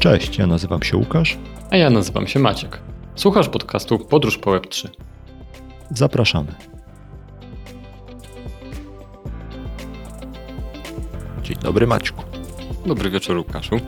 Cześć, 0.00 0.38
ja 0.38 0.46
nazywam 0.46 0.82
się 0.82 0.96
Łukasz. 0.96 1.38
A 1.70 1.76
ja 1.76 1.90
nazywam 1.90 2.26
się 2.26 2.38
Maciek. 2.38 2.80
Słuchasz 3.14 3.48
podcastu 3.48 3.98
Podróż 3.98 4.38
po 4.38 4.50
Web3. 4.50 4.88
Zapraszamy. 5.90 6.54
Dzień 11.42 11.56
dobry 11.56 11.86
Maćku. 11.86 12.22
Dobry 12.86 13.10
wieczór 13.10 13.36
Łukaszu. 13.36 13.80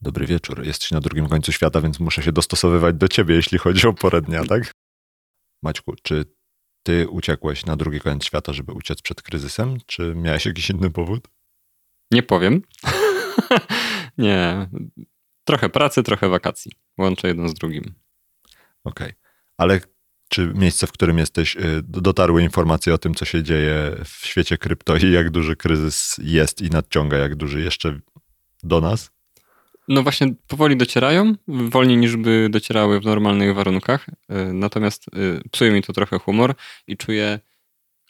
Dobry 0.00 0.26
wieczór. 0.26 0.66
Jesteś 0.66 0.90
na 0.90 1.00
drugim 1.00 1.28
końcu 1.28 1.52
świata, 1.52 1.80
więc 1.80 2.00
muszę 2.00 2.22
się 2.22 2.32
dostosowywać 2.32 2.96
do 2.96 3.08
ciebie, 3.08 3.34
jeśli 3.34 3.58
chodzi 3.58 3.86
o 3.86 3.92
porę 3.92 4.20
dnia, 4.20 4.44
tak? 4.44 4.72
Maćku, 5.62 5.94
czy 6.02 6.24
ty 6.82 7.08
uciekłeś 7.08 7.66
na 7.66 7.76
drugi 7.76 8.00
koniec 8.00 8.24
świata, 8.24 8.52
żeby 8.52 8.72
uciec 8.72 9.02
przed 9.02 9.22
kryzysem, 9.22 9.78
czy 9.86 10.14
miałeś 10.14 10.46
jakiś 10.46 10.70
inny 10.70 10.90
powód? 10.90 11.28
Nie 12.10 12.22
powiem. 12.22 12.62
nie. 14.18 14.68
Trochę 15.44 15.68
pracy, 15.68 16.02
trochę 16.02 16.28
wakacji. 16.28 16.72
Łączę 16.98 17.28
jedno 17.28 17.48
z 17.48 17.54
drugim. 17.54 17.94
Okej. 18.84 19.08
Okay. 19.08 19.14
Ale 19.56 19.80
czy 20.28 20.52
miejsce, 20.54 20.86
w 20.86 20.92
którym 20.92 21.18
jesteś, 21.18 21.56
y, 21.56 21.82
dotarły 21.82 22.42
informacje 22.42 22.94
o 22.94 22.98
tym, 22.98 23.14
co 23.14 23.24
się 23.24 23.42
dzieje 23.42 23.96
w 24.04 24.26
świecie 24.26 24.58
krypto 24.58 24.96
i 24.96 25.12
jak 25.12 25.30
duży 25.30 25.56
kryzys 25.56 26.16
jest 26.22 26.62
i 26.62 26.70
nadciąga, 26.70 27.16
jak 27.16 27.36
duży 27.36 27.60
jeszcze 27.60 28.00
do 28.62 28.80
nas? 28.80 29.10
No 29.88 30.02
właśnie, 30.02 30.34
powoli 30.46 30.76
docierają, 30.76 31.34
wolniej 31.48 31.96
niż 31.96 32.16
by 32.16 32.48
docierały 32.50 33.00
w 33.00 33.04
normalnych 33.04 33.54
warunkach. 33.54 34.08
Y, 34.08 34.14
natomiast 34.52 35.06
y, 35.08 35.48
psuje 35.50 35.70
mi 35.70 35.82
to 35.82 35.92
trochę 35.92 36.18
humor 36.18 36.54
i 36.86 36.96
czuję 36.96 37.40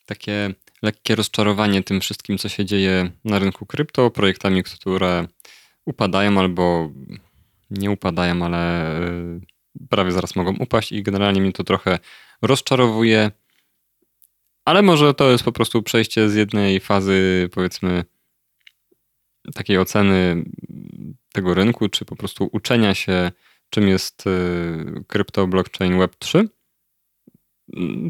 takie 0.07 0.55
lekkie 0.83 1.15
rozczarowanie 1.15 1.83
tym 1.83 2.01
wszystkim, 2.01 2.39
co 2.39 2.48
się 2.48 2.65
dzieje 2.65 3.11
na 3.25 3.38
rynku 3.38 3.66
krypto, 3.66 4.11
projektami, 4.11 4.62
które 4.62 5.27
upadają 5.85 6.38
albo 6.38 6.91
nie 7.71 7.91
upadają, 7.91 8.45
ale 8.45 8.95
y, 9.01 9.41
prawie 9.88 10.13
zaraz 10.13 10.37
mogą 10.37 10.57
upaść 10.57 10.93
i 10.93 11.02
generalnie 11.02 11.41
mnie 11.41 11.52
to 11.52 11.65
trochę 11.65 11.99
rozczarowuje. 12.43 13.30
Ale 14.65 14.82
może 14.82 15.15
to 15.15 15.30
jest 15.30 15.45
po 15.45 15.52
prostu 15.52 15.82
przejście 15.82 16.29
z 16.29 16.35
jednej 16.35 16.80
fazy, 16.80 17.49
powiedzmy, 17.52 18.04
takiej 19.54 19.79
oceny 19.79 20.45
tego 21.32 21.54
rynku, 21.54 21.88
czy 21.88 22.04
po 22.04 22.16
prostu 22.16 22.49
uczenia 22.52 22.95
się, 22.95 23.32
czym 23.71 23.88
jest 23.88 24.26
y, 24.26 25.04
krypto, 25.07 25.47
blockchain, 25.47 25.93
Web3. 25.93 26.49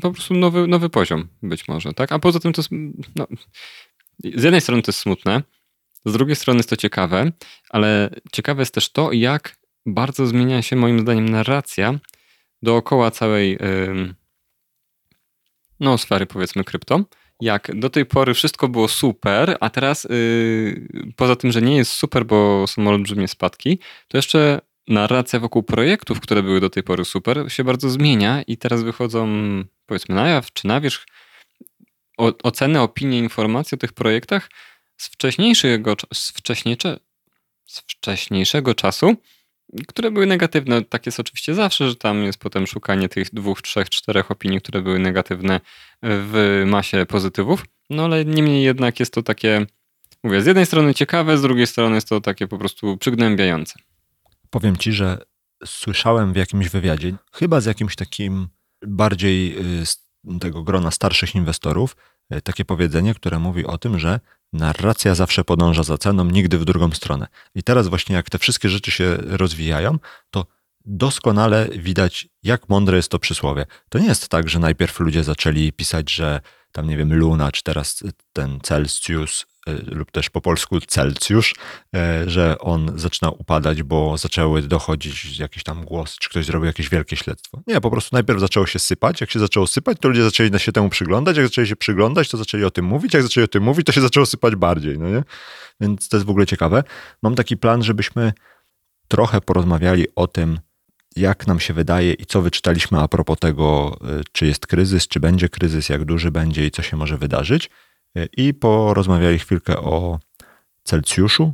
Po 0.03 0.11
prostu 0.11 0.34
nowy, 0.34 0.66
nowy 0.66 0.91
poziom 0.91 1.28
być 1.42 1.69
może, 1.69 1.92
tak? 1.92 2.12
A 2.12 2.19
poza 2.19 2.41
tym 2.41 2.53
to 2.53 2.61
jest, 2.61 2.70
no, 3.16 3.27
z 4.25 4.42
jednej 4.42 4.61
strony 4.61 4.83
to 4.83 4.89
jest 4.89 4.98
smutne, 4.98 5.42
z 6.05 6.12
drugiej 6.12 6.36
strony 6.36 6.58
jest 6.58 6.70
to 6.70 6.77
ciekawe, 6.77 7.33
ale 7.70 8.11
ciekawe 8.33 8.62
jest 8.62 8.75
też 8.75 8.92
to, 8.92 9.12
jak 9.12 9.56
bardzo 9.86 10.27
zmienia 10.27 10.62
się 10.62 10.77
moim 10.77 11.00
zdaniem 11.00 11.28
narracja 11.28 11.98
dookoła 12.62 13.11
całej 13.11 13.58
no, 15.81 15.98
sfery 15.98 16.27
powiedzmy 16.27 16.64
krypto. 16.64 17.05
Jak 17.41 17.78
do 17.78 17.91
tej 17.91 18.06
pory 18.06 18.34
wszystko 18.34 18.69
było 18.69 18.88
super, 18.88 19.56
a 19.61 19.70
teraz 19.70 20.05
yy, 20.05 20.88
poza 21.16 21.36
tym, 21.36 21.53
że 21.53 21.62
nie 21.62 21.77
jest 21.77 21.92
super, 21.92 22.27
bo 22.27 22.66
są 22.66 22.88
olbrzymie 22.88 23.28
spadki, 23.28 23.78
to 24.08 24.19
jeszcze 24.19 24.61
narracja 24.91 25.41
wokół 25.41 25.62
projektów, 25.62 26.20
które 26.20 26.42
były 26.42 26.60
do 26.60 26.70
tej 26.70 26.83
pory 26.83 27.05
super, 27.05 27.52
się 27.52 27.64
bardzo 27.64 27.91
zmienia 27.91 28.42
i 28.42 28.56
teraz 28.56 28.83
wychodzą 28.83 29.28
powiedzmy 29.86 30.14
na 30.14 30.28
jaw 30.28 30.52
czy 30.52 30.66
na 30.66 30.80
wierzch 30.80 31.06
oceny, 32.19 32.80
opinie, 32.80 33.19
informacje 33.19 33.77
o 33.77 33.78
tych 33.78 33.92
projektach 33.92 34.50
z 34.97 35.06
wcześniejszego, 35.06 35.97
z, 36.14 36.30
wcześniejsze, 36.30 36.98
z 37.66 37.80
wcześniejszego 37.80 38.74
czasu, 38.74 39.16
które 39.88 40.10
były 40.10 40.27
negatywne. 40.27 40.84
Tak 40.84 41.06
jest 41.06 41.20
oczywiście 41.20 41.54
zawsze, 41.54 41.88
że 41.88 41.97
tam 41.97 42.25
jest 42.25 42.38
potem 42.38 42.66
szukanie 42.66 43.09
tych 43.09 43.34
dwóch, 43.34 43.62
trzech, 43.62 43.91
czterech 43.91 44.31
opinii, 44.31 44.60
które 44.60 44.82
były 44.82 44.98
negatywne 44.98 45.60
w 46.03 46.62
masie 46.66 47.06
pozytywów. 47.06 47.65
No 47.91 48.04
ale 48.04 48.25
niemniej 48.25 48.65
jednak 48.65 49.00
jest 49.00 49.15
to 49.15 49.22
takie, 49.22 49.66
mówię, 50.25 50.42
z 50.42 50.47
jednej 50.47 50.66
strony 50.66 50.94
ciekawe, 50.94 51.38
z 51.38 51.42
drugiej 51.42 51.66
strony 51.66 51.94
jest 51.94 52.09
to 52.09 52.20
takie 52.20 52.48
po 52.48 52.59
prostu 52.59 52.97
przygnębiające. 52.97 53.75
Powiem 54.50 54.77
ci, 54.77 54.93
że 54.93 55.19
słyszałem 55.65 56.33
w 56.33 56.37
jakimś 56.37 56.69
wywiadzie, 56.69 57.12
chyba 57.33 57.61
z 57.61 57.66
jakimś 57.66 57.97
takim 57.97 58.49
bardziej 58.87 59.59
y, 59.81 59.87
z 59.87 60.11
tego 60.41 60.62
grona 60.62 60.91
starszych 60.91 61.34
inwestorów, 61.34 61.97
y, 62.34 62.43
takie 62.43 62.65
powiedzenie, 62.65 63.15
które 63.15 63.39
mówi 63.39 63.66
o 63.66 63.78
tym, 63.78 63.99
że 63.99 64.21
narracja 64.53 65.15
zawsze 65.15 65.44
podąża 65.44 65.83
za 65.83 65.99
ceną, 65.99 66.25
nigdy 66.25 66.59
w 66.59 66.65
drugą 66.65 66.91
stronę. 66.91 67.27
I 67.55 67.62
teraz 67.62 67.89
właśnie 67.89 68.16
jak 68.16 68.31
te 68.31 68.39
wszystkie 68.39 68.69
rzeczy 68.69 68.91
się 68.91 69.16
rozwijają, 69.16 69.99
to 70.31 70.47
doskonale 70.84 71.69
widać, 71.69 72.28
jak 72.43 72.69
mądre 72.69 72.97
jest 72.97 73.09
to 73.09 73.19
przysłowie. 73.19 73.66
To 73.89 73.99
nie 73.99 74.06
jest 74.06 74.28
tak, 74.28 74.49
że 74.49 74.59
najpierw 74.59 75.00
ludzie 75.00 75.25
zaczęli 75.25 75.72
pisać, 75.72 76.15
że 76.15 76.41
tam 76.72 76.89
nie 76.89 76.97
wiem, 76.97 77.15
Luna, 77.15 77.53
czy 77.53 77.62
teraz 77.62 78.03
ten 78.33 78.60
Celsius, 78.60 79.47
lub 79.66 80.10
też 80.10 80.31
po 80.31 80.41
polsku 80.41 80.81
Celsius, 80.81 81.53
e, 81.94 82.31
że 82.31 82.59
on 82.59 82.93
zaczyna 82.98 83.31
upadać, 83.31 83.82
bo 83.82 84.19
zaczęły 84.19 84.62
dochodzić 84.62 85.38
jakieś 85.38 85.62
tam 85.62 85.84
głosy, 85.84 86.16
czy 86.21 86.31
ktoś 86.31 86.47
zrobił 86.47 86.66
jakieś 86.66 86.88
wielkie 86.88 87.16
śledztwo. 87.16 87.62
Nie, 87.66 87.81
po 87.81 87.91
prostu 87.91 88.16
najpierw 88.16 88.41
zaczęło 88.41 88.66
się 88.66 88.78
sypać. 88.78 89.21
Jak 89.21 89.31
się 89.31 89.38
zaczęło 89.38 89.66
sypać, 89.66 89.98
to 90.00 90.09
ludzie 90.09 90.22
zaczęli 90.22 90.59
się 90.59 90.72
temu 90.72 90.88
przyglądać. 90.88 91.37
Jak 91.37 91.47
zaczęli 91.47 91.66
się 91.66 91.76
przyglądać, 91.76 92.28
to 92.28 92.37
zaczęli 92.37 92.65
o 92.65 92.71
tym 92.71 92.84
mówić. 92.84 93.15
Jak 93.15 93.22
zaczęli 93.22 93.44
o 93.44 93.48
tym 93.48 93.62
mówić, 93.62 93.87
to 93.87 93.93
się 93.93 94.00
zaczęło 94.00 94.26
sypać 94.26 94.56
bardziej. 94.56 94.98
No 94.98 95.09
nie? 95.09 95.22
Więc 95.81 96.09
to 96.09 96.16
jest 96.16 96.27
w 96.27 96.31
ogóle 96.31 96.47
ciekawe. 96.47 96.84
Mam 97.22 97.34
taki 97.34 97.56
plan, 97.56 97.82
żebyśmy 97.82 98.32
trochę 99.09 99.41
porozmawiali 99.41 100.06
o 100.16 100.27
tym, 100.27 100.59
jak 101.16 101.47
nam 101.47 101.60
się 101.60 101.75
wydaje 101.75 102.12
i 102.12 102.27
co 102.27 102.42
wyczytaliśmy 102.42 103.00
a 103.00 103.09
propos 103.09 103.38
tego, 103.38 103.98
y, 104.21 104.25
czy 104.32 104.47
jest 104.47 104.66
kryzys, 104.66 105.09
czy 105.09 105.21
będzie 105.21 105.48
kryzys, 105.48 105.88
jak 105.88 106.04
duży 106.04 106.31
będzie 106.31 106.66
i 106.66 106.71
co 106.71 106.82
się 106.82 106.97
może 106.97 107.19
wydarzyć. 107.19 107.71
Y, 108.19 108.28
I 108.37 108.54
porozmawiali 108.54 109.38
chwilkę 109.38 109.76
o 109.78 110.19
Celsjuszu, 110.84 111.53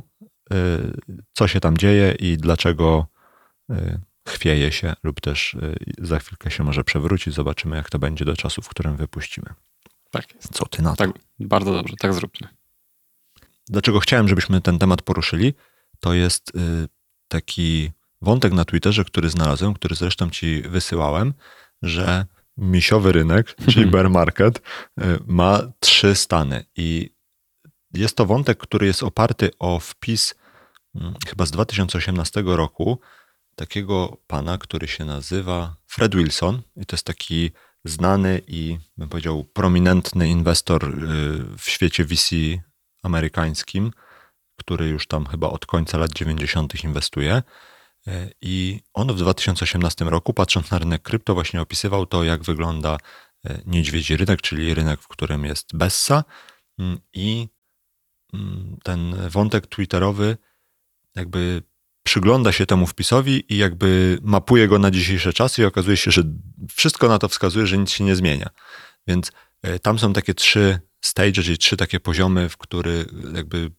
y, 0.53 0.57
co 1.33 1.47
się 1.47 1.59
tam 1.59 1.77
dzieje 1.77 2.15
i 2.19 2.37
dlaczego 2.37 3.07
chwieje 4.27 4.71
się, 4.71 4.93
lub 5.03 5.21
też 5.21 5.57
za 5.97 6.19
chwilkę 6.19 6.51
się 6.51 6.63
może 6.63 6.83
przewrócić. 6.83 7.33
Zobaczymy, 7.33 7.75
jak 7.75 7.89
to 7.89 7.99
będzie 7.99 8.25
do 8.25 8.35
czasu, 8.35 8.61
w 8.61 8.69
którym 8.69 8.95
wypuścimy. 8.95 9.47
Tak 10.11 10.35
jest. 10.35 10.53
Co 10.53 10.65
ty 10.65 10.81
na 10.81 10.89
to? 10.89 10.95
Tak, 10.95 11.11
bardzo 11.39 11.73
dobrze, 11.73 11.95
tak 11.99 12.13
zróbmy. 12.13 12.47
Dlaczego 13.67 13.99
chciałem, 13.99 14.27
żebyśmy 14.27 14.61
ten 14.61 14.79
temat 14.79 15.01
poruszyli? 15.01 15.53
To 15.99 16.13
jest 16.13 16.51
taki 17.27 17.91
wątek 18.21 18.53
na 18.53 18.65
Twitterze, 18.65 19.05
który 19.05 19.29
znalazłem, 19.29 19.73
który 19.73 19.95
zresztą 19.95 20.29
ci 20.29 20.61
wysyłałem, 20.61 21.33
że 21.81 22.25
misiowy 22.57 23.11
rynek, 23.11 23.55
czyli 23.71 23.85
bear 23.85 24.09
market, 24.09 24.57
y, 24.57 24.61
ma 25.27 25.61
trzy 25.79 26.15
stany 26.15 26.65
i 26.75 27.17
jest 27.93 28.17
to 28.17 28.25
wątek, 28.25 28.57
który 28.57 28.87
jest 28.87 29.03
oparty 29.03 29.49
o 29.59 29.79
wpis 29.79 30.35
mm, 30.95 31.13
chyba 31.27 31.45
z 31.45 31.51
2018 31.51 32.43
roku 32.45 32.99
takiego 33.55 34.17
pana, 34.27 34.57
który 34.57 34.87
się 34.87 35.05
nazywa 35.05 35.75
Fred 35.87 36.15
Wilson 36.15 36.61
i 36.75 36.85
to 36.85 36.95
jest 36.95 37.05
taki 37.05 37.51
znany 37.85 38.41
i 38.47 38.77
bym 38.97 39.09
powiedział 39.09 39.43
prominentny 39.43 40.29
inwestor 40.29 40.83
y, 40.83 41.57
w 41.57 41.69
świecie 41.69 42.05
VC 42.05 42.35
amerykańskim, 43.03 43.91
który 44.59 44.87
już 44.87 45.07
tam 45.07 45.25
chyba 45.25 45.49
od 45.49 45.65
końca 45.65 45.97
lat 45.97 46.13
90. 46.13 46.83
inwestuje. 46.83 47.43
E, 48.07 48.29
I 48.41 48.81
on 48.93 49.13
w 49.13 49.17
2018 49.17 50.05
roku, 50.05 50.33
patrząc 50.33 50.71
na 50.71 50.79
rynek 50.79 51.01
krypto, 51.01 51.33
właśnie 51.33 51.61
opisywał 51.61 52.05
to, 52.05 52.23
jak 52.23 52.43
wygląda 52.43 52.97
e, 53.45 53.61
niedźwiedzi 53.65 54.17
rynek, 54.17 54.41
czyli 54.41 54.73
rynek, 54.73 55.01
w 55.01 55.07
którym 55.07 55.45
jest 55.45 55.77
Bessa. 55.77 56.23
Mm, 56.79 56.99
I 57.13 57.47
mm, 58.33 58.77
ten 58.83 59.15
wątek 59.29 59.67
twitterowy 59.67 60.37
jakby 61.15 61.63
przygląda 62.03 62.51
się 62.51 62.65
temu 62.65 62.87
wpisowi 62.87 63.53
i 63.53 63.57
jakby 63.57 64.19
mapuje 64.21 64.67
go 64.67 64.79
na 64.79 64.91
dzisiejsze 64.91 65.33
czasy 65.33 65.61
i 65.61 65.65
okazuje 65.65 65.97
się, 65.97 66.11
że 66.11 66.23
wszystko 66.69 67.07
na 67.07 67.19
to 67.19 67.27
wskazuje, 67.27 67.67
że 67.67 67.77
nic 67.77 67.91
się 67.91 68.03
nie 68.03 68.15
zmienia. 68.15 68.49
Więc 69.07 69.31
e, 69.61 69.79
tam 69.79 69.99
są 69.99 70.13
takie 70.13 70.33
trzy 70.33 70.79
stage, 71.01 71.31
czyli 71.31 71.57
trzy 71.57 71.77
takie 71.77 71.99
poziomy, 71.99 72.49
w 72.49 72.57
który 72.57 73.05
jakby, 73.35 73.71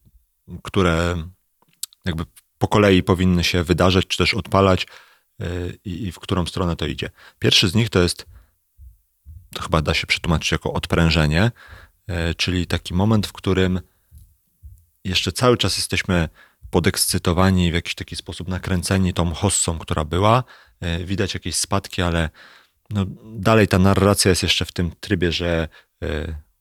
które 0.63 1.17
jakby 2.05 2.25
po 2.59 2.69
kolei 2.69 3.03
powinny 3.03 3.45
się 3.45 3.65
wydarzać, 3.65 4.07
czy 4.07 4.19
też 4.19 4.35
odpalać 4.35 4.87
y, 5.43 5.79
i, 5.85 6.07
i 6.07 6.13
w 6.13 6.19
którą 6.19 6.47
stronę 6.47 6.77
to 6.77 6.87
idzie. 6.87 7.11
Pierwszy 7.39 7.69
z 7.69 7.75
nich 7.75 7.91
to 7.91 8.03
jest, 8.03 8.27
to 9.55 9.63
chyba 9.63 9.83
da 9.83 9.95
się 9.95 10.07
przetłumaczyć 10.07 10.53
jako 10.53 10.73
odprężenie, 10.73 11.51
y, 12.11 12.35
czyli 12.35 12.67
taki 12.67 12.95
moment, 12.95 13.27
w 13.27 13.33
którym 13.33 13.81
jeszcze 15.05 15.33
cały 15.33 15.57
czas 15.57 15.77
jesteśmy 15.77 16.29
podekscytowani, 16.71 17.71
w 17.71 17.75
jakiś 17.75 17.95
taki 17.95 18.17
sposób 18.17 18.49
nakręceni 18.49 19.15
tą 19.15 19.35
hossą, 19.35 19.79
która 19.79 20.05
była. 20.05 20.45
Y, 21.01 21.05
widać 21.05 21.35
jakieś 21.35 21.55
spadki, 21.55 22.03
ale 22.03 22.31
no, 22.91 23.05
dalej 23.35 23.69
ta 23.69 23.79
narracja 23.79 24.29
jest 24.29 24.43
jeszcze 24.43 24.65
w 24.65 24.73
tym 24.73 24.93
trybie, 25.01 25.33
że 25.33 25.69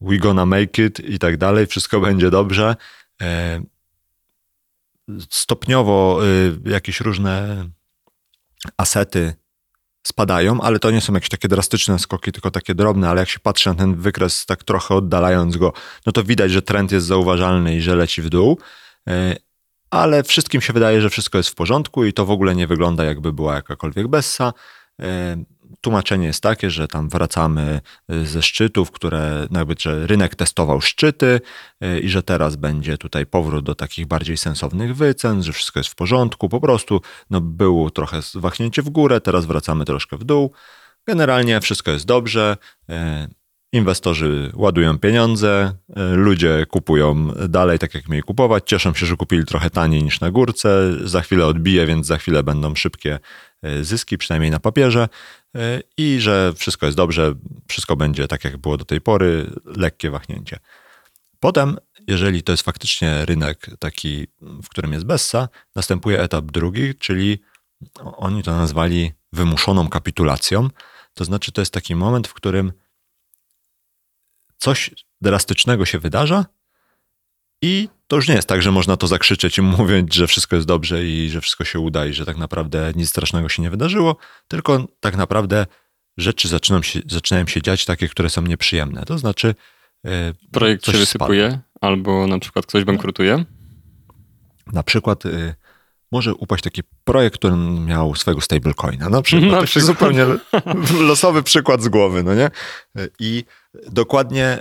we 0.01 0.17
gonna 0.17 0.45
make 0.45 0.79
it 0.79 0.99
i 0.99 1.19
tak 1.19 1.37
dalej, 1.37 1.67
wszystko 1.67 1.99
będzie 1.99 2.29
dobrze. 2.29 2.75
Stopniowo 5.29 6.19
y, 6.65 6.69
jakieś 6.69 7.01
różne 7.01 7.65
asety 8.77 9.33
spadają, 10.07 10.61
ale 10.61 10.79
to 10.79 10.91
nie 10.91 11.01
są 11.01 11.13
jakieś 11.13 11.29
takie 11.29 11.47
drastyczne 11.47 11.99
skoki, 11.99 12.31
tylko 12.31 12.51
takie 12.51 12.75
drobne, 12.75 13.09
ale 13.09 13.19
jak 13.19 13.29
się 13.29 13.39
patrzy 13.39 13.69
na 13.69 13.75
ten 13.75 13.95
wykres 13.95 14.45
tak 14.45 14.63
trochę 14.63 14.95
oddalając 14.95 15.57
go, 15.57 15.73
no 16.05 16.11
to 16.11 16.23
widać, 16.23 16.51
że 16.51 16.61
trend 16.61 16.91
jest 16.91 17.07
zauważalny 17.07 17.75
i 17.75 17.81
że 17.81 17.95
leci 17.95 18.21
w 18.21 18.29
dół, 18.29 18.59
y, 19.09 19.35
ale 19.89 20.23
wszystkim 20.23 20.61
się 20.61 20.73
wydaje, 20.73 21.01
że 21.01 21.09
wszystko 21.09 21.37
jest 21.37 21.49
w 21.49 21.55
porządku 21.55 22.05
i 22.05 22.13
to 22.13 22.25
w 22.25 22.31
ogóle 22.31 22.55
nie 22.55 22.67
wygląda 22.67 23.03
jakby 23.03 23.33
była 23.33 23.55
jakakolwiek 23.55 24.07
bessa. 24.07 24.53
Tłumaczenie 25.81 26.27
jest 26.27 26.43
takie, 26.43 26.69
że 26.69 26.87
tam 26.87 27.09
wracamy 27.09 27.81
y, 28.11 28.25
ze 28.25 28.41
szczytów, 28.41 28.91
które 28.91 29.47
jakby, 29.51 29.75
że 29.79 30.07
rynek 30.07 30.35
testował 30.35 30.81
szczyty 30.81 31.41
y, 31.83 31.99
i 31.99 32.09
że 32.09 32.23
teraz 32.23 32.55
będzie 32.55 32.97
tutaj 32.97 33.25
powrót 33.25 33.65
do 33.65 33.75
takich 33.75 34.05
bardziej 34.05 34.37
sensownych 34.37 34.95
wycen, 34.95 35.43
że 35.43 35.53
wszystko 35.53 35.79
jest 35.79 35.89
w 35.89 35.95
porządku. 35.95 36.49
Po 36.49 36.61
prostu 36.61 37.01
no, 37.29 37.41
było 37.41 37.89
trochę 37.89 38.19
wahnięcie 38.35 38.81
w 38.81 38.89
górę, 38.89 39.21
teraz 39.21 39.45
wracamy 39.45 39.85
troszkę 39.85 40.17
w 40.17 40.23
dół. 40.23 40.51
Generalnie 41.07 41.61
wszystko 41.61 41.91
jest 41.91 42.05
dobrze. 42.05 42.57
Y, 42.89 42.93
inwestorzy 43.73 44.51
ładują 44.55 44.99
pieniądze, 44.99 45.73
ludzie 46.13 46.65
kupują 46.69 47.27
dalej 47.49 47.79
tak, 47.79 47.93
jak 47.93 48.09
mieli 48.09 48.23
kupować. 48.23 48.63
Cieszą 48.65 48.93
się, 48.93 49.05
że 49.05 49.15
kupili 49.15 49.45
trochę 49.45 49.69
taniej 49.69 50.03
niż 50.03 50.19
na 50.19 50.31
górce. 50.31 50.93
Za 51.03 51.21
chwilę 51.21 51.45
odbije, 51.45 51.85
więc 51.85 52.07
za 52.07 52.17
chwilę 52.17 52.43
będą 52.43 52.75
szybkie 52.75 53.19
zyski, 53.81 54.17
przynajmniej 54.17 54.51
na 54.51 54.59
papierze. 54.59 55.07
E, 55.57 55.81
i 55.97 56.19
że 56.19 56.53
wszystko 56.53 56.85
jest 56.85 56.97
dobrze, 56.97 57.33
wszystko 57.67 57.95
będzie 57.95 58.27
tak, 58.27 58.43
jak 58.43 58.57
było 58.57 58.77
do 58.77 58.85
tej 58.85 59.01
pory, 59.01 59.51
lekkie 59.65 60.09
wahnięcie. 60.09 60.59
Potem, 61.39 61.77
jeżeli 62.07 62.43
to 62.43 62.51
jest 62.51 62.63
faktycznie 62.63 63.25
rynek 63.25 63.69
taki, 63.79 64.27
w 64.41 64.69
którym 64.69 64.93
jest 64.93 65.05
Bessa, 65.05 65.49
następuje 65.75 66.21
etap 66.21 66.45
drugi, 66.45 66.95
czyli 66.95 67.41
oni 68.03 68.43
to 68.43 68.57
nazwali 68.57 69.11
wymuszoną 69.33 69.89
kapitulacją. 69.89 70.69
To 71.13 71.25
znaczy, 71.25 71.51
to 71.51 71.61
jest 71.61 71.73
taki 71.73 71.95
moment, 71.95 72.27
w 72.27 72.33
którym 72.33 72.71
coś 74.57 74.91
drastycznego 75.21 75.85
się 75.85 75.99
wydarza 75.99 76.45
i 77.61 77.89
to 78.07 78.15
już 78.15 78.27
nie 78.27 78.35
jest 78.35 78.47
tak, 78.47 78.61
że 78.61 78.71
można 78.71 78.97
to 78.97 79.07
zakrzyczeć 79.07 79.57
i 79.57 79.61
mówić, 79.77 80.13
że 80.13 80.27
wszystko 80.27 80.55
jest 80.55 80.67
dobrze 80.67 81.05
i 81.05 81.29
że 81.29 81.41
wszystko 81.41 81.63
się 81.63 81.79
uda 81.79 82.05
i 82.05 82.13
że 82.13 82.25
tak 82.25 82.37
naprawdę 82.37 82.91
nic 82.95 83.09
strasznego 83.09 83.49
się 83.49 83.61
nie 83.61 83.69
wydarzyło, 83.69 84.15
tylko 84.47 84.87
tak 84.99 85.17
naprawdę 85.17 85.65
rzeczy 86.17 86.47
zaczynają 86.47 86.83
się, 86.83 86.99
zaczynają 87.05 87.47
się 87.47 87.61
dziać 87.61 87.85
takie, 87.85 88.09
które 88.09 88.29
są 88.29 88.41
nieprzyjemne. 88.41 89.03
To 89.05 89.17
znaczy. 89.17 89.55
E, 90.05 90.33
Projekt 90.51 90.85
się 90.85 90.91
wysypuje, 90.91 91.49
spada. 91.49 91.63
albo 91.81 92.27
na 92.27 92.39
przykład 92.39 92.65
ktoś 92.65 92.83
bankrutuje. 92.83 93.45
Na 94.73 94.83
przykład 94.83 95.25
y, 95.25 95.55
może 96.11 96.35
upaść 96.35 96.63
taki 96.63 96.81
projekt, 97.03 97.37
który 97.37 97.55
miał 97.85 98.15
swojego 98.15 98.41
stablecoina. 98.41 99.09
Na 99.09 99.21
przykład. 99.21 99.51
Na 99.51 99.63
przykład. 99.63 99.85
Zupełnie 99.85 100.25
losowy 101.09 101.43
przykład 101.43 101.81
z 101.81 101.87
głowy, 101.87 102.23
no 102.23 102.35
nie? 102.35 102.51
I 103.19 103.43
dokładnie 103.91 104.59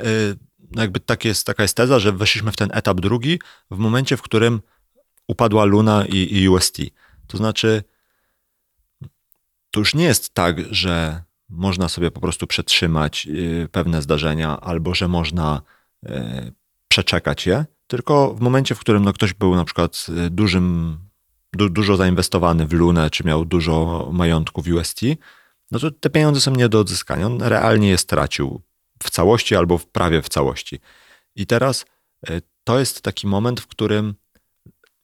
no 0.71 0.83
jakby 0.83 1.01
tak 1.01 1.25
jest, 1.25 1.47
taka 1.47 1.63
jest 1.63 1.77
teza, 1.77 1.99
że 1.99 2.13
weszliśmy 2.13 2.53
w 2.53 2.57
ten 2.57 2.69
etap 2.73 3.01
drugi 3.01 3.39
w 3.71 3.79
momencie, 3.79 4.17
w 4.17 4.23
którym 4.23 4.61
upadła 5.29 5.65
Luna 5.65 6.07
i, 6.07 6.37
i 6.39 6.49
UST. 6.49 6.77
To 7.27 7.37
znaczy, 7.37 7.83
to 9.71 9.81
już 9.81 9.95
nie 9.95 10.05
jest 10.05 10.35
tak, 10.35 10.57
że 10.71 11.23
można 11.49 11.89
sobie 11.89 12.11
po 12.11 12.21
prostu 12.21 12.47
przetrzymać 12.47 13.27
y, 13.27 13.69
pewne 13.73 14.03
zdarzenia, 14.03 14.61
albo 14.61 14.95
że 14.95 15.09
można 15.09 15.63
y, 16.07 16.53
przeczekać 16.89 17.47
je, 17.47 17.65
tylko 17.87 18.35
w 18.35 18.41
momencie, 18.41 18.75
w 18.75 18.79
którym 18.79 19.05
no, 19.05 19.13
ktoś 19.13 19.35
był 19.35 19.55
na 19.55 19.65
przykład 19.65 20.07
y, 20.27 20.31
dużym, 20.31 20.99
du, 21.53 21.69
dużo 21.69 21.97
zainwestowany 21.97 22.67
w 22.67 22.73
Lunę, 22.73 23.11
czy 23.11 23.25
miał 23.25 23.45
dużo 23.45 24.09
majątku 24.13 24.63
w 24.63 24.69
UST, 24.69 25.01
no 25.71 25.79
to 25.79 25.91
te 25.91 26.11
pieniądze 26.11 26.41
są 26.41 26.51
nie 26.51 26.69
do 26.69 26.81
odzyskania. 26.81 27.27
On 27.27 27.43
realnie 27.43 27.89
je 27.89 27.99
stracił 27.99 28.63
w 29.03 29.11
całości 29.11 29.57
albo 29.57 29.79
w 29.79 29.87
prawie 29.87 30.23
w 30.23 30.29
całości. 30.29 30.79
I 31.37 31.47
teraz 31.47 31.87
e, 32.29 32.41
to 32.65 32.79
jest 32.79 33.03
taki 33.03 33.27
moment, 33.27 33.61
w 33.61 33.67
którym 33.67 34.15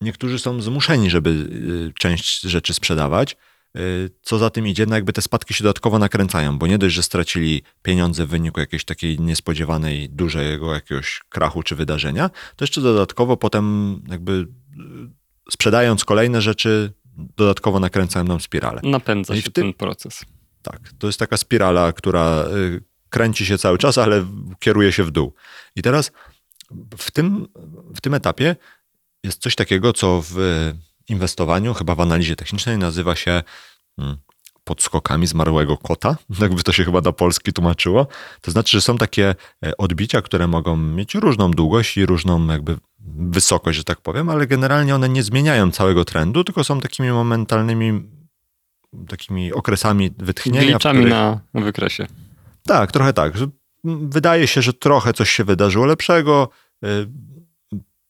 niektórzy 0.00 0.38
są 0.38 0.60
zmuszeni, 0.60 1.10
żeby 1.10 1.30
e, 1.30 1.92
część 1.98 2.40
rzeczy 2.40 2.74
sprzedawać. 2.74 3.36
E, 3.76 3.80
co 4.22 4.38
za 4.38 4.50
tym 4.50 4.66
idzie, 4.66 4.86
no 4.86 4.94
jakby 4.94 5.12
te 5.12 5.22
spadki 5.22 5.54
się 5.54 5.64
dodatkowo 5.64 5.98
nakręcają, 5.98 6.58
bo 6.58 6.66
nie 6.66 6.78
dość, 6.78 6.94
że 6.94 7.02
stracili 7.02 7.62
pieniądze 7.82 8.26
w 8.26 8.28
wyniku 8.28 8.60
jakiejś 8.60 8.84
takiej 8.84 9.20
niespodziewanej, 9.20 10.08
dużego 10.08 10.74
jakiegoś 10.74 11.20
krachu 11.28 11.62
czy 11.62 11.74
wydarzenia, 11.74 12.30
to 12.56 12.64
jeszcze 12.64 12.80
dodatkowo 12.80 13.36
potem 13.36 13.96
jakby 14.08 14.46
sprzedając 15.50 16.04
kolejne 16.04 16.42
rzeczy, 16.42 16.92
dodatkowo 17.36 17.80
nakręcają 17.80 18.24
nam 18.24 18.40
spiralę. 18.40 18.80
Napędza 18.84 19.34
no 19.34 19.40
się 19.40 19.50
tym, 19.50 19.64
ten 19.64 19.72
proces. 19.72 20.24
Tak, 20.62 20.80
to 20.98 21.06
jest 21.06 21.18
taka 21.18 21.36
spirala, 21.36 21.92
która 21.92 22.44
kręci 23.12 23.46
się 23.46 23.58
cały 23.58 23.78
czas, 23.78 23.98
ale 23.98 24.26
kieruje 24.58 24.92
się 24.92 25.04
w 25.04 25.10
dół. 25.10 25.34
I 25.76 25.82
teraz 25.82 26.12
w 26.98 27.10
tym, 27.10 27.48
w 27.94 28.00
tym 28.00 28.14
etapie 28.14 28.56
jest 29.24 29.42
coś 29.42 29.54
takiego, 29.54 29.92
co 29.92 30.22
w 30.30 30.36
inwestowaniu, 31.08 31.74
chyba 31.74 31.94
w 31.94 32.00
analizie 32.00 32.36
technicznej, 32.36 32.78
nazywa 32.78 33.16
się 33.16 33.42
hmm, 33.96 34.16
podskokami 34.64 35.26
zmarłego 35.26 35.76
kota, 35.76 36.16
jakby 36.40 36.62
to 36.62 36.72
się 36.72 36.84
chyba 36.84 37.00
na 37.00 37.12
polski 37.12 37.52
tłumaczyło. 37.52 38.06
To 38.40 38.50
znaczy, 38.50 38.76
że 38.76 38.80
są 38.80 38.98
takie 38.98 39.34
e, 39.64 39.76
odbicia, 39.76 40.22
które 40.22 40.46
mogą 40.46 40.76
mieć 40.76 41.14
różną 41.14 41.50
długość 41.50 41.96
i 41.96 42.06
różną 42.06 42.46
jakby 42.46 42.76
wysokość, 43.16 43.78
że 43.78 43.84
tak 43.84 44.00
powiem, 44.00 44.28
ale 44.28 44.46
generalnie 44.46 44.94
one 44.94 45.08
nie 45.08 45.22
zmieniają 45.22 45.70
całego 45.70 46.04
trendu, 46.04 46.44
tylko 46.44 46.64
są 46.64 46.80
takimi 46.80 47.10
momentalnymi 47.10 48.02
takimi 49.08 49.52
okresami 49.52 50.10
wytchnienia. 50.18 50.66
Gliczami 50.66 50.98
których... 50.98 51.12
na 51.12 51.40
wykresie. 51.54 52.06
Tak, 52.66 52.92
trochę 52.92 53.12
tak. 53.12 53.32
Wydaje 53.84 54.46
się, 54.46 54.62
że 54.62 54.72
trochę 54.72 55.12
coś 55.12 55.30
się 55.30 55.44
wydarzyło 55.44 55.86
lepszego. 55.86 56.48
Y, 56.84 57.08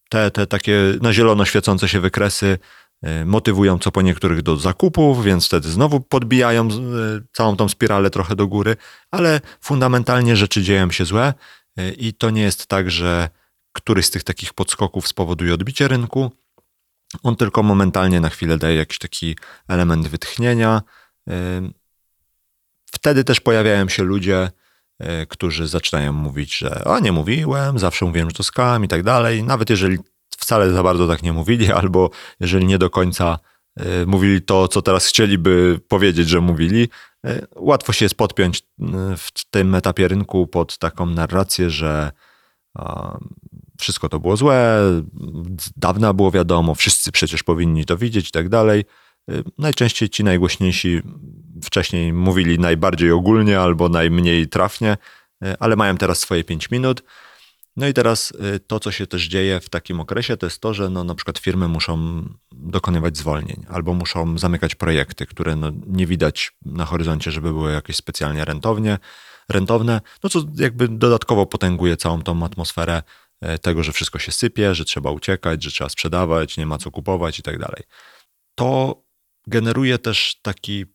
te, 0.09 0.31
te 0.31 0.47
takie 0.47 0.79
na 1.03 1.13
zielono 1.13 1.45
świecące 1.45 1.89
się 1.89 2.01
wykresy 2.01 2.59
y, 3.07 3.25
motywują 3.25 3.79
co 3.79 3.93
po 3.93 4.03
niektórych 4.03 4.43
do 4.43 4.57
zakupów, 4.57 5.25
więc 5.25 5.47
wtedy 5.47 5.69
znowu 5.69 6.01
podbijają 6.01 6.69
y, 6.69 6.71
całą 7.33 7.57
tą 7.57 7.69
spiralę 7.69 8.11
trochę 8.11 8.37
do 8.37 8.47
góry, 8.47 8.77
ale 9.11 9.41
fundamentalnie 9.61 10.37
rzeczy 10.37 10.63
dzieją 10.63 10.91
się 10.91 11.05
złe 11.05 11.35
i 11.99 12.15
to 12.15 12.31
nie 12.31 12.43
jest 12.43 12.67
tak, 12.67 12.91
że 12.91 13.29
któryś 13.73 14.07
z 14.07 14.11
tych 14.11 14.25
takich 14.25 14.55
podskoków 14.55 15.09
spowoduje 15.09 15.55
odbicie 15.55 15.89
rynku. 15.89 16.32
On 17.23 17.37
tylko 17.37 17.63
momentalnie 17.63 18.21
na 18.21 18.29
chwilę 18.29 18.59
daje 18.59 18.77
jakiś 18.77 18.99
taki 18.99 19.37
element 19.69 20.09
wytchnienia 20.09 20.82
Wtedy 23.03 23.25
też 23.25 23.41
pojawiają 23.41 23.89
się 23.89 24.03
ludzie, 24.03 24.51
e, 24.99 25.27
którzy 25.27 25.69
zaczynają 25.69 26.13
mówić, 26.13 26.59
że 26.59 26.85
o 26.85 26.99
nie 26.99 27.13
mówiłem, 27.13 27.79
zawsze 27.79 28.05
mówiłem, 28.06 28.31
że 28.31 28.37
to 28.37 28.43
skam 28.43 28.85
i 28.85 28.89
tak 28.89 29.03
dalej. 29.03 29.43
Nawet 29.43 29.71
jeżeli 29.71 29.99
wcale 30.39 30.71
za 30.71 30.82
bardzo 30.82 31.09
tak 31.09 31.23
nie 31.23 31.32
mówili, 31.32 31.73
albo 31.82 32.11
jeżeli 32.41 32.67
nie 32.67 32.79
do 32.79 32.91
końca 32.91 33.39
e, 33.77 34.06
mówili 34.06 34.43
to, 34.43 34.69
co 34.69 34.82
teraz 34.82 35.06
chcieliby 35.06 35.81
powiedzieć, 35.89 36.29
że 36.29 36.41
mówili, 36.41 36.89
e, 37.27 37.47
łatwo 37.56 37.93
się 37.93 38.05
jest 38.05 38.15
podpiąć 38.15 38.63
w 39.17 39.51
tym 39.51 39.75
etapie 39.75 40.09
rynku 40.09 40.47
pod 40.47 40.79
taką 40.79 41.06
narrację, 41.06 41.71
że 41.71 42.11
wszystko 43.81 44.09
to 44.09 44.21
było 44.21 44.37
złe, 44.37 44.79
dawna 45.77 46.13
było 46.13 46.31
wiadomo, 46.31 46.75
wszyscy 46.75 47.13
przecież 47.13 47.43
powinni 47.43 47.85
to 47.85 47.97
widzieć 47.97 48.29
i 48.29 48.32
tak 48.32 48.49
dalej. 48.49 48.85
Najczęściej 49.59 50.09
ci 50.09 50.25
najgłośniejsi 50.25 51.03
wcześniej 51.63 52.13
mówili 52.13 52.59
najbardziej 52.59 53.11
ogólnie 53.11 53.61
albo 53.61 53.89
najmniej 53.89 54.49
trafnie, 54.49 54.97
e, 55.45 55.57
ale 55.61 55.77
mają 55.77 55.97
teraz 55.97 56.19
swoje 56.19 56.45
5 56.45 56.71
minut. 56.71 57.03
No 57.77 57.89
i 57.89 57.93
teraz 57.95 58.33
e, 58.55 58.59
to, 58.59 58.81
co 58.81 58.93
się 58.93 59.07
też 59.07 59.29
dzieje 59.29 59.61
w 59.61 59.69
takim 59.69 60.01
okresie, 60.01 60.37
to 60.37 60.47
jest 60.47 60.61
to, 60.61 60.75
że 60.75 60.91
no, 60.91 61.05
na 61.05 61.15
przykład 61.15 61.39
firmy 61.39 61.69
muszą 61.69 62.25
dokonywać 62.53 63.17
zwolnień 63.17 63.65
albo 63.69 63.95
muszą 63.95 64.39
zamykać 64.39 64.75
projekty, 64.75 65.27
które 65.27 65.57
no, 65.57 65.73
nie 65.87 66.07
widać 66.07 66.53
na 66.65 66.85
horyzoncie, 66.85 67.31
żeby 67.31 67.53
były 67.53 67.73
jakieś 67.73 67.97
specjalnie 67.97 68.45
rentownie, 68.45 68.99
rentowne, 69.49 70.01
no 70.23 70.31
co 70.31 70.41
jakby 70.57 70.89
dodatkowo 70.89 71.47
potęguje 71.47 71.97
całą 71.97 72.23
tą 72.23 72.45
atmosferę 72.45 73.03
e, 73.41 73.59
tego, 73.59 73.83
że 73.83 73.93
wszystko 73.93 74.19
się 74.19 74.33
sypie, 74.33 74.75
że 74.75 74.85
trzeba 74.85 75.11
uciekać, 75.11 75.63
że 75.63 75.71
trzeba 75.71 75.91
sprzedawać, 75.91 76.57
nie 76.57 76.67
ma 76.67 76.79
co 76.79 76.91
kupować 76.91 77.39
i 77.39 77.43
tak 77.43 77.59
dalej. 77.59 77.83
To 78.55 79.03
generuje 79.47 79.99
też 79.99 80.37
taki 80.43 80.87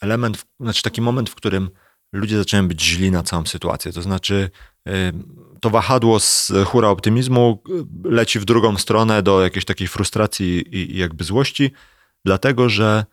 element, 0.00 0.46
znaczy 0.60 0.82
taki 0.82 1.00
moment, 1.00 1.30
w 1.30 1.34
którym 1.34 1.70
ludzie 2.12 2.36
zaczynają 2.36 2.68
być 2.68 2.82
źli 2.82 3.10
na 3.10 3.22
całą 3.22 3.46
sytuację. 3.46 3.92
To 3.92 4.02
znaczy, 4.02 4.50
to 5.60 5.70
wahadło 5.70 6.20
z 6.20 6.52
hura 6.66 6.88
optymizmu 6.88 7.62
y, 8.04 8.08
leci 8.10 8.40
w 8.40 8.44
drugą 8.44 8.76
stronę 8.76 9.22
do 9.22 9.42
jakiejś 9.42 9.64
takiej 9.64 9.88
frustracji 9.88 10.76
i 10.76 10.98
jakby 10.98 11.24
złości, 11.24 11.70
dlatego 12.24 12.68
że 12.68 13.04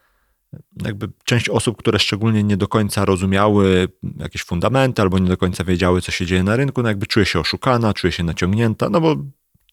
jakby 0.83 1.09
część 1.23 1.49
osób, 1.49 1.77
które 1.77 1.99
szczególnie 1.99 2.43
nie 2.43 2.57
do 2.57 2.67
końca 2.67 3.05
rozumiały 3.05 3.87
jakieś 4.19 4.43
fundamenty 4.43 5.01
albo 5.01 5.19
nie 5.19 5.29
do 5.29 5.37
końca 5.37 5.63
wiedziały, 5.63 6.01
co 6.01 6.11
się 6.11 6.25
dzieje 6.25 6.43
na 6.43 6.55
rynku, 6.55 6.81
no 6.83 6.89
jakby 6.89 7.07
czuje 7.07 7.25
się 7.25 7.39
oszukana, 7.39 7.93
czuje 7.93 8.11
się 8.11 8.23
naciągnięta, 8.23 8.89
no 8.89 9.01
bo 9.01 9.15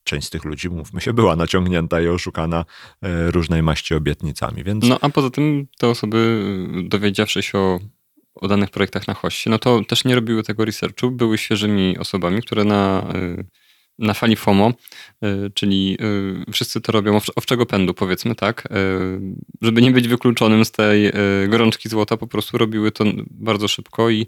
część 0.05 0.27
z 0.27 0.31
tych 0.31 0.45
ludzi, 0.45 0.71
mówmy 0.71 1.01
się, 1.01 1.13
była 1.13 1.37
naciągnięta 1.37 2.01
i 2.01 2.09
oszukana 2.09 2.65
e, 3.03 3.31
różnej 3.31 3.63
maści 3.63 3.95
obietnicami. 3.95 4.65
Więc... 4.65 4.89
No 4.89 4.99
a 5.01 5.09
poza 5.09 5.31
tym 5.31 5.67
te 5.79 5.89
osoby, 5.89 6.49
dowiedziawszy 6.85 7.43
się 7.43 7.59
o, 7.59 7.81
o 8.35 8.49
danych 8.49 8.71
projektach 8.71 9.09
na 9.09 9.15
hoście, 9.15 9.51
no 9.51 9.59
to 9.59 9.85
też 9.85 10.05
nie 10.05 10.15
robiły 10.15 10.43
tego 10.43 10.65
researchu, 10.65 11.11
były 11.11 11.39
świeżymi 11.39 11.99
osobami, 11.99 12.43
które 12.43 12.65
na, 12.65 13.13
na 13.99 14.15
fali 14.15 14.37
FOMO, 14.37 14.73
czyli 15.55 15.99
wszyscy 16.53 16.81
to 16.81 16.93
robią 16.93 17.21
owczego 17.37 17.67
pędu, 17.67 17.95
powiedzmy 17.95 18.35
tak, 18.35 18.69
żeby 19.63 19.83
nie 19.83 19.91
być 19.91 20.09
wykluczonym 20.09 20.65
z 20.65 20.71
tej 20.71 21.13
gorączki 21.49 21.89
złota, 21.89 22.17
po 22.17 22.27
prostu 22.27 22.59
robiły 22.59 22.93
to 22.93 23.05
bardzo 23.31 23.69
szybko 23.69 24.11
i 24.11 24.27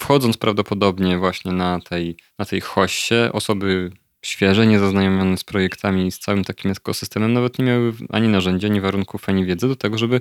wchodząc 0.00 0.36
prawdopodobnie 0.36 1.18
właśnie 1.18 1.52
na 1.52 1.80
tej, 1.80 2.16
na 2.38 2.44
tej 2.44 2.60
hoście, 2.60 3.32
osoby 3.32 3.90
świeże, 4.24 4.66
niezaznajomione 4.66 5.36
z 5.36 5.44
projektami, 5.44 6.12
z 6.12 6.18
całym 6.18 6.44
takim 6.44 6.70
ekosystemem, 6.70 7.32
nawet 7.32 7.58
nie 7.58 7.64
miały 7.64 7.92
ani 8.08 8.28
narzędzia, 8.28 8.68
ani 8.68 8.80
warunków, 8.80 9.28
ani 9.28 9.44
wiedzy 9.46 9.68
do 9.68 9.76
tego, 9.76 9.98
żeby 9.98 10.20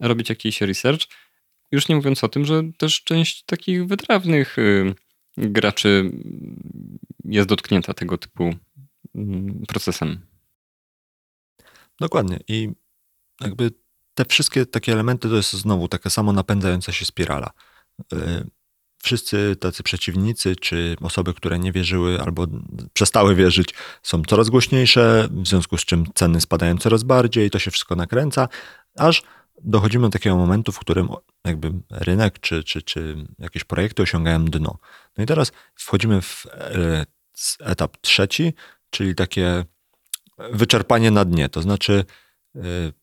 robić 0.00 0.28
jakiś 0.28 0.60
research. 0.60 1.02
Już 1.72 1.88
nie 1.88 1.96
mówiąc 1.96 2.24
o 2.24 2.28
tym, 2.28 2.44
że 2.44 2.62
też 2.78 3.02
część 3.04 3.42
takich 3.42 3.86
wytrawnych 3.86 4.58
y, 4.58 4.94
graczy 5.36 6.10
jest 7.24 7.48
dotknięta 7.48 7.94
tego 7.94 8.18
typu 8.18 8.54
mm, 9.14 9.64
procesem. 9.68 10.20
Dokładnie. 12.00 12.38
I 12.48 12.68
jakby 13.40 13.70
te 14.14 14.24
wszystkie 14.24 14.66
takie 14.66 14.92
elementy 14.92 15.28
to 15.28 15.36
jest 15.36 15.52
znowu 15.52 15.88
taka 15.88 16.10
samo 16.10 16.32
napędzająca 16.32 16.92
się 16.92 17.04
spirala. 17.04 17.50
Wszyscy 19.02 19.56
tacy 19.56 19.82
przeciwnicy, 19.82 20.56
czy 20.56 20.96
osoby, 21.00 21.34
które 21.34 21.58
nie 21.58 21.72
wierzyły 21.72 22.20
albo 22.20 22.46
przestały 22.92 23.34
wierzyć, 23.34 23.74
są 24.02 24.22
coraz 24.22 24.50
głośniejsze, 24.50 25.28
w 25.30 25.48
związku 25.48 25.76
z 25.76 25.84
czym 25.84 26.04
ceny 26.14 26.40
spadają 26.40 26.78
coraz 26.78 27.02
bardziej, 27.02 27.50
to 27.50 27.58
się 27.58 27.70
wszystko 27.70 27.96
nakręca, 27.96 28.48
aż 28.96 29.22
dochodzimy 29.64 30.06
do 30.06 30.10
takiego 30.10 30.36
momentu, 30.36 30.72
w 30.72 30.78
którym 30.78 31.08
jakby 31.44 31.72
rynek 31.90 32.40
czy, 32.40 32.64
czy, 32.64 32.82
czy 32.82 33.16
jakieś 33.38 33.64
projekty 33.64 34.02
osiągają 34.02 34.44
dno. 34.44 34.78
No 35.18 35.24
i 35.24 35.26
teraz 35.26 35.52
wchodzimy 35.74 36.22
w 36.22 36.46
e, 36.46 37.06
etap 37.60 37.96
trzeci, 38.00 38.54
czyli 38.90 39.14
takie 39.14 39.64
wyczerpanie 40.52 41.10
na 41.10 41.24
dnie, 41.24 41.48
to 41.48 41.62
znaczy 41.62 42.04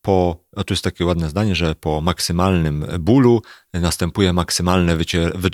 po, 0.02 0.38
a 0.56 0.64
tu 0.64 0.74
jest 0.74 0.84
takie 0.84 1.06
ładne 1.06 1.30
zdanie, 1.30 1.56
że 1.56 1.76
po 1.76 2.02
maksymalnym 2.02 2.86
bólu 3.00 3.42
następuje 3.74 4.34
maksymalne 4.34 4.96
wycie, 4.96 5.32
wy, 5.36 5.50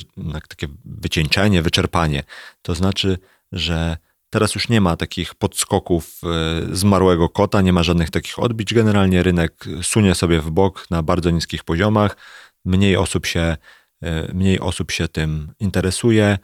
takie 0.48 0.68
wycieńczenie, 0.86 1.62
wyczerpanie. 1.62 2.24
To 2.62 2.76
znaczy, 2.76 3.18
że 3.52 3.98
teraz 4.30 4.56
już 4.56 4.70
nie 4.70 4.82
ma 4.82 4.98
takich 4.98 5.36
podskoków 5.36 6.22
e, 6.24 6.76
zmarłego 6.76 7.30
kota, 7.30 7.62
nie 7.62 7.74
ma 7.74 7.84
żadnych 7.84 8.10
takich 8.10 8.40
odbić. 8.40 8.74
Generalnie 8.74 9.24
rynek 9.24 9.66
sunie 9.82 10.16
sobie 10.16 10.42
w 10.42 10.52
bok 10.52 10.88
na 10.90 11.04
bardzo 11.04 11.30
niskich 11.30 11.64
poziomach. 11.64 12.18
Mniej 12.66 12.98
osób 12.98 13.26
się, 13.26 13.58
e, 14.04 14.34
mniej 14.34 14.60
osób 14.60 14.92
się 14.92 15.08
tym 15.08 15.54
interesuje. 15.60 16.38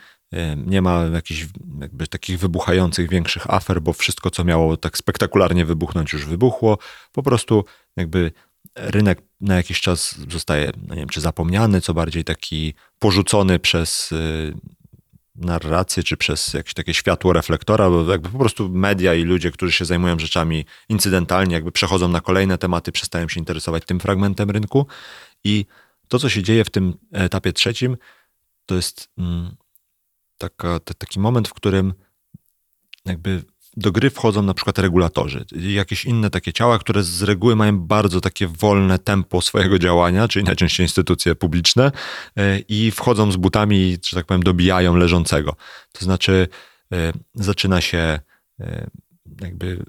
Nie 0.65 0.81
ma 0.81 1.03
jakichś 1.03 1.45
jakby 1.81 2.07
takich 2.07 2.39
wybuchających 2.39 3.09
większych 3.09 3.53
afer, 3.53 3.81
bo 3.81 3.93
wszystko, 3.93 4.29
co 4.29 4.43
miało 4.43 4.77
tak 4.77 4.97
spektakularnie 4.97 5.65
wybuchnąć, 5.65 6.13
już 6.13 6.25
wybuchło. 6.25 6.77
Po 7.11 7.23
prostu 7.23 7.65
jakby 7.95 8.31
rynek 8.75 9.21
na 9.41 9.55
jakiś 9.55 9.81
czas 9.81 10.15
zostaje, 10.29 10.71
no 10.87 10.95
nie 10.95 11.01
wiem, 11.01 11.09
czy 11.09 11.21
zapomniany, 11.21 11.81
co 11.81 11.93
bardziej 11.93 12.23
taki 12.23 12.73
porzucony 12.99 13.59
przez 13.59 14.11
y, 14.11 14.53
narrację, 15.35 16.03
czy 16.03 16.17
przez 16.17 16.53
jakieś 16.53 16.73
takie 16.73 16.93
światło 16.93 17.33
reflektora, 17.33 17.89
bo 17.89 18.11
jakby 18.11 18.29
po 18.29 18.37
prostu 18.37 18.69
media 18.69 19.13
i 19.13 19.23
ludzie, 19.23 19.51
którzy 19.51 19.71
się 19.71 19.85
zajmują 19.85 20.19
rzeczami 20.19 20.65
incydentalnie, 20.89 21.55
jakby 21.55 21.71
przechodzą 21.71 22.07
na 22.07 22.21
kolejne 22.21 22.57
tematy, 22.57 22.91
przestają 22.91 23.29
się 23.29 23.39
interesować 23.39 23.85
tym 23.85 23.99
fragmentem 23.99 24.51
rynku. 24.51 24.87
I 25.43 25.65
to, 26.07 26.19
co 26.19 26.29
się 26.29 26.43
dzieje 26.43 26.63
w 26.63 26.69
tym 26.69 26.97
etapie 27.11 27.53
trzecim, 27.53 27.97
to 28.65 28.75
jest 28.75 29.09
taka, 30.37 30.79
taki 30.79 31.19
moment, 31.19 31.47
w 31.47 31.53
którym 31.53 31.93
jakby 33.05 33.43
do 33.77 33.91
gry 33.91 34.09
wchodzą 34.09 34.41
na 34.41 34.53
przykład 34.53 34.79
regulatorzy, 34.79 35.45
jakieś 35.51 36.05
inne 36.05 36.29
takie 36.29 36.53
ciała, 36.53 36.79
które 36.79 37.03
z 37.03 37.23
reguły 37.23 37.55
mają 37.55 37.79
bardzo 37.79 38.21
takie 38.21 38.47
wolne 38.47 38.99
tempo 38.99 39.41
swojego 39.41 39.79
działania, 39.79 40.27
czyli 40.27 40.45
najczęściej 40.45 40.85
instytucje 40.85 41.35
publiczne 41.35 41.91
e, 42.35 42.59
i 42.59 42.91
wchodzą 42.91 43.31
z 43.31 43.35
butami, 43.35 43.97
że 44.07 44.17
tak 44.17 44.25
powiem, 44.25 44.43
dobijają 44.43 44.95
leżącego. 44.95 45.55
To 45.91 46.05
znaczy 46.05 46.47
e, 46.93 47.13
zaczyna 47.33 47.81
się 47.81 48.19
e, 48.59 48.87
jakby 49.41 49.83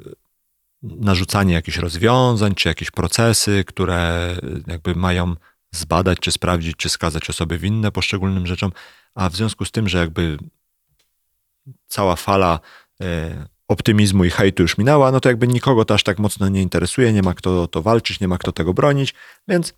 narzucanie 0.82 1.54
jakichś 1.54 1.76
rozwiązań, 1.76 2.54
czy 2.54 2.68
jakieś 2.68 2.90
procesy, 2.90 3.64
które 3.66 4.36
jakby 4.66 4.94
mają 4.94 5.34
zbadać, 5.70 6.18
czy 6.18 6.32
sprawdzić, 6.32 6.76
czy 6.76 6.88
skazać 6.88 7.30
osoby 7.30 7.58
winne 7.58 7.92
poszczególnym 7.92 8.46
rzeczom, 8.46 8.72
a 9.14 9.28
w 9.28 9.36
związku 9.36 9.64
z 9.64 9.70
tym, 9.70 9.88
że 9.88 9.98
jakby 9.98 10.38
cała 11.86 12.16
fala 12.16 12.60
e, 13.00 13.46
optymizmu 13.68 14.24
i 14.24 14.30
hejtu 14.30 14.62
już 14.62 14.78
minęła, 14.78 15.12
no 15.12 15.20
to 15.20 15.28
jakby 15.28 15.48
nikogo 15.48 15.84
to 15.84 15.94
aż 15.94 16.02
tak 16.02 16.18
mocno 16.18 16.48
nie 16.48 16.62
interesuje, 16.62 17.12
nie 17.12 17.22
ma 17.22 17.34
kto 17.34 17.66
to 17.66 17.82
walczyć, 17.82 18.20
nie 18.20 18.28
ma 18.28 18.38
kto 18.38 18.52
tego 18.52 18.74
bronić, 18.74 19.14
więc 19.48 19.74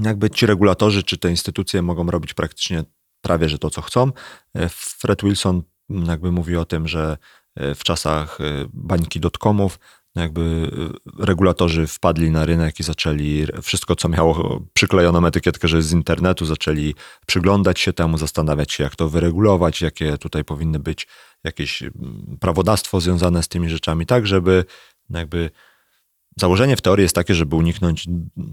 jakby 0.00 0.30
ci 0.30 0.46
regulatorzy 0.46 1.02
czy 1.02 1.18
te 1.18 1.30
instytucje 1.30 1.82
mogą 1.82 2.10
robić 2.10 2.34
praktycznie 2.34 2.84
prawie, 3.20 3.48
że 3.48 3.58
to 3.58 3.70
co 3.70 3.82
chcą. 3.82 4.12
E, 4.54 4.68
Fred 4.68 5.22
Wilson 5.22 5.62
jakby 5.88 6.32
mówi 6.32 6.56
o 6.56 6.64
tym, 6.64 6.88
że 6.88 7.16
e, 7.56 7.74
w 7.74 7.84
czasach 7.84 8.38
bańki 8.72 9.20
dotcomów 9.20 9.78
no 9.78 10.01
jakby 10.14 10.40
y, 11.20 11.24
regulatorzy 11.26 11.86
wpadli 11.86 12.30
na 12.30 12.46
rynek 12.46 12.80
i 12.80 12.82
zaczęli 12.82 13.46
wszystko, 13.62 13.96
co 13.96 14.08
miało 14.08 14.62
przyklejoną 14.72 15.26
etykietkę, 15.26 15.68
że 15.68 15.76
jest 15.76 15.88
z 15.88 15.92
internetu, 15.92 16.44
zaczęli 16.46 16.94
przyglądać 17.26 17.80
się 17.80 17.92
temu, 17.92 18.18
zastanawiać 18.18 18.72
się, 18.72 18.84
jak 18.84 18.96
to 18.96 19.08
wyregulować, 19.08 19.82
jakie 19.82 20.18
tutaj 20.18 20.44
powinny 20.44 20.78
być 20.78 21.08
jakieś 21.44 21.82
prawodawstwo 22.40 23.00
związane 23.00 23.42
z 23.42 23.48
tymi 23.48 23.68
rzeczami, 23.68 24.06
tak 24.06 24.26
żeby 24.26 24.64
jakby 25.10 25.50
założenie 26.36 26.76
w 26.76 26.80
teorii 26.80 27.02
jest 27.02 27.14
takie, 27.14 27.34
żeby 27.34 27.56
uniknąć 27.56 28.08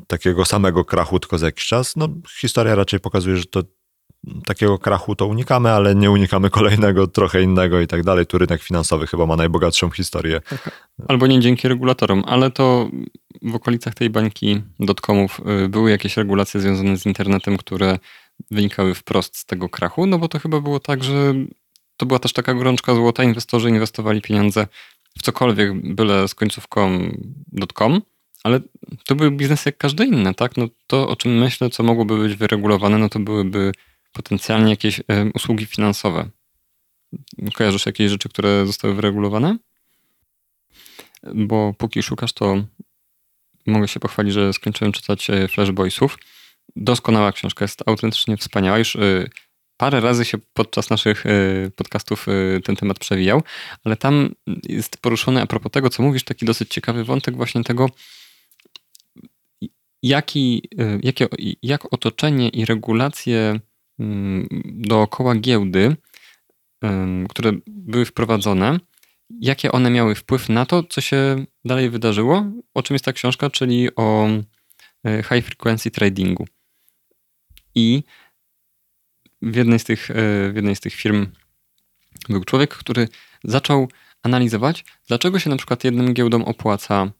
takiego 0.07 0.45
samego 0.45 0.85
krachu 0.85 1.19
tylko 1.19 1.37
za 1.37 1.45
jakiś 1.45 1.67
czas. 1.67 1.95
No, 1.95 2.09
historia 2.39 2.75
raczej 2.75 2.99
pokazuje, 2.99 3.37
że 3.37 3.45
to 3.45 3.63
takiego 4.45 4.77
krachu 4.77 5.15
to 5.15 5.27
unikamy, 5.27 5.69
ale 5.69 5.95
nie 5.95 6.11
unikamy 6.11 6.49
kolejnego, 6.59 7.07
trochę 7.07 7.41
innego 7.41 7.81
i 7.81 7.87
tak 7.87 8.03
dalej. 8.03 8.25
Tu 8.25 8.37
rynek 8.37 8.61
finansowy 8.61 9.07
chyba 9.07 9.25
ma 9.25 9.35
najbogatszą 9.35 9.89
historię. 9.89 10.41
Albo 11.07 11.27
nie 11.27 11.39
dzięki 11.39 11.67
regulatorom, 11.67 12.23
ale 12.27 12.51
to 12.51 12.89
w 13.41 13.55
okolicach 13.55 13.93
tej 13.93 14.09
bańki 14.09 14.61
dotcomów 14.79 15.41
y, 15.65 15.69
były 15.69 15.91
jakieś 15.91 16.17
regulacje 16.17 16.61
związane 16.61 16.97
z 16.97 17.05
internetem, 17.05 17.57
które 17.57 17.99
wynikały 18.51 18.93
wprost 18.93 19.37
z 19.37 19.45
tego 19.45 19.69
krachu, 19.69 20.05
no 20.05 20.19
bo 20.19 20.27
to 20.27 20.39
chyba 20.39 20.61
było 20.61 20.79
tak, 20.79 21.03
że 21.03 21.33
to 21.97 22.05
była 22.05 22.19
też 22.19 22.33
taka 22.33 22.53
gorączka 22.53 22.95
złota, 22.95 23.23
inwestorzy 23.23 23.69
inwestowali 23.69 24.21
pieniądze 24.21 24.67
w 25.17 25.21
cokolwiek, 25.21 25.93
byle 25.95 26.27
z 26.27 26.35
końcówką 26.35 27.11
dotcom, 27.51 28.01
ale 28.43 28.59
to 29.05 29.15
były 29.15 29.31
biznesy 29.31 29.69
jak 29.69 29.77
każde 29.77 30.05
inne, 30.05 30.33
tak? 30.33 30.57
No 30.57 30.67
to, 30.87 31.09
o 31.09 31.15
czym 31.15 31.39
myślę, 31.39 31.69
co 31.69 31.83
mogłoby 31.83 32.17
być 32.17 32.35
wyregulowane, 32.35 32.97
no 32.97 33.09
to 33.09 33.19
byłyby 33.19 33.71
potencjalnie 34.11 34.69
jakieś 34.69 35.01
usługi 35.33 35.65
finansowe. 35.65 36.29
Kojarzysz 37.53 37.85
jakieś 37.85 38.11
rzeczy, 38.11 38.29
które 38.29 38.65
zostały 38.65 38.93
wyregulowane? 38.95 39.57
Bo 41.35 41.73
póki 41.77 42.03
szukasz, 42.03 42.33
to 42.33 42.63
mogę 43.65 43.87
się 43.87 43.99
pochwalić, 43.99 44.33
że 44.33 44.53
skończyłem 44.53 44.91
czytać 44.91 45.29
e, 45.29 45.47
Flash 45.47 45.71
Boysów. 45.71 46.17
Doskonała 46.75 47.31
książka, 47.31 47.63
jest 47.63 47.83
autentycznie 47.85 48.37
wspaniała. 48.37 48.77
Już 48.77 48.95
e, 48.95 48.99
parę 49.77 49.99
razy 49.99 50.25
się 50.25 50.37
podczas 50.53 50.89
naszych 50.89 51.25
e, 51.25 51.31
podcastów 51.75 52.25
ten 52.63 52.75
temat 52.75 52.99
przewijał, 52.99 53.43
ale 53.83 53.95
tam 53.95 54.35
jest 54.63 54.97
poruszony 54.97 55.41
a 55.41 55.45
propos 55.45 55.71
tego, 55.71 55.89
co 55.89 56.03
mówisz, 56.03 56.23
taki 56.23 56.45
dosyć 56.45 56.69
ciekawy 56.69 57.03
wątek 57.03 57.35
właśnie 57.35 57.63
tego, 57.63 57.89
jaki, 60.03 60.69
jakie, 61.03 61.27
jak 61.63 61.93
otoczenie 61.93 62.49
i 62.49 62.65
regulacje 62.65 63.59
dookoła 64.65 65.35
giełdy, 65.35 65.95
które 67.29 67.51
były 67.67 68.05
wprowadzone, 68.05 68.79
jakie 69.41 69.71
one 69.71 69.89
miały 69.89 70.15
wpływ 70.15 70.49
na 70.49 70.65
to, 70.65 70.83
co 70.83 71.01
się 71.01 71.45
dalej 71.65 71.89
wydarzyło, 71.89 72.45
o 72.73 72.83
czym 72.83 72.95
jest 72.95 73.05
ta 73.05 73.13
książka, 73.13 73.49
czyli 73.49 73.95
o 73.95 74.27
e, 75.05 75.23
high 75.23 75.45
frequency 75.45 75.91
tradingu. 75.91 76.47
I 77.75 78.03
w 79.41 79.55
jednej 79.55 79.79
z 79.79 79.83
tych, 79.83 80.11
e, 80.11 80.13
w 80.51 80.55
jednej 80.55 80.75
z 80.75 80.79
tych 80.79 80.93
firm 80.93 81.27
był 82.29 82.43
człowiek, 82.43 82.75
który 82.75 83.07
zaczął 83.43 83.87
analizować, 84.23 84.85
dlaczego 85.07 85.39
się 85.39 85.49
na 85.49 85.57
przykład 85.57 85.83
jednym 85.83 86.13
giełdom 86.13 86.43
opłaca 86.43 87.11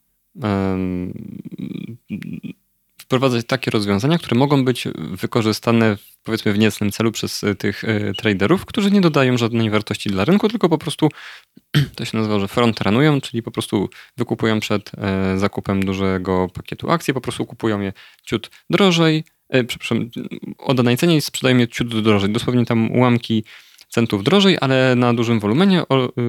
wprowadzać 3.10 3.46
takie 3.46 3.72
rozwiązania, 3.72 4.18
które 4.18 4.38
mogą 4.38 4.66
być 4.66 4.88
wykorzystane 4.96 5.98
powiedzmy 6.24 6.54
w 6.54 6.58
niecnym 6.58 6.92
celu 6.92 7.12
przez 7.12 7.44
e, 7.44 7.56
tych 7.56 7.84
e, 7.84 8.14
traderów, 8.14 8.66
którzy 8.66 8.92
nie 8.92 9.02
dodają 9.02 9.38
żadnej 9.38 9.70
wartości 9.70 10.10
dla 10.10 10.26
rynku, 10.26 10.50
tylko 10.50 10.70
po 10.70 10.78
prostu 10.78 11.10
to 11.96 12.06
się 12.06 12.18
nazywa, 12.18 12.40
że 12.40 12.48
front 12.48 12.82
runują, 12.82 13.22
czyli 13.22 13.44
po 13.44 13.52
prostu 13.52 13.90
wykupują 14.18 14.60
przed 14.60 14.92
e, 14.98 15.38
zakupem 15.38 15.86
dużego 15.86 16.48
pakietu 16.54 16.92
akcji, 16.92 17.14
po 17.14 17.22
prostu 17.22 17.46
kupują 17.46 17.82
je 17.82 17.94
ciut 18.24 18.50
drożej, 18.70 19.24
przepraszam, 19.68 20.10
o 20.58 20.74
danej 20.74 20.98
cenie 20.98 21.16
i 21.16 21.22
sprzedają 21.22 21.58
je 21.58 21.68
ciut 21.68 22.02
drożej. 22.02 22.30
Dosłownie 22.30 22.66
tam 22.66 22.92
ułamki 22.92 23.44
centów 23.88 24.24
drożej, 24.24 24.58
ale 24.62 24.96
na 24.96 25.14
dużym 25.14 25.40
wolumenie 25.40 25.84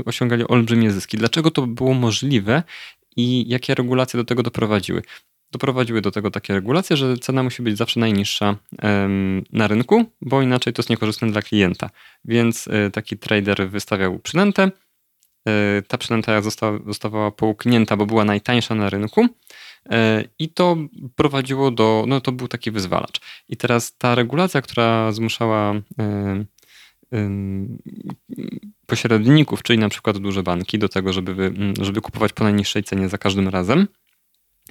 osiągali 0.04 0.44
olbrzymie 0.48 0.90
zyski. 0.90 1.16
Dlaczego 1.16 1.50
to 1.50 1.66
było 1.66 1.94
możliwe 1.94 2.62
i 3.16 3.48
jakie 3.48 3.74
regulacje 3.74 4.18
do 4.18 4.24
tego 4.24 4.42
doprowadziły? 4.42 5.02
Doprowadziły 5.52 6.00
do 6.00 6.10
tego 6.10 6.30
takie 6.30 6.54
regulacje, 6.54 6.96
że 6.96 7.16
cena 7.16 7.42
musi 7.42 7.62
być 7.62 7.76
zawsze 7.76 8.00
najniższa 8.00 8.56
na 9.52 9.68
rynku, 9.68 10.04
bo 10.20 10.42
inaczej 10.42 10.72
to 10.72 10.82
jest 10.82 10.90
niekorzystne 10.90 11.30
dla 11.30 11.42
klienta. 11.42 11.90
Więc 12.24 12.68
e, 12.68 12.90
taki 12.90 13.18
trader 13.18 13.70
wystawiał 13.70 14.18
przynętę. 14.18 14.70
E, 15.48 15.82
ta 15.88 15.98
przynęta 15.98 16.40
została, 16.86 17.30
połknięta, 17.30 17.96
bo 17.96 18.06
była 18.06 18.24
najtańsza 18.24 18.74
na 18.74 18.90
rynku. 18.90 19.26
E, 19.90 20.24
I 20.38 20.48
to 20.48 20.76
prowadziło 21.16 21.70
do, 21.70 22.04
no 22.08 22.20
to 22.20 22.32
był 22.32 22.48
taki 22.48 22.70
wyzwalacz. 22.70 23.20
I 23.48 23.56
teraz 23.56 23.96
ta 23.98 24.14
regulacja, 24.14 24.62
która 24.62 25.12
zmuszała 25.12 25.74
pośredników, 28.86 29.62
czyli 29.62 29.78
na 29.78 29.88
przykład 29.88 30.18
duże 30.18 30.42
banki, 30.42 30.78
do 30.78 30.88
tego, 30.88 31.12
żeby, 31.12 31.52
żeby 31.80 32.00
kupować 32.00 32.32
po 32.32 32.44
najniższej 32.44 32.84
cenie 32.84 33.08
za 33.08 33.18
każdym 33.18 33.48
razem, 33.48 33.86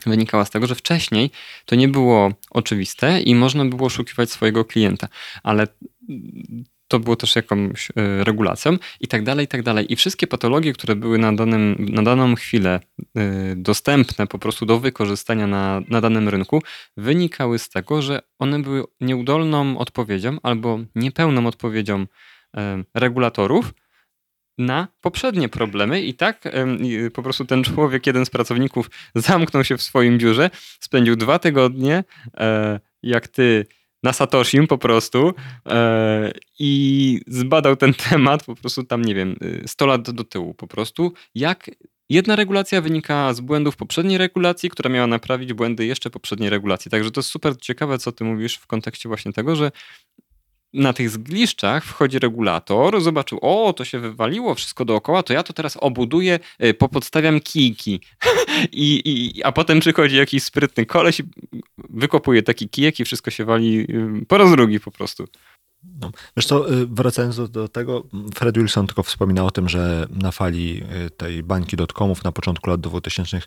wynikała 0.05 0.45
z 0.45 0.49
tego, 0.49 0.67
że 0.67 0.75
wcześniej 0.75 1.31
to 1.65 1.75
nie 1.75 1.87
było 1.87 2.31
oczywiste 2.49 3.21
i 3.21 3.35
można 3.35 3.65
było 3.65 3.85
oszukiwać 3.85 4.31
swojego 4.31 4.65
klienta, 4.65 5.07
ale 5.43 5.67
to 6.89 6.99
było 6.99 7.15
też 7.15 7.35
jakąś 7.35 7.91
e, 7.91 8.23
regulacją 8.23 8.77
i 8.99 9.07
tak 9.07 9.23
dalej, 9.23 9.45
i 9.45 9.47
tak 9.47 9.63
dalej. 9.63 9.93
I 9.93 9.95
wszystkie 9.95 10.27
patologie, 10.27 10.73
które 10.73 10.95
były 10.95 11.17
na, 11.17 11.33
danym, 11.33 11.75
na 11.79 12.03
daną 12.03 12.35
chwilę 12.35 12.79
e, 13.17 13.55
dostępne 13.55 14.27
po 14.27 14.39
prostu 14.39 14.65
do 14.65 14.79
wykorzystania 14.79 15.47
na, 15.47 15.81
na 15.87 16.01
danym 16.01 16.29
rynku, 16.29 16.61
wynikały 16.97 17.59
z 17.59 17.69
tego, 17.69 18.01
że 18.01 18.21
one 18.39 18.59
były 18.59 18.83
nieudolną 19.01 19.77
odpowiedzią 19.77 20.37
albo 20.43 20.79
niepełną 20.95 21.47
odpowiedzią 21.47 22.05
e, 22.57 22.83
regulatorów, 22.93 23.73
na 24.59 24.87
poprzednie 25.01 25.49
problemy 25.49 26.01
i 26.01 26.13
tak 26.13 26.43
po 27.13 27.23
prostu 27.23 27.45
ten 27.45 27.63
człowiek, 27.63 28.07
jeden 28.07 28.25
z 28.25 28.29
pracowników 28.29 28.89
zamknął 29.15 29.63
się 29.63 29.77
w 29.77 29.81
swoim 29.81 30.17
biurze, 30.17 30.49
spędził 30.79 31.15
dwa 31.15 31.39
tygodnie, 31.39 32.03
e, 32.37 32.79
jak 33.03 33.27
ty 33.27 33.65
na 34.03 34.13
Satoshim 34.13 34.67
po 34.67 34.77
prostu 34.77 35.33
e, 35.69 36.31
i 36.59 37.21
zbadał 37.27 37.75
ten 37.75 37.93
temat 38.09 38.43
po 38.43 38.55
prostu 38.55 38.83
tam, 38.83 39.01
nie 39.01 39.15
wiem, 39.15 39.35
100 39.65 39.85
lat 39.85 40.09
do 40.09 40.23
tyłu 40.23 40.53
po 40.53 40.67
prostu, 40.67 41.13
jak 41.35 41.69
Jedna 42.09 42.35
regulacja 42.35 42.81
wynika 42.81 43.33
z 43.33 43.41
błędów 43.41 43.75
poprzedniej 43.75 44.17
regulacji, 44.17 44.69
która 44.69 44.89
miała 44.89 45.07
naprawić 45.07 45.53
błędy 45.53 45.85
jeszcze 45.85 46.09
poprzedniej 46.09 46.49
regulacji. 46.49 46.91
Także 46.91 47.11
to 47.11 47.19
jest 47.19 47.29
super 47.29 47.57
ciekawe, 47.57 47.97
co 47.97 48.11
ty 48.11 48.23
mówisz 48.23 48.55
w 48.55 48.67
kontekście 48.67 49.09
właśnie 49.09 49.33
tego, 49.33 49.55
że 49.55 49.71
na 50.73 50.93
tych 50.93 51.09
zgliszczach 51.09 51.85
wchodzi 51.85 52.19
regulator, 52.19 53.01
zobaczył, 53.01 53.39
o, 53.41 53.73
to 53.73 53.85
się 53.85 53.99
wywaliło 53.99 54.55
wszystko 54.55 54.85
dookoła, 54.85 55.23
to 55.23 55.33
ja 55.33 55.43
to 55.43 55.53
teraz 55.53 55.77
obuduję, 55.77 56.39
y, 56.63 56.73
popodstawiam 56.73 57.39
kijki. 57.39 57.99
I, 58.71 59.01
i, 59.05 59.43
a 59.43 59.51
potem 59.51 59.79
przychodzi 59.79 60.15
jakiś 60.15 60.43
sprytny 60.43 60.85
koleś 60.85 61.19
i 61.19 61.23
wykopuje 61.89 62.43
taki 62.43 62.69
kijek 62.69 62.99
i 62.99 63.05
wszystko 63.05 63.31
się 63.31 63.45
wali 63.45 63.79
y, 63.79 64.25
po 64.27 64.37
raz 64.37 64.51
drugi 64.51 64.79
po 64.79 64.91
prostu. 64.91 65.27
No. 65.83 66.11
Zresztą 66.33 66.65
y, 66.65 66.85
wracając 66.85 67.35
do, 67.35 67.47
do, 67.47 67.67
tego, 67.67 68.03
Fred 68.35 68.57
Wilson 68.57 68.87
tylko 68.87 69.03
wspominał 69.03 69.47
o 69.47 69.51
tym, 69.51 69.69
że 69.69 70.07
na 70.09 70.31
fali 70.31 70.83
tej 71.17 71.43
bańki 71.43 71.77
dotcomów 71.77 72.23
na 72.23 72.31
początku 72.31 72.69
lat 72.69 72.81
2000 72.81 73.41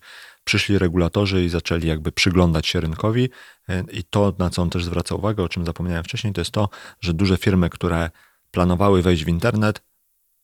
przyszli 0.44 0.78
regulatorzy 0.78 1.44
i 1.44 1.48
zaczęli 1.48 1.86
jakby 1.86 2.12
przyglądać 2.12 2.66
się 2.66 2.80
rynkowi. 2.80 3.28
I 3.92 4.04
to, 4.04 4.34
na 4.38 4.50
co 4.50 4.62
on 4.62 4.70
też 4.70 4.84
zwraca 4.84 5.14
uwagę, 5.14 5.42
o 5.42 5.48
czym 5.48 5.66
zapomniałem 5.66 6.04
wcześniej, 6.04 6.32
to 6.32 6.40
jest 6.40 6.50
to, 6.50 6.68
że 7.00 7.14
duże 7.14 7.36
firmy, 7.36 7.70
które 7.70 8.10
planowały 8.50 9.02
wejść 9.02 9.24
w 9.24 9.28
internet, 9.28 9.82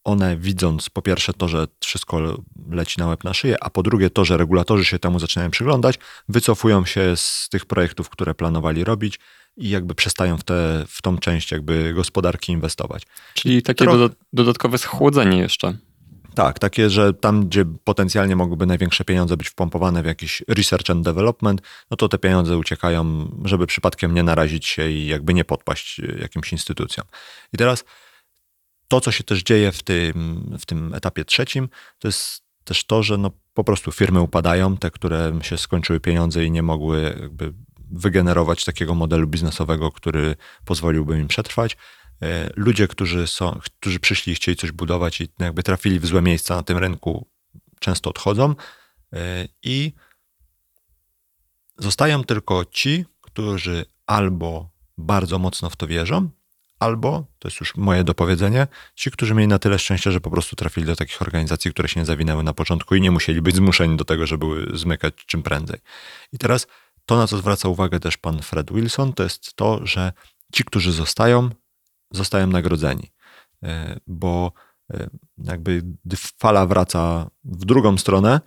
one 0.04 0.36
widząc 0.36 0.90
po 0.90 1.02
pierwsze 1.02 1.32
to, 1.32 1.48
że 1.48 1.66
wszystko 1.80 2.42
leci 2.70 3.00
na 3.00 3.06
łeb 3.06 3.24
na 3.24 3.34
szyję, 3.34 3.56
a 3.60 3.70
po 3.70 3.82
drugie 3.82 4.10
to, 4.10 4.24
że 4.24 4.36
regulatorzy 4.36 4.84
się 4.84 4.98
temu 4.98 5.18
zaczynają 5.18 5.50
przyglądać, 5.50 5.98
wycofują 6.28 6.84
się 6.84 7.16
z 7.16 7.48
tych 7.50 7.66
projektów, 7.66 8.10
które 8.10 8.34
planowali 8.34 8.84
robić 8.84 9.20
i 9.58 9.68
jakby 9.68 9.94
przestają 9.94 10.36
w, 10.36 10.44
te, 10.44 10.84
w 10.88 11.02
tą 11.02 11.18
część 11.18 11.52
jakby 11.52 11.92
gospodarki 11.94 12.52
inwestować. 12.52 13.02
Czyli 13.34 13.62
takie 13.62 13.86
dodatkowe 14.32 14.78
schłodzenie 14.78 15.38
jeszcze. 15.38 15.78
Tak, 16.34 16.58
takie, 16.58 16.90
że 16.90 17.14
tam, 17.14 17.48
gdzie 17.48 17.64
potencjalnie 17.84 18.36
mogłyby 18.36 18.66
największe 18.66 19.04
pieniądze 19.04 19.36
być 19.36 19.48
wpompowane 19.48 20.02
w 20.02 20.06
jakiś 20.06 20.42
research 20.48 20.90
and 20.90 21.04
development, 21.04 21.62
no 21.90 21.96
to 21.96 22.08
te 22.08 22.18
pieniądze 22.18 22.58
uciekają, 22.58 23.30
żeby 23.44 23.66
przypadkiem 23.66 24.14
nie 24.14 24.22
narazić 24.22 24.66
się 24.66 24.90
i 24.90 25.06
jakby 25.06 25.34
nie 25.34 25.44
podpaść 25.44 26.00
e, 26.00 26.18
jakimś 26.20 26.52
instytucjom. 26.52 27.06
I 27.52 27.56
teraz 27.56 27.84
to, 28.88 29.00
co 29.00 29.12
się 29.12 29.24
też 29.24 29.42
dzieje 29.42 29.72
w 29.72 29.82
tym, 29.82 30.56
w 30.60 30.66
tym 30.66 30.94
etapie 30.94 31.24
trzecim, 31.24 31.68
to 31.98 32.08
jest 32.08 32.42
też 32.64 32.84
to, 32.84 33.02
że 33.02 33.18
no 33.18 33.30
po 33.54 33.64
prostu 33.64 33.92
firmy 33.92 34.20
upadają, 34.20 34.76
te, 34.76 34.90
które 34.90 35.32
się 35.42 35.58
skończyły 35.58 36.00
pieniądze 36.00 36.44
i 36.44 36.50
nie 36.50 36.62
mogły 36.62 37.16
jakby 37.20 37.52
wygenerować 37.90 38.64
takiego 38.64 38.94
modelu 38.94 39.26
biznesowego, 39.26 39.92
który 39.92 40.36
pozwoliłby 40.64 41.18
im 41.18 41.28
przetrwać. 41.28 41.76
E, 42.22 42.50
ludzie, 42.56 42.88
którzy, 42.88 43.26
są, 43.26 43.58
którzy 43.64 44.00
przyszli 44.00 44.32
i 44.32 44.36
chcieli 44.36 44.56
coś 44.56 44.72
budować 44.72 45.20
i 45.20 45.28
jakby 45.38 45.62
trafili 45.62 46.00
w 46.00 46.06
złe 46.06 46.22
miejsca 46.22 46.56
na 46.56 46.62
tym 46.62 46.78
rynku, 46.78 47.26
często 47.80 48.10
odchodzą 48.10 48.54
e, 49.12 49.48
i 49.62 49.92
zostają 51.78 52.24
tylko 52.24 52.64
ci, 52.64 53.04
którzy 53.20 53.84
albo 54.06 54.70
bardzo 54.98 55.38
mocno 55.38 55.70
w 55.70 55.76
to 55.76 55.86
wierzą, 55.86 56.30
albo, 56.78 57.24
to 57.38 57.48
jest 57.48 57.60
już 57.60 57.76
moje 57.76 58.04
dopowiedzenie, 58.04 58.66
ci, 58.94 59.10
którzy 59.10 59.34
mieli 59.34 59.48
na 59.48 59.58
tyle 59.58 59.78
szczęścia, 59.78 60.10
że 60.10 60.20
po 60.20 60.30
prostu 60.30 60.56
trafili 60.56 60.86
do 60.86 60.96
takich 60.96 61.22
organizacji, 61.22 61.70
które 61.70 61.88
się 61.88 62.00
nie 62.00 62.06
zawinęły 62.06 62.42
na 62.42 62.52
początku 62.52 62.94
i 62.94 63.00
nie 63.00 63.10
musieli 63.10 63.42
być 63.42 63.56
zmuszeni 63.56 63.96
do 63.96 64.04
tego, 64.04 64.26
żeby 64.26 64.78
zmykać 64.78 65.14
czym 65.26 65.42
prędzej. 65.42 65.78
I 66.32 66.38
teraz 66.38 66.66
to, 67.08 67.16
na 67.16 67.26
co 67.26 67.36
zwraca 67.36 67.68
uwagę 67.68 68.00
też 68.00 68.16
pan 68.16 68.42
Fred 68.42 68.72
Wilson, 68.72 69.12
to 69.12 69.22
jest 69.22 69.54
to, 69.54 69.86
że 69.86 70.12
ci, 70.52 70.64
którzy 70.64 70.92
zostają, 70.92 71.50
zostają 72.10 72.46
nagrodzeni, 72.46 73.10
e, 73.62 74.00
bo 74.06 74.52
e, 74.94 75.10
jakby 75.44 75.82
gdy 76.04 76.16
fala 76.16 76.66
wraca 76.66 77.30
w 77.44 77.64
drugą 77.64 77.98
stronę, 77.98 78.40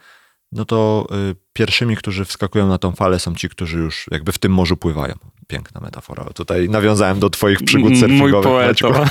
no 0.51 0.65
to 0.65 1.07
e, 1.11 1.35
pierwszymi, 1.53 1.95
którzy 1.95 2.25
wskakują 2.25 2.67
na 2.67 2.77
tą 2.77 2.91
falę 2.91 3.19
są 3.19 3.35
ci, 3.35 3.49
którzy 3.49 3.77
już 3.77 4.05
jakby 4.11 4.31
w 4.31 4.37
tym 4.37 4.51
morzu 4.51 4.77
pływają. 4.77 5.15
Piękna 5.47 5.81
metafora. 5.81 6.23
Tutaj 6.23 6.69
nawiązałem 6.69 7.19
do 7.19 7.29
twoich 7.29 7.63
przygód 7.63 7.97
surfingowych. 7.97 8.33
Mój 8.33 8.43
poeto. 8.43 9.05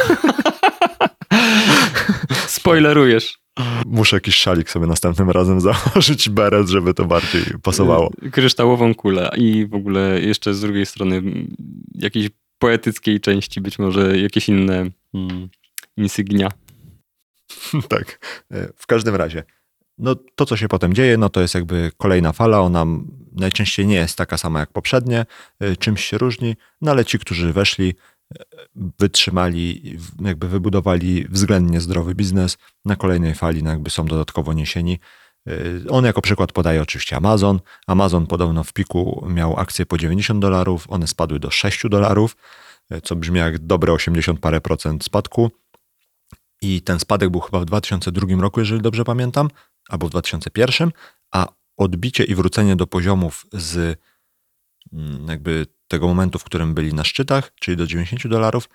Spoilerujesz. 2.60 3.38
Muszę 3.86 4.16
jakiś 4.16 4.36
szalik 4.36 4.70
sobie 4.70 4.86
następnym 4.86 5.30
razem 5.30 5.60
założyć, 5.70 6.28
beret, 6.28 6.68
żeby 6.68 6.94
to 6.94 7.04
bardziej 7.04 7.42
pasowało. 7.62 8.10
Kryształową 8.32 8.94
kulę 8.94 9.30
i 9.36 9.66
w 9.66 9.74
ogóle 9.74 10.20
jeszcze 10.20 10.54
z 10.54 10.60
drugiej 10.60 10.86
strony 10.86 11.22
jakiś 11.94 12.28
poetyckiej 12.58 13.20
części 13.20 13.60
być 13.60 13.78
może 13.78 14.18
jakieś 14.18 14.48
inne 14.48 14.90
hmm, 15.12 15.48
insygnia. 15.96 16.48
tak, 17.88 18.18
e, 18.52 18.68
w 18.76 18.86
każdym 18.86 19.14
razie. 19.14 19.44
No 19.98 20.16
to, 20.34 20.46
co 20.46 20.56
się 20.56 20.68
potem 20.68 20.94
dzieje, 20.94 21.16
no 21.16 21.28
to 21.28 21.40
jest 21.40 21.54
jakby 21.54 21.90
kolejna 21.96 22.32
fala. 22.32 22.60
Ona 22.60 22.86
najczęściej 23.32 23.86
nie 23.86 23.94
jest 23.94 24.18
taka 24.18 24.38
sama 24.38 24.60
jak 24.60 24.72
poprzednie, 24.72 25.26
e, 25.60 25.76
czymś 25.76 26.04
się 26.04 26.18
różni, 26.18 26.56
no 26.80 26.90
ale 26.90 27.04
ci, 27.04 27.18
którzy 27.18 27.52
weszli, 27.52 27.94
wytrzymali, 28.74 29.96
jakby 30.20 30.48
wybudowali 30.48 31.26
względnie 31.28 31.80
zdrowy 31.80 32.14
biznes, 32.14 32.58
na 32.84 32.96
kolejnej 32.96 33.34
fali 33.34 33.62
no 33.62 33.70
jakby 33.70 33.90
są 33.90 34.06
dodatkowo 34.06 34.52
niesieni. 34.52 34.98
On 35.88 36.04
jako 36.04 36.22
przykład 36.22 36.52
podaje 36.52 36.82
oczywiście 36.82 37.16
Amazon. 37.16 37.60
Amazon 37.86 38.26
podobno 38.26 38.64
w 38.64 38.72
piku 38.72 39.26
miał 39.28 39.58
akcje 39.58 39.86
po 39.86 39.98
90 39.98 40.40
dolarów, 40.40 40.86
one 40.90 41.06
spadły 41.06 41.40
do 41.40 41.50
6 41.50 41.88
dolarów, 41.88 42.36
co 43.02 43.16
brzmi 43.16 43.38
jak 43.38 43.58
dobre 43.58 43.92
80 43.92 44.40
parę 44.40 44.60
procent 44.60 45.04
spadku. 45.04 45.50
I 46.62 46.82
ten 46.82 46.98
spadek 46.98 47.30
był 47.30 47.40
chyba 47.40 47.60
w 47.60 47.64
2002 47.64 48.40
roku, 48.40 48.60
jeżeli 48.60 48.82
dobrze 48.82 49.04
pamiętam, 49.04 49.48
albo 49.88 50.06
w 50.06 50.10
2001, 50.10 50.90
a 51.32 51.46
odbicie 51.76 52.24
i 52.24 52.34
wrócenie 52.34 52.76
do 52.76 52.86
poziomów 52.86 53.46
z 53.52 53.98
mm, 54.92 55.28
jakby 55.28 55.66
tego 55.90 56.06
momentu, 56.06 56.38
w 56.38 56.44
którym 56.44 56.74
byli 56.74 56.94
na 56.94 57.04
szczytach, 57.04 57.52
czyli 57.60 57.76
do 57.76 57.86
90 57.86 58.28
dolarów, 58.28 58.68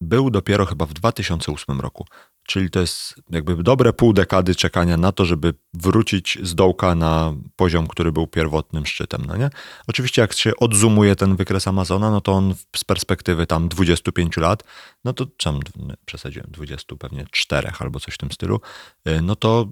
był 0.00 0.30
dopiero 0.30 0.66
chyba 0.66 0.86
w 0.86 0.92
2008 0.92 1.80
roku. 1.80 2.06
Czyli 2.46 2.70
to 2.70 2.80
jest 2.80 3.14
jakby 3.30 3.62
dobre 3.62 3.92
pół 3.92 4.12
dekady 4.12 4.54
czekania 4.54 4.96
na 4.96 5.12
to, 5.12 5.24
żeby 5.24 5.54
wrócić 5.74 6.38
z 6.42 6.54
dołka 6.54 6.94
na 6.94 7.34
poziom, 7.56 7.86
który 7.86 8.12
był 8.12 8.26
pierwotnym 8.26 8.86
szczytem. 8.86 9.24
No 9.26 9.36
nie? 9.36 9.50
Oczywiście 9.86 10.22
jak 10.22 10.32
się 10.32 10.52
odzumuje 10.56 11.16
ten 11.16 11.36
wykres 11.36 11.68
Amazona, 11.68 12.10
no 12.10 12.20
to 12.20 12.32
on 12.32 12.54
z 12.76 12.84
perspektywy 12.84 13.46
tam 13.46 13.68
25 13.68 14.36
lat, 14.36 14.64
no 15.04 15.12
to 15.12 15.26
czym 15.36 15.60
przesadziłem, 16.04 16.46
20 16.50 16.96
pewnie 16.96 17.26
4 17.30 17.72
albo 17.78 18.00
coś 18.00 18.14
w 18.14 18.18
tym 18.18 18.32
stylu, 18.32 18.60
y, 19.08 19.22
no 19.22 19.36
to 19.36 19.68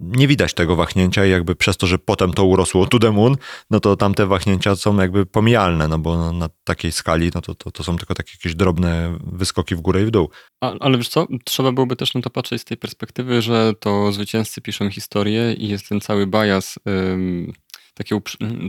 nie 0.00 0.28
widać 0.28 0.54
tego 0.54 0.76
wahnięcia 0.76 1.26
i 1.26 1.30
jakby 1.30 1.56
przez 1.56 1.76
to, 1.76 1.86
że 1.86 1.98
potem 1.98 2.32
to 2.32 2.44
urosło 2.44 2.86
to 2.86 2.98
the 2.98 3.12
moon, 3.12 3.36
no 3.70 3.80
to 3.80 3.96
tamte 3.96 4.26
wahnięcia 4.26 4.76
są 4.76 4.96
jakby 4.96 5.26
pomijalne, 5.26 5.88
no 5.88 5.98
bo 5.98 6.32
na 6.32 6.48
takiej 6.64 6.92
skali 6.92 7.30
no 7.34 7.40
to, 7.40 7.54
to, 7.54 7.70
to 7.70 7.84
są 7.84 7.96
tylko 7.96 8.14
takie 8.14 8.32
jakieś 8.32 8.54
drobne 8.54 9.18
wyskoki 9.32 9.74
w 9.74 9.80
górę 9.80 10.02
i 10.02 10.04
w 10.04 10.10
dół. 10.10 10.30
A, 10.60 10.72
ale 10.80 10.98
wiesz 10.98 11.08
co, 11.08 11.26
trzeba 11.44 11.72
byłoby 11.72 11.96
też 11.96 12.14
na 12.14 12.20
to 12.20 12.30
patrzeć 12.30 12.62
z 12.62 12.64
tej 12.64 12.76
perspektywy, 12.76 13.42
że 13.42 13.72
to 13.80 14.12
zwycięzcy 14.12 14.60
piszą 14.60 14.90
historię 14.90 15.52
i 15.52 15.68
jest 15.68 15.88
ten 15.88 16.00
cały 16.00 16.26
bias, 16.26 16.78
ym, 16.88 17.52
taki, 17.94 18.14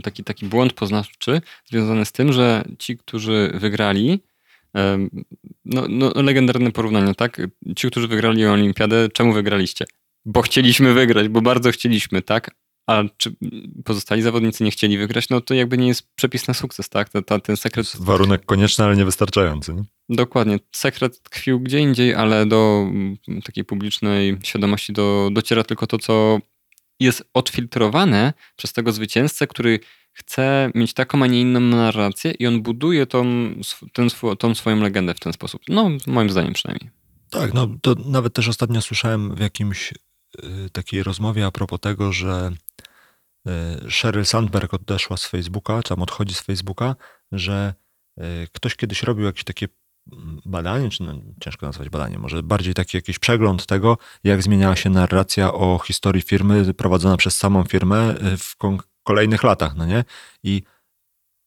taki, 0.02 0.24
taki 0.24 0.46
błąd 0.46 0.72
poznawczy 0.72 1.40
związany 1.64 2.04
z 2.04 2.12
tym, 2.12 2.32
że 2.32 2.64
ci, 2.78 2.98
którzy 2.98 3.52
wygrali, 3.54 4.22
no, 5.64 5.86
no, 5.88 6.12
legendarne 6.14 6.72
porównanie, 6.72 7.14
tak? 7.14 7.40
Ci, 7.76 7.90
którzy 7.90 8.08
wygrali 8.08 8.46
olimpiadę, 8.46 9.08
czemu 9.08 9.32
wygraliście? 9.32 9.84
Bo 10.24 10.42
chcieliśmy 10.42 10.94
wygrać, 10.94 11.28
bo 11.28 11.40
bardzo 11.40 11.70
chcieliśmy, 11.70 12.22
tak? 12.22 12.50
A 12.86 13.02
czy 13.16 13.36
pozostali 13.84 14.22
zawodnicy 14.22 14.64
nie 14.64 14.70
chcieli 14.70 14.98
wygrać, 14.98 15.28
no 15.28 15.40
to 15.40 15.54
jakby 15.54 15.78
nie 15.78 15.88
jest 15.88 16.14
przepis 16.14 16.48
na 16.48 16.54
sukces, 16.54 16.88
tak? 16.88 17.08
To, 17.08 17.22
to, 17.22 17.40
ten 17.40 17.56
sekret. 17.56 17.92
Warunek 18.00 18.44
konieczny, 18.44 18.84
ale 18.84 18.96
niewystarczający. 18.96 19.74
Nie? 19.74 19.82
Dokładnie. 20.08 20.58
Sekret 20.72 21.22
tkwił 21.22 21.60
gdzie 21.60 21.78
indziej, 21.78 22.14
ale 22.14 22.46
do 22.46 22.86
takiej 23.44 23.64
publicznej 23.64 24.38
świadomości 24.42 24.92
do, 24.92 25.30
dociera 25.32 25.64
tylko 25.64 25.86
to, 25.86 25.98
co 25.98 26.38
jest 27.00 27.24
odfiltrowane 27.34 28.32
przez 28.56 28.72
tego 28.72 28.92
zwycięzcę, 28.92 29.46
który 29.46 29.80
chce 30.12 30.70
mieć 30.74 30.94
taką, 30.94 31.22
a 31.22 31.26
nie 31.26 31.40
inną 31.40 31.60
narrację 31.60 32.30
i 32.30 32.46
on 32.46 32.62
buduje 32.62 33.06
tą, 33.06 33.24
ten, 33.92 34.08
tą 34.38 34.54
swoją 34.54 34.80
legendę 34.80 35.14
w 35.14 35.20
ten 35.20 35.32
sposób. 35.32 35.62
No, 35.68 35.90
moim 36.06 36.30
zdaniem 36.30 36.52
przynajmniej. 36.52 36.90
Tak, 37.30 37.54
no 37.54 37.68
to 37.82 37.94
nawet 38.06 38.34
też 38.34 38.48
ostatnio 38.48 38.82
słyszałem 38.82 39.34
w 39.34 39.40
jakimś 39.40 39.92
takiej 40.72 41.02
rozmowie 41.02 41.46
a 41.46 41.50
propos 41.50 41.80
tego, 41.80 42.12
że 42.12 42.52
y, 43.86 43.90
Sheryl 43.90 44.26
Sandberg 44.26 44.74
odeszła 44.74 45.16
z 45.16 45.26
Facebooka, 45.26 45.82
czy 45.82 45.88
tam 45.88 46.02
odchodzi 46.02 46.34
z 46.34 46.40
Facebooka, 46.40 46.96
że 47.32 47.74
y, 48.18 48.22
ktoś 48.52 48.76
kiedyś 48.76 49.02
robił 49.02 49.24
jakieś 49.26 49.44
takie 49.44 49.68
mm, 50.12 50.40
badanie, 50.44 50.90
czy 50.90 51.02
no, 51.02 51.14
ciężko 51.40 51.66
nazwać 51.66 51.88
badanie, 51.88 52.18
może 52.18 52.42
bardziej 52.42 52.74
taki 52.74 52.96
jakiś 52.96 53.18
przegląd 53.18 53.66
tego, 53.66 53.98
jak 54.24 54.42
zmieniała 54.42 54.76
się 54.76 54.90
narracja 54.90 55.52
o 55.52 55.78
historii 55.78 56.22
firmy 56.22 56.74
prowadzona 56.74 57.16
przez 57.16 57.36
samą 57.36 57.64
firmę 57.64 58.14
w 58.38 58.56
kolejnych 59.02 59.42
latach, 59.42 59.76
no 59.76 59.86
nie? 59.86 60.04
I 60.42 60.62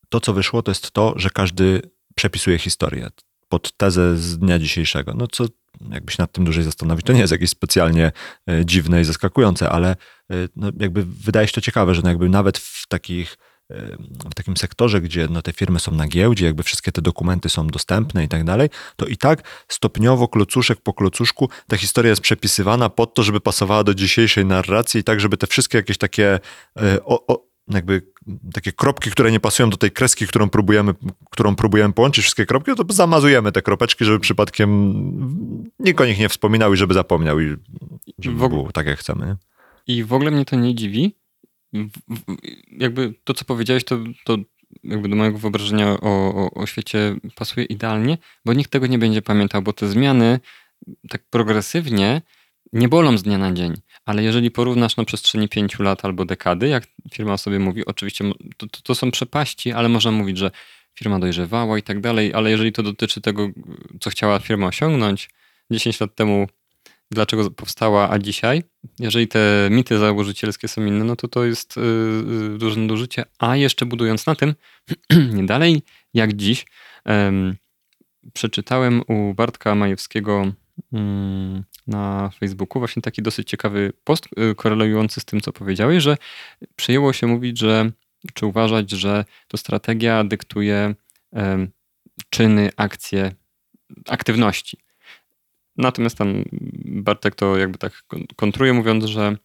to, 0.09 0.19
co 0.19 0.33
wyszło, 0.33 0.61
to 0.61 0.71
jest 0.71 0.91
to, 0.91 1.13
że 1.15 1.29
każdy 1.29 1.81
przepisuje 2.15 2.59
historię 2.59 3.09
pod 3.49 3.77
tezę 3.77 4.17
z 4.17 4.37
dnia 4.37 4.59
dzisiejszego. 4.59 5.13
No 5.13 5.27
co 5.27 5.45
jakby 5.89 6.11
się 6.11 6.23
nad 6.23 6.31
tym 6.31 6.43
dłużej 6.43 6.63
zastanowić, 6.63 7.05
to 7.05 7.13
nie 7.13 7.19
jest 7.19 7.31
jakieś 7.31 7.49
specjalnie 7.49 8.11
e, 8.49 8.65
dziwne 8.65 9.01
i 9.01 9.03
zaskakujące, 9.03 9.69
ale 9.69 9.89
e, 10.31 10.35
no 10.55 10.71
jakby 10.79 11.05
wydaje 11.05 11.47
się 11.47 11.53
to 11.53 11.61
ciekawe, 11.61 11.95
że 11.95 12.01
no 12.01 12.09
jakby 12.09 12.29
nawet 12.29 12.57
w 12.57 12.87
takich 12.87 13.37
e, 13.71 13.97
w 14.31 14.35
takim 14.35 14.57
sektorze, 14.57 15.01
gdzie 15.01 15.27
no 15.29 15.41
te 15.41 15.53
firmy 15.53 15.79
są 15.79 15.91
na 15.91 16.07
giełdzie, 16.07 16.45
jakby 16.45 16.63
wszystkie 16.63 16.91
te 16.91 17.01
dokumenty 17.01 17.49
są 17.49 17.67
dostępne 17.67 18.23
i 18.23 18.27
tak 18.27 18.43
dalej, 18.43 18.69
to 18.95 19.05
i 19.05 19.17
tak 19.17 19.65
stopniowo, 19.67 20.27
klocuszek 20.27 20.81
po 20.81 20.93
klocuszku, 20.93 21.49
ta 21.67 21.77
historia 21.77 22.09
jest 22.09 22.21
przepisywana 22.21 22.89
pod 22.89 23.13
to, 23.13 23.23
żeby 23.23 23.41
pasowała 23.41 23.83
do 23.83 23.93
dzisiejszej 23.93 24.45
narracji 24.45 25.01
i 25.01 25.03
tak, 25.03 25.19
żeby 25.19 25.37
te 25.37 25.47
wszystkie 25.47 25.77
jakieś 25.77 25.97
takie 25.97 26.39
o, 27.05 27.27
o, 27.27 27.54
jakby 27.67 28.01
takie 28.53 28.71
kropki, 28.71 29.11
które 29.11 29.31
nie 29.31 29.39
pasują 29.39 29.69
do 29.69 29.77
tej 29.77 29.91
kreski, 29.91 30.27
którą 30.27 30.49
próbujemy, 30.49 30.93
którą 31.31 31.55
próbujemy 31.55 31.93
połączyć, 31.93 32.23
wszystkie 32.23 32.45
kropki, 32.45 32.71
no 32.77 32.83
to 32.83 32.93
zamazujemy 32.93 33.51
te 33.51 33.61
kropeczki, 33.61 34.05
żeby 34.05 34.19
przypadkiem 34.19 34.69
nikt 35.79 36.01
o 36.01 36.05
nich 36.05 36.19
nie 36.19 36.29
wspominał 36.29 36.73
i 36.73 36.77
żeby 36.77 36.93
zapomniał 36.93 37.39
i 37.39 37.55
żeby 38.19 38.43
ogóle, 38.43 38.49
było 38.49 38.71
tak, 38.71 38.87
jak 38.87 38.99
chcemy. 38.99 39.35
I 39.87 40.03
w 40.03 40.13
ogóle 40.13 40.31
mnie 40.31 40.45
to 40.45 40.55
nie 40.55 40.75
dziwi. 40.75 41.15
Jakby 42.71 43.13
to, 43.23 43.33
co 43.33 43.45
powiedziałeś, 43.45 43.83
to, 43.83 43.97
to 44.25 44.37
jakby 44.83 45.09
do 45.09 45.15
mojego 45.15 45.37
wyobrażenia 45.37 45.89
o, 45.89 45.99
o, 46.01 46.51
o 46.51 46.65
świecie 46.65 47.15
pasuje 47.35 47.65
idealnie, 47.65 48.17
bo 48.45 48.53
nikt 48.53 48.71
tego 48.71 48.87
nie 48.87 48.99
będzie 48.99 49.21
pamiętał, 49.21 49.61
bo 49.61 49.73
te 49.73 49.87
zmiany 49.87 50.39
tak 51.09 51.23
progresywnie 51.29 52.21
nie 52.73 52.89
bolą 52.89 53.17
z 53.17 53.23
dnia 53.23 53.37
na 53.37 53.53
dzień. 53.53 53.73
Ale 54.05 54.23
jeżeli 54.23 54.51
porównasz 54.51 54.97
na 54.97 55.05
przestrzeni 55.05 55.49
pięciu 55.49 55.83
lat 55.83 56.05
albo 56.05 56.25
dekady, 56.25 56.67
jak 56.67 56.83
firma 57.13 57.37
sobie 57.37 57.59
mówi, 57.59 57.85
oczywiście 57.85 58.25
to, 58.57 58.67
to, 58.67 58.81
to 58.81 58.95
są 58.95 59.11
przepaści, 59.11 59.71
ale 59.71 59.89
można 59.89 60.11
mówić, 60.11 60.37
że 60.37 60.51
firma 60.95 61.19
dojrzewała 61.19 61.77
i 61.77 61.83
tak 61.83 62.01
dalej, 62.01 62.33
ale 62.33 62.51
jeżeli 62.51 62.71
to 62.71 62.83
dotyczy 62.83 63.21
tego, 63.21 63.49
co 63.99 64.09
chciała 64.09 64.39
firma 64.39 64.67
osiągnąć 64.67 65.29
10 65.71 65.99
lat 65.99 66.15
temu, 66.15 66.47
dlaczego 67.11 67.51
powstała, 67.51 68.09
a 68.09 68.19
dzisiaj, 68.19 68.63
jeżeli 68.99 69.27
te 69.27 69.67
mity 69.71 69.97
założycielskie 69.97 70.67
są 70.67 70.85
inne, 70.85 71.05
no 71.05 71.15
to 71.15 71.27
to 71.27 71.45
jest 71.45 71.77
yy, 71.77 72.57
duże 72.57 72.79
nadużycie. 72.79 73.25
A 73.39 73.55
jeszcze 73.55 73.85
budując 73.85 74.25
na 74.25 74.35
tym, 74.35 74.55
nie 75.33 75.45
dalej 75.45 75.81
jak 76.13 76.33
dziś, 76.33 76.65
yy, 77.05 77.11
przeczytałem 78.33 79.01
u 79.07 79.33
Bartka 79.33 79.75
Majewskiego 79.75 80.51
yy, 80.91 81.63
na 81.87 82.29
Facebooku 82.39 82.79
właśnie 82.79 83.01
taki 83.01 83.21
dosyć 83.21 83.49
ciekawy 83.49 83.93
post 84.03 84.25
y, 84.51 84.55
korelujący 84.55 85.21
z 85.21 85.25
tym, 85.25 85.41
co 85.41 85.53
powiedziałeś, 85.53 86.03
że 86.03 86.17
przyjęło 86.75 87.13
się 87.13 87.27
mówić, 87.27 87.59
że 87.59 87.91
czy 88.33 88.45
uważać, 88.45 88.91
że 88.91 89.25
to 89.47 89.57
strategia 89.57 90.23
dyktuje 90.23 90.95
czyny, 92.29 92.69
akcje, 92.77 93.31
aktywności. 94.07 94.77
Natomiast 95.77 96.17
tam 96.17 96.43
Bartek 96.85 97.35
to 97.35 97.57
jakby 97.57 97.77
tak 97.77 98.03
kontruje, 98.35 98.73
mówiąc, 98.73 99.05
że 99.05 99.37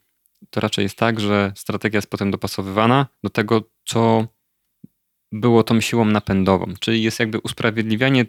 to 0.51 0.61
raczej 0.61 0.83
jest 0.83 0.97
tak, 0.97 1.21
że 1.21 1.53
strategia 1.57 1.99
jest 1.99 2.11
potem 2.11 2.31
dopasowywana 2.31 3.07
do 3.23 3.31
tego, 3.31 3.63
co 3.85 4.27
było 5.33 5.65
tą 5.65 5.81
siłą 5.81 6.05
napędową, 6.05 6.75
czyli 6.81 7.03
jest 7.03 7.21
jakby 7.21 7.39
usprawiedliwianie 7.39 8.27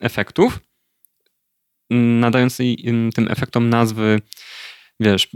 efektów, 0.00 0.60
nadając 1.90 2.56
tym 3.14 3.28
efektom 3.30 3.70
nazwy, 3.70 4.20
wiesz, 5.00 5.28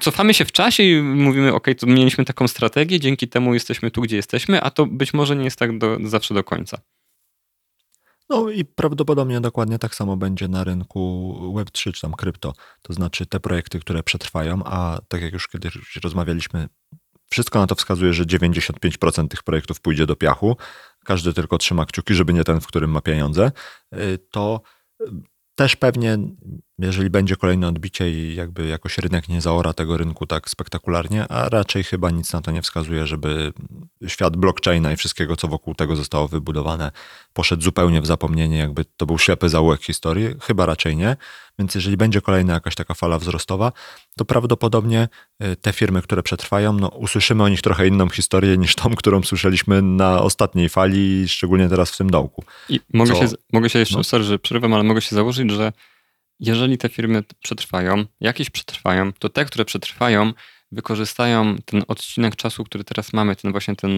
cofamy 0.00 0.34
się 0.34 0.44
w 0.44 0.52
czasie 0.52 0.82
i 0.82 1.02
mówimy, 1.02 1.54
ok, 1.54 1.66
to 1.78 1.86
mieliśmy 1.86 2.24
taką 2.24 2.48
strategię, 2.48 3.00
dzięki 3.00 3.28
temu 3.28 3.54
jesteśmy 3.54 3.90
tu, 3.90 4.02
gdzie 4.02 4.16
jesteśmy, 4.16 4.62
a 4.62 4.70
to 4.70 4.86
być 4.86 5.14
może 5.14 5.36
nie 5.36 5.44
jest 5.44 5.58
tak 5.58 5.78
do, 5.78 5.98
zawsze 6.04 6.34
do 6.34 6.44
końca. 6.44 6.78
No 8.28 8.50
i 8.50 8.64
prawdopodobnie 8.64 9.40
dokładnie 9.40 9.78
tak 9.78 9.94
samo 9.94 10.16
będzie 10.16 10.48
na 10.48 10.64
rynku 10.64 11.34
Web3 11.56 11.92
czy 11.92 12.00
tam 12.00 12.12
krypto. 12.12 12.52
To 12.82 12.92
znaczy 12.92 13.26
te 13.26 13.40
projekty, 13.40 13.80
które 13.80 14.02
przetrwają, 14.02 14.62
a 14.64 15.00
tak 15.08 15.22
jak 15.22 15.32
już 15.32 15.48
kiedyś 15.48 15.96
rozmawialiśmy, 16.04 16.68
wszystko 17.30 17.58
na 17.58 17.66
to 17.66 17.74
wskazuje, 17.74 18.12
że 18.12 18.24
95% 18.24 19.28
tych 19.28 19.42
projektów 19.42 19.80
pójdzie 19.80 20.06
do 20.06 20.16
piachu. 20.16 20.56
Każdy 21.04 21.32
tylko 21.32 21.58
trzyma 21.58 21.86
kciuki, 21.86 22.14
żeby 22.14 22.32
nie 22.32 22.44
ten, 22.44 22.60
w 22.60 22.66
którym 22.66 22.90
ma 22.90 23.00
pieniądze. 23.00 23.52
Y, 23.94 24.18
to 24.30 24.60
też 25.54 25.76
pewnie, 25.76 26.18
jeżeli 26.78 27.10
będzie 27.10 27.36
kolejne 27.36 27.68
odbicie 27.68 28.10
i 28.10 28.34
jakby 28.34 28.66
jakoś 28.66 28.98
rynek 28.98 29.28
nie 29.28 29.40
zaora 29.40 29.72
tego 29.72 29.96
rynku 29.96 30.26
tak 30.26 30.50
spektakularnie, 30.50 31.28
a 31.28 31.48
raczej 31.48 31.84
chyba 31.84 32.10
nic 32.10 32.32
na 32.32 32.40
to 32.40 32.50
nie 32.50 32.62
wskazuje, 32.62 33.06
żeby 33.06 33.52
świat 34.06 34.36
blockchaina 34.36 34.92
i 34.92 34.96
wszystkiego, 34.96 35.36
co 35.36 35.48
wokół 35.48 35.74
tego 35.74 35.96
zostało 35.96 36.28
wybudowane, 36.28 36.90
poszedł 37.32 37.62
zupełnie 37.62 38.00
w 38.00 38.06
zapomnienie, 38.06 38.58
jakby 38.58 38.84
to 38.84 39.06
był 39.06 39.18
ślepy 39.18 39.48
zaułek 39.48 39.82
historii. 39.82 40.28
Chyba 40.40 40.66
raczej 40.66 40.96
nie. 40.96 41.16
Więc 41.58 41.74
jeżeli 41.74 41.96
będzie 41.96 42.20
kolejna 42.20 42.54
jakaś 42.54 42.74
taka 42.74 42.94
fala 42.94 43.18
wzrostowa, 43.18 43.72
to 44.16 44.24
prawdopodobnie 44.24 45.08
y, 45.44 45.56
te 45.56 45.72
firmy, 45.72 46.02
które 46.02 46.22
przetrwają, 46.22 46.72
no, 46.72 46.88
usłyszymy 46.88 47.42
o 47.42 47.48
nich 47.48 47.62
trochę 47.62 47.88
inną 47.88 48.08
historię 48.08 48.58
niż 48.58 48.74
tą, 48.74 48.94
którą 48.94 49.22
słyszeliśmy 49.22 49.82
na 49.82 50.22
ostatniej 50.22 50.68
fali, 50.68 51.28
szczególnie 51.28 51.68
teraz 51.68 51.90
w 51.90 51.96
tym 51.96 52.10
dołku. 52.10 52.44
I 52.68 52.80
mogę, 52.94 53.16
się, 53.16 53.26
mogę 53.52 53.70
się 53.70 53.78
jeszcze, 53.78 53.96
no? 53.96 54.04
sorry, 54.04 54.24
że 54.24 54.38
przerywam, 54.38 54.74
ale 54.74 54.82
mogę 54.82 55.00
się 55.00 55.16
założyć, 55.16 55.50
że 55.50 55.72
jeżeli 56.42 56.78
te 56.78 56.88
firmy 56.88 57.22
przetrwają, 57.42 58.04
jakieś 58.20 58.50
przetrwają, 58.50 59.12
to 59.12 59.28
te, 59.28 59.44
które 59.44 59.64
przetrwają, 59.64 60.32
wykorzystają 60.72 61.56
ten 61.64 61.82
odcinek 61.88 62.36
czasu, 62.36 62.64
który 62.64 62.84
teraz 62.84 63.12
mamy, 63.12 63.36
ten 63.36 63.52
właśnie 63.52 63.76
ten, 63.76 63.90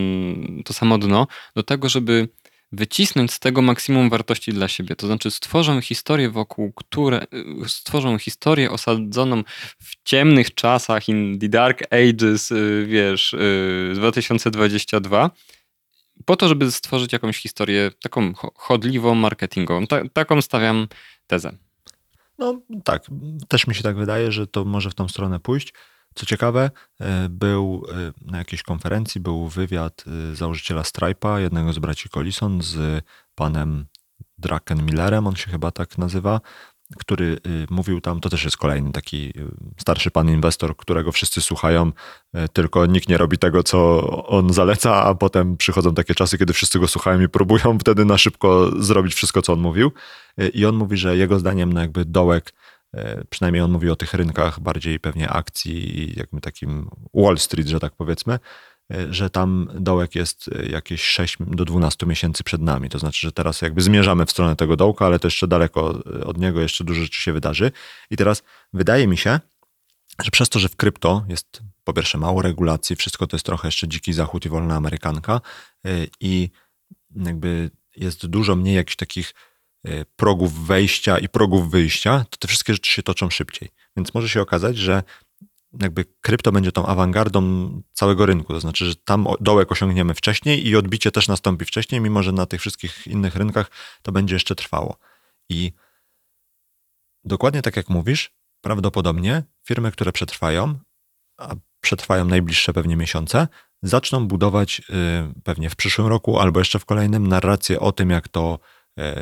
to 0.65 0.73
samo 0.73 0.99
dno, 0.99 1.27
do 1.57 1.63
tego, 1.63 1.89
żeby 1.89 2.29
wycisnąć 2.73 3.33
z 3.33 3.39
tego 3.39 3.63
maksimum 3.63 4.11
wartości 4.11 4.53
dla 4.53 4.69
siebie. 4.69 4.97
To 4.97 5.07
znaczy 5.07 5.31
stworzą 5.31 5.81
historię 5.81 6.31
wokół, 6.31 6.73
które 6.73 7.27
stworzą 7.67 8.19
historię 8.19 8.71
osadzoną 8.71 9.43
w 9.79 10.03
ciemnych 10.05 10.55
czasach 10.55 11.09
in 11.09 11.39
the 11.39 11.49
dark 11.49 11.83
ages, 11.93 12.51
y, 12.51 12.87
wiesz, 12.89 13.35
2022 13.95 15.27
y, 15.27 15.31
po 16.25 16.37
to, 16.37 16.49
żeby 16.49 16.73
stworzyć 16.73 17.13
jakąś 17.13 17.39
historię 17.39 17.91
taką 18.03 18.33
chodliwą, 18.55 19.15
marketingową. 19.15 19.87
Ta, 19.87 20.09
taką 20.13 20.43
stawiam 20.43 20.89
tezę. 21.27 21.64
No 22.39 22.61
tak, 22.85 23.03
też 23.49 23.67
mi 23.67 23.75
się 23.75 23.83
tak 23.83 23.97
wydaje, 23.97 24.33
że 24.33 24.47
to 24.47 24.65
może 24.65 24.91
w 24.91 24.95
tą 24.95 25.09
stronę 25.09 25.41
pójść. 25.41 25.75
Co 26.15 26.27
ciekawe, 26.27 26.71
e, 27.01 27.29
był 27.29 27.87
e, 27.89 28.31
na 28.31 28.39
jakiejś 28.39 28.63
konferencji, 28.63 29.21
był 29.21 29.49
wywiad 29.49 30.05
e, 30.33 30.35
założyciela 30.35 30.83
Stripe'a, 30.83 31.39
jednego 31.39 31.73
z 31.73 31.79
braci 31.79 32.09
Collison, 32.09 32.63
z 32.63 33.05
panem 33.35 33.87
Draken 34.39 34.87
Millerem, 34.87 35.27
on 35.27 35.37
się 35.37 35.51
chyba 35.51 35.71
tak 35.71 35.99
nazywa, 35.99 36.41
który 36.99 37.39
mówił 37.71 38.01
tam, 38.01 38.21
to 38.21 38.29
też 38.29 38.45
jest 38.45 38.57
kolejny 38.57 38.93
taki 38.93 39.33
starszy 39.79 40.11
pan 40.11 40.29
inwestor, 40.29 40.77
którego 40.77 41.13
wszyscy 41.13 41.41
słuchają, 41.41 41.93
tylko 42.53 42.87
nikt 42.87 43.09
nie 43.09 43.19
robi 43.19 43.39
tego, 43.39 43.63
co 43.63 44.07
on 44.27 44.53
zaleca, 44.53 45.05
a 45.05 45.15
potem 45.15 45.57
przychodzą 45.57 45.95
takie 45.95 46.15
czasy, 46.15 46.39
kiedy 46.39 46.53
wszyscy 46.53 46.79
go 46.79 46.89
słuchają 46.89 47.21
i 47.21 47.29
próbują 47.29 47.79
wtedy 47.81 48.05
na 48.05 48.19
szybko 48.19 48.71
zrobić 48.83 49.15
wszystko, 49.15 49.43
co 49.43 49.53
on 49.53 49.61
mówił. 49.61 49.93
I 50.55 50.67
on 50.67 50.77
mówi, 50.77 50.97
że 50.97 51.17
jego 51.17 51.39
zdaniem 51.39 51.73
no 51.73 51.81
jakby 51.81 52.05
dołek 52.05 52.53
przynajmniej 53.31 53.63
on 53.63 53.71
mówi 53.71 53.91
o 53.91 53.97
tych 53.97 54.15
rynkach 54.15 54.61
bardziej 54.61 55.01
pewnie 55.01 55.29
akcji 55.29 55.99
i 55.99 56.19
jakby 56.19 56.41
takim 56.41 56.91
Wall 57.15 57.39
Street, 57.39 57.69
że 57.69 57.81
tak 57.81 57.93
powiedzmy, 57.97 58.39
że 59.11 59.31
tam 59.31 59.71
dołek 59.75 60.15
jest 60.15 60.49
e, 60.49 60.67
jakieś 60.67 61.03
6 61.03 61.37
do 61.41 61.65
12 61.65 62.07
miesięcy 62.07 62.45
przed 62.45 62.61
nami. 62.61 62.89
To 62.89 62.99
znaczy, 62.99 63.19
że 63.21 63.33
teraz 63.33 63.63
jakby 63.63 63.83
zmierzamy 63.83 64.27
w 64.27 64.31
stronę 64.31 64.57
tego 64.57 64.77
dołka, 64.77 65.07
ale 65.07 65.19
to 65.19 65.27
jeszcze 65.27 65.49
daleko 65.49 66.03
od 66.25 66.39
niego, 66.39 66.61
jeszcze 66.61 66.85
dużo 66.85 67.03
rzeczy 67.03 67.21
się 67.21 67.33
wydarzy. 67.33 67.73
I 68.11 68.17
teraz 68.17 68.43
wydaje 68.73 69.07
mi 69.07 69.17
się, 69.17 69.41
że 70.23 70.31
przez 70.31 70.49
to, 70.49 70.59
że 70.59 70.69
w 70.69 70.77
krypto 70.77 71.25
jest 71.29 71.63
po 71.85 71.93
pierwsze 71.93 72.19
mało 72.19 72.43
regulacji, 72.43 72.97
wszystko 72.97 73.27
to 73.27 73.37
jest 73.37 73.47
trochę 73.47 73.69
jeszcze 73.69 73.89
dziki 73.89 74.13
zachód 74.13 74.47
i 74.47 74.49
wolna 74.49 74.77
amerykanka 74.77 75.41
i 76.21 76.51
jakby 77.17 77.71
jest 77.97 78.27
dużo 78.27 78.57
mniej 78.57 78.77
jakichś 78.77 78.97
takich 78.97 79.35
progów 80.17 80.67
wejścia 80.67 81.19
i 81.19 81.29
progów 81.29 81.71
wyjścia, 81.71 82.25
to 82.31 82.37
te 82.37 82.49
wszystkie 82.49 82.73
rzeczy 82.73 82.91
się 82.91 83.03
toczą 83.03 83.31
szybciej. 83.31 83.71
Więc 83.97 84.15
może 84.15 84.29
się 84.29 84.41
okazać, 84.41 84.77
że 84.77 85.03
jakby 85.81 86.05
krypto 86.21 86.53
będzie 86.53 86.73
tą 86.73 86.87
awangardą 86.87 87.43
całego 87.93 88.27
rynku. 88.27 88.53
To 88.53 88.61
znaczy, 88.61 88.87
że 88.87 88.95
tam 88.97 89.27
dołek 89.41 89.73
osiągniemy 89.73 90.15
wcześniej 90.15 90.67
i 90.67 90.77
odbicie 90.77 91.11
też 91.11 91.29
nastąpi 91.29 91.65
wcześniej, 91.65 92.01
mimo 92.01 92.23
że 92.23 92.33
na 92.33 92.47
tych 92.47 92.61
wszystkich 92.61 93.07
innych 93.07 93.37
rynkach 93.37 93.71
to 94.03 94.13
będzie 94.13 94.35
jeszcze 94.35 94.55
trwało. 94.55 94.97
I 95.49 95.73
dokładnie 97.25 97.63
tak 97.63 97.77
jak 97.77 97.89
mówisz, 97.89 98.31
prawdopodobnie 98.61 99.43
firmy, 99.67 99.93
które 99.93 100.13
przetrwają, 100.13 100.79
a 101.39 101.55
przetrwają 101.81 102.25
najbliższe 102.25 102.73
pewnie 102.73 102.97
miesiące, 102.97 103.49
zaczną 103.83 104.29
budować 104.29 104.81
y, 104.81 105.43
pewnie 105.45 105.71
w 105.71 105.77
przyszłym 105.77 106.07
roku 106.07 106.39
albo 106.39 106.61
jeszcze 106.61 106.79
w 106.79 106.85
kolejnym 106.85 107.27
narrację 107.27 107.81
o 107.81 107.93
tym, 107.93 108.11
jak 108.11 108.29
to 108.29 108.59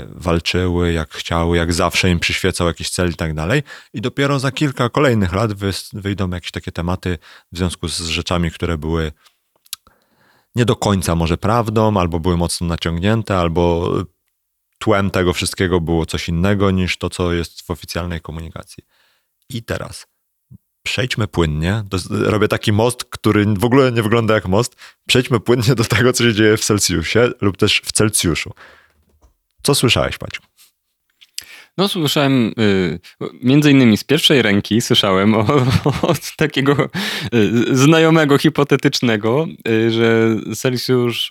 walczyły, 0.09 0.93
jak 0.93 1.15
chciały, 1.15 1.57
jak 1.57 1.73
zawsze 1.73 2.11
im 2.11 2.21
przyświecał 2.21 2.67
jakiś 2.67 2.91
cel 2.91 3.11
i 3.11 3.15
tak 3.15 3.35
dalej. 3.35 3.63
I 3.95 4.01
dopiero 4.01 4.39
za 4.39 4.53
kilka 4.53 4.89
kolejnych 4.89 5.33
lat 5.33 5.51
wyjdą 5.93 6.31
jakieś 6.31 6.51
takie 6.51 6.73
tematy 6.73 7.19
w 7.53 7.57
związku 7.59 7.89
z 7.89 8.01
rzeczami, 8.01 8.51
które 8.51 8.79
były 8.79 9.13
nie 10.55 10.65
do 10.65 10.77
końca 10.77 11.15
może 11.15 11.39
prawdą, 11.39 11.97
albo 11.97 12.21
były 12.21 12.37
mocno 12.37 12.67
naciągnięte, 12.67 13.39
albo 13.39 13.95
tłem 14.79 15.11
tego 15.11 15.33
wszystkiego 15.33 15.81
było 15.81 16.07
coś 16.07 16.29
innego 16.29 16.71
niż 16.71 16.99
to, 16.99 17.11
co 17.11 17.33
jest 17.33 17.63
w 17.63 17.71
oficjalnej 17.71 18.21
komunikacji. 18.21 18.85
I 19.49 19.63
teraz 19.63 20.07
przejdźmy 20.83 21.29
płynnie. 21.29 21.85
robię 22.11 22.49
taki 22.49 22.73
most, 22.73 23.05
który 23.05 23.47
w 23.47 23.65
ogóle 23.65 23.93
nie 23.93 24.03
wygląda 24.03 24.35
jak 24.35 24.49
most. 24.49 24.77
Przejdźmy 25.07 25.41
płynnie 25.41 25.75
do 25.75 25.85
tego, 25.85 26.13
co 26.13 26.25
się 26.25 26.35
dzieje 26.35 26.57
w 26.57 26.65
Celsjusie 26.65 27.31
lub 27.41 27.57
też 27.57 27.83
w 27.85 27.93
Celsjuszu. 27.93 28.53
Co 29.63 29.75
słyszałeś, 29.75 30.21
Maciu? 30.21 30.43
No, 31.79 31.89
słyszałem, 31.89 32.53
y, 32.59 32.99
między 33.43 33.71
innymi 33.71 33.97
z 33.97 34.05
pierwszej 34.05 34.43
ręki 34.43 34.81
słyszałem 34.81 35.35
o, 35.35 35.47
od 36.03 36.37
takiego 36.37 36.89
y, 37.35 37.77
znajomego 37.77 38.39
hipotetycznego, 38.39 39.47
y, 39.69 39.91
że 39.91 40.37
Celsius 40.57 41.29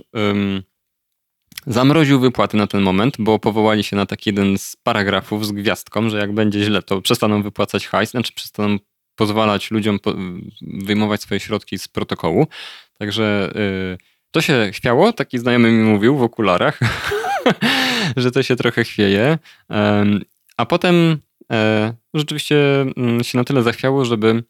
zamroził 1.67 2.20
wypłaty 2.20 2.58
na 2.58 2.67
ten 2.67 2.82
moment, 2.82 3.15
bo 3.20 3.39
powołali 3.39 3.84
się 3.84 3.96
na 3.96 4.06
taki 4.06 4.30
jeden 4.30 4.58
z 4.58 4.76
paragrafów 4.84 5.46
z 5.46 5.52
gwiazdką, 5.52 6.10
że 6.10 6.17
jak 6.17 6.34
będzie 6.34 6.63
źle, 6.63 6.82
to 6.82 7.02
przestaną 7.02 7.44
wypłacać 7.44 7.88
hajs, 7.88 8.12
znaczy 8.12 8.34
przestaną 8.34 8.78
pozwalać 9.15 9.72
ludziom 9.72 10.00
wyjmować 10.62 11.22
swoje 11.22 11.39
środki 11.39 11.80
z 11.80 11.88
protokołu. 11.88 12.48
Także 13.00 13.54
to 14.32 14.41
się 14.41 14.72
chwiało, 14.74 15.13
taki 15.13 15.39
znajomy 15.39 15.72
mi 15.72 15.84
mówił 15.84 16.17
w 16.17 16.24
okularach. 16.24 16.80
że 18.18 18.32
to 18.32 18.44
się 18.44 18.56
trochę 18.56 18.84
chwieje. 18.84 19.38
A 20.58 20.66
potem 20.66 21.18
e, 21.52 21.94
rzeczywiście 22.14 22.82
mm, 22.82 23.24
się 23.24 23.38
na 23.38 23.44
tyle 23.44 23.64
zachwiało, 23.64 24.06
żeby 24.06 24.44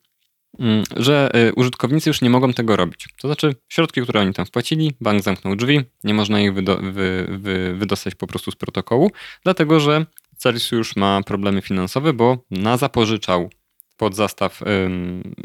mm, 0.60 0.84
że 0.96 1.30
e, 1.34 1.54
użytkownicy 1.54 2.10
już 2.10 2.22
nie 2.22 2.30
mogą 2.30 2.54
tego 2.54 2.76
robić. 2.76 3.08
To 3.22 3.28
znaczy, 3.28 3.56
środki, 3.70 4.02
które 4.02 4.20
oni 4.20 4.34
tam 4.34 4.46
wpłacili, 4.46 4.94
bank 5.02 5.24
zamknął 5.24 5.56
drzwi, 5.56 5.82
nie 6.04 6.14
można 6.14 6.42
ich 6.42 6.54
wydo 6.54 6.78
wy 6.78 7.28
wy 7.30 7.74
wydostać 7.78 8.16
po 8.16 8.28
prostu 8.28 8.52
z 8.52 8.56
protokołu, 8.56 9.12
dlatego 9.44 9.80
że 9.80 10.06
Celsius 10.38 10.72
już 10.72 10.96
ma 10.96 11.22
problemy 11.24 11.62
finansowe, 11.62 12.14
bo 12.14 12.38
na 12.52 12.78
zapożyczał 12.78 13.50
pod 13.98 14.16
zastaw 14.16 14.60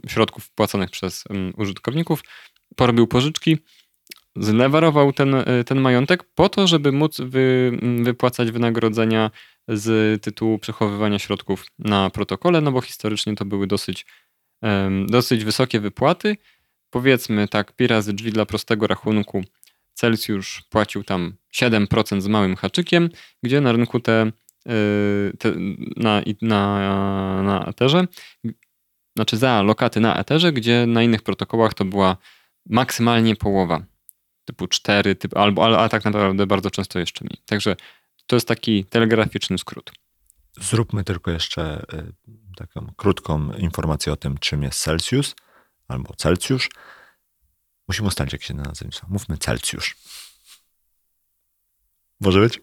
środków 0.09 0.45
wpłaconych 0.45 0.91
przez 0.91 1.25
użytkowników, 1.57 2.23
porobił 2.77 3.07
pożyczki, 3.07 3.59
zlewarował 4.37 5.13
ten, 5.13 5.35
e, 5.35 5.65
ten 5.65 5.81
majątek 5.81 6.25
po 6.25 6.49
to, 6.49 6.67
żeby 6.67 6.93
móc 6.93 7.21
wy, 7.21 7.79
wypłacać 8.03 8.51
wynagrodzenia 8.51 9.31
z 9.69 10.23
tytułu 10.23 10.59
przechowywania 10.59 11.19
środków 11.19 11.67
na 11.79 12.11
protokole, 12.11 12.61
no 12.61 12.73
bo 12.73 12.81
historycznie 12.81 13.35
to 13.35 13.45
były 13.45 13.67
dosyć, 13.67 14.07
dosyć 15.07 15.45
wysokie 15.45 15.81
wypłaty. 15.81 16.37
Powiedzmy 16.91 17.49
tak, 17.49 17.73
pi 17.73 17.87
razy 17.87 18.13
drzwi 18.13 18.33
dla 18.33 18.47
prostego 18.47 18.87
rachunku 18.87 19.45
Celsjusz 19.95 20.63
płacił 20.71 21.05
tam 21.05 21.37
7% 21.55 22.21
z 22.21 22.27
małym 22.27 22.57
haczykiem, 22.57 23.09
gdzie 23.43 23.61
na 23.61 23.73
rynku 23.73 24.01
te, 24.01 24.33
e, 24.67 24.73
te 25.39 25.53
na, 25.97 26.23
na, 26.43 27.43
na 27.43 27.67
Etherze, 27.67 28.07
znaczy 29.17 29.37
za 29.37 29.63
lokaty 29.63 30.01
na 30.01 30.17
Etherze, 30.17 30.53
gdzie 30.53 30.87
na 30.87 31.03
innych 31.03 31.23
protokołach 31.23 31.75
to 31.75 31.85
była 31.85 32.17
maksymalnie 32.67 33.37
połowa 33.37 33.96
typu 34.47 34.67
4, 34.67 35.15
typ, 35.15 35.37
albo, 35.37 35.79
a 35.79 35.89
tak 35.89 36.05
naprawdę 36.05 36.47
bardzo 36.47 36.71
często 36.71 36.99
jeszcze 36.99 37.25
mniej. 37.25 37.39
Także 37.47 37.77
to 38.27 38.37
jest 38.37 38.49
taki 38.49 38.85
telegraficzny 38.85 39.59
skrót. 39.59 39.93
Zróbmy 40.61 41.05
tylko 41.05 41.31
jeszcze 41.31 41.87
y, 41.95 42.13
taką 42.57 42.93
krótką 42.97 43.53
informację 43.53 44.13
o 44.13 44.17
tym, 44.17 44.39
czym 44.39 44.63
jest 44.63 44.81
Celsius 44.81 45.35
albo 45.89 46.15
Celsjusz. 46.17 46.71
Musimy 47.89 48.09
ustalić, 48.09 48.33
jak 48.33 48.43
się 48.43 48.55
nazywa. 48.55 48.91
Mówmy 49.09 49.39
Celsjusz. 49.39 49.97
Może 52.21 52.41
być? 52.41 52.61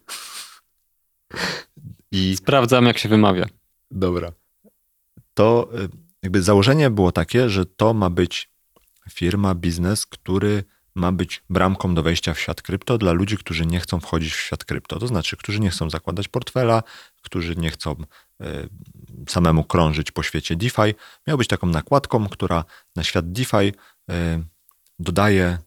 I 2.12 2.36
sprawdzam, 2.38 2.86
jak 2.86 2.98
się 2.98 3.10
wymawia. 3.10 3.46
Dobra. 3.92 4.32
To 5.34 5.70
y, 5.80 5.90
jakby 6.24 6.42
założenie 6.42 6.90
było 6.90 7.12
takie, 7.12 7.50
że 7.50 7.66
to 7.66 7.94
ma 7.94 8.10
być 8.10 8.50
firma, 9.10 9.56
biznes, 9.56 10.06
który 10.06 10.64
ma 10.96 11.12
być 11.12 11.44
bramką 11.50 11.96
do 11.96 12.04
wejścia 12.04 12.34
w 12.34 12.40
świat 12.40 12.62
krypto 12.62 12.98
dla 12.98 13.12
ludzi, 13.12 13.38
którzy 13.38 13.66
nie 13.66 13.80
chcą 13.80 14.00
wchodzić 14.00 14.34
w 14.34 14.40
świat 14.40 14.66
krypto. 14.66 15.00
To 15.00 15.08
znaczy, 15.08 15.38
którzy 15.38 15.60
nie 15.60 15.70
chcą 15.70 15.90
zakładać 15.90 16.28
portfela, 16.28 16.84
którzy 17.22 17.56
nie 17.56 17.70
chcą 17.70 17.92
y, 17.92 18.46
samemu 19.28 19.64
krążyć 19.64 20.12
po 20.12 20.24
świecie 20.24 20.56
DeFi. 20.56 20.96
Miał 21.28 21.38
być 21.38 21.48
taką 21.48 21.68
nakładką, 21.68 22.30
która 22.30 22.66
na 22.96 23.04
świat 23.04 23.32
DeFi 23.32 23.56
y, 23.58 23.74
dodaje 25.00 25.58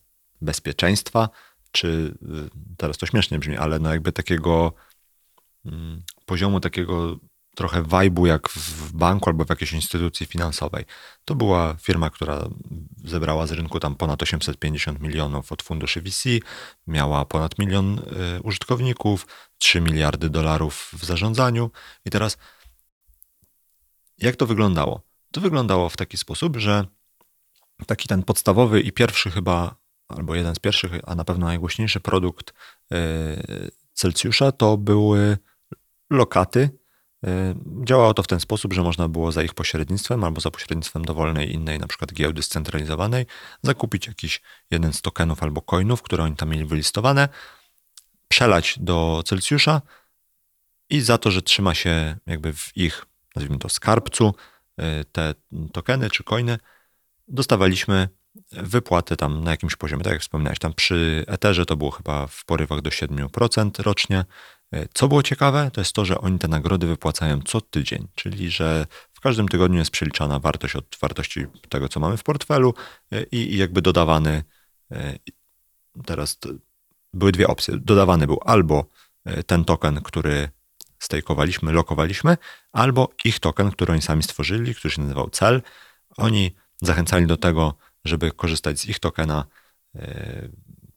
bezpieczeństwa, 0.40 1.28
czy 1.72 1.88
y, 1.88 2.76
teraz 2.76 2.98
to 2.98 3.06
śmiesznie 3.06 3.38
brzmi, 3.38 3.56
ale 3.56 3.78
no 3.78 3.92
jakby 3.92 4.12
takiego 4.12 4.72
mm, 5.64 6.02
poziomu 6.26 6.60
takiego 6.60 7.18
trochę 7.56 7.82
wajbu 7.82 8.26
jak 8.26 8.48
w 8.48 8.92
banku 8.92 9.30
albo 9.30 9.44
w 9.44 9.48
jakiejś 9.48 9.72
instytucji 9.72 10.26
finansowej. 10.26 10.84
To 11.24 11.34
była 11.34 11.74
firma, 11.80 12.10
która 12.10 12.48
zebrała 13.04 13.46
z 13.46 13.52
rynku 13.52 13.80
tam 13.80 13.94
ponad 13.94 14.22
850 14.22 15.00
milionów 15.00 15.52
od 15.52 15.62
funduszy 15.62 16.02
VC, 16.02 16.28
miała 16.86 17.24
ponad 17.24 17.58
milion 17.58 17.98
y, 18.38 18.42
użytkowników, 18.42 19.26
3 19.58 19.80
miliardy 19.80 20.30
dolarów 20.30 20.90
w 20.92 21.04
zarządzaniu. 21.04 21.70
I 22.04 22.10
teraz 22.10 22.38
jak 24.18 24.36
to 24.36 24.46
wyglądało? 24.46 25.02
To 25.30 25.40
wyglądało 25.40 25.88
w 25.88 25.96
taki 25.96 26.16
sposób, 26.16 26.56
że 26.56 26.86
taki 27.86 28.08
ten 28.08 28.22
podstawowy 28.22 28.80
i 28.80 28.92
pierwszy 28.92 29.30
chyba, 29.30 29.76
albo 30.08 30.34
jeden 30.34 30.54
z 30.54 30.58
pierwszych, 30.58 30.92
a 31.06 31.14
na 31.14 31.24
pewno 31.24 31.46
najgłośniejszy 31.46 32.00
produkt 32.00 32.50
y, 32.92 33.70
Celsjusza 33.92 34.52
to 34.52 34.76
były 34.76 35.38
lokaty 36.10 36.70
działało 37.84 38.14
to 38.14 38.22
w 38.22 38.26
ten 38.26 38.40
sposób, 38.40 38.72
że 38.72 38.82
można 38.82 39.08
było 39.08 39.32
za 39.32 39.42
ich 39.42 39.54
pośrednictwem 39.54 40.24
albo 40.24 40.40
za 40.40 40.50
pośrednictwem 40.50 41.04
dowolnej 41.04 41.52
innej, 41.52 41.78
na 41.78 41.86
przykład 41.86 42.12
giełdy 42.12 42.42
scentralizowanej, 42.42 43.26
zakupić 43.62 44.06
jakiś 44.06 44.42
jeden 44.70 44.92
z 44.92 45.02
tokenów 45.02 45.42
albo 45.42 45.62
coinów, 45.62 46.02
które 46.02 46.24
oni 46.24 46.36
tam 46.36 46.48
mieli 46.48 46.64
wylistowane, 46.64 47.28
przelać 48.28 48.78
do 48.80 49.22
Celsjusza 49.26 49.82
i 50.90 51.00
za 51.00 51.18
to, 51.18 51.30
że 51.30 51.42
trzyma 51.42 51.74
się 51.74 52.16
jakby 52.26 52.52
w 52.52 52.76
ich, 52.76 53.06
nazwijmy 53.36 53.58
to, 53.58 53.68
skarbcu 53.68 54.34
y, 54.80 55.04
te 55.12 55.34
tokeny 55.72 56.10
czy 56.10 56.24
coiny, 56.24 56.58
dostawaliśmy 57.28 58.08
wypłaty 58.52 59.16
tam 59.16 59.44
na 59.44 59.50
jakimś 59.50 59.76
poziomie, 59.76 60.02
tak 60.02 60.12
jak 60.12 60.22
wspomniałeś, 60.22 60.58
tam 60.58 60.72
przy 60.72 61.24
Etherze 61.28 61.66
to 61.66 61.76
było 61.76 61.90
chyba 61.90 62.26
w 62.26 62.44
porywach 62.44 62.80
do 62.80 62.90
7% 62.90 63.82
rocznie. 63.82 64.24
Y, 64.76 64.88
co 64.94 65.08
było 65.08 65.22
ciekawe, 65.22 65.70
to 65.72 65.80
jest 65.80 65.92
to, 65.92 66.04
że 66.04 66.18
oni 66.18 66.38
te 66.38 66.48
nagrody 66.48 66.86
wypłacają 66.86 67.40
co 67.42 67.60
tydzień, 67.60 68.08
czyli 68.14 68.50
że 68.50 68.86
w 69.12 69.20
każdym 69.20 69.48
tygodniu 69.48 69.78
jest 69.78 69.90
przeliczana 69.90 70.38
wartość 70.38 70.76
od 70.76 70.96
wartości 71.00 71.46
tego, 71.68 71.88
co 71.88 72.00
mamy 72.00 72.16
w 72.16 72.22
portfelu 72.22 72.74
y, 73.12 73.26
i, 73.32 73.36
i 73.54 73.56
jakby 73.56 73.82
dodawany 73.82 74.42
teraz 76.06 76.38
były 77.14 77.32
dwie 77.32 77.48
opcje. 77.48 77.76
Dodawany 77.76 78.26
był 78.26 78.40
albo 78.44 78.84
ten 79.46 79.64
token, 79.64 80.02
który 80.02 80.48
stejkowaliśmy, 80.98 81.72
lokowaliśmy, 81.72 82.36
albo 82.72 83.08
ich 83.24 83.40
token, 83.40 83.70
który 83.70 83.92
oni 83.92 84.02
sami 84.02 84.22
stworzyli, 84.22 84.74
który 84.74 84.94
się 84.94 85.02
nazywał 85.02 85.30
cel. 85.30 85.62
Oni 86.16 86.54
zachęcali 86.82 87.26
do 87.26 87.36
tego, 87.36 87.74
żeby 88.04 88.30
korzystać 88.30 88.80
z 88.80 88.86
ich 88.86 88.98
tokena 88.98 89.44
e, 89.94 90.48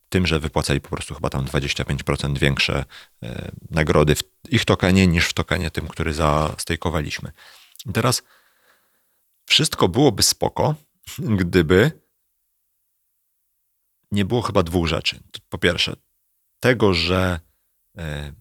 tym, 0.10 0.28
że 0.28 0.40
wypłacali 0.40 0.82
po 0.82 0.90
prostu 0.90 1.16
chyba 1.16 1.30
tam 1.30 1.46
25% 1.46 2.38
większe 2.38 2.86
e, 3.24 3.52
nagrody 3.72 4.16
w 4.16 4.24
ich 4.50 4.66
tokenie 4.66 5.08
niż 5.08 5.26
w 5.26 5.34
tokenie 5.34 5.72
tym, 5.72 5.88
który 5.88 6.14
zastejkowaliśmy. 6.14 7.32
I 7.86 7.94
teraz 7.94 8.24
wszystko 9.46 9.88
byłoby 9.88 10.24
spoko, 10.24 10.76
gdyby 11.42 11.92
nie 14.12 14.26
było 14.26 14.42
chyba 14.42 14.64
dwóch 14.64 14.88
rzeczy. 14.88 15.20
Po 15.50 15.58
pierwsze, 15.58 15.96
tego, 16.60 16.94
że 16.94 17.40
e, 17.98 18.34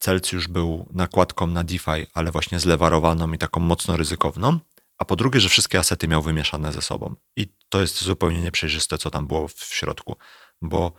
Celsius 0.00 0.46
był 0.46 0.88
nakładką 0.92 1.46
na 1.46 1.64
DeFi, 1.64 2.06
ale 2.14 2.30
właśnie 2.30 2.60
zlewarowaną 2.60 3.32
i 3.32 3.38
taką 3.38 3.60
mocno 3.60 3.96
ryzykowną, 3.96 4.58
a 4.98 5.04
po 5.04 5.16
drugie, 5.16 5.40
że 5.40 5.48
wszystkie 5.48 5.78
asety 5.78 6.08
miał 6.08 6.22
wymieszane 6.22 6.72
ze 6.72 6.82
sobą. 6.82 7.14
I 7.36 7.46
to 7.68 7.80
jest 7.80 8.02
zupełnie 8.02 8.40
nieprzejrzyste, 8.40 8.98
co 8.98 9.10
tam 9.10 9.26
było 9.26 9.48
w 9.48 9.64
środku, 9.64 10.16
bo 10.62 10.92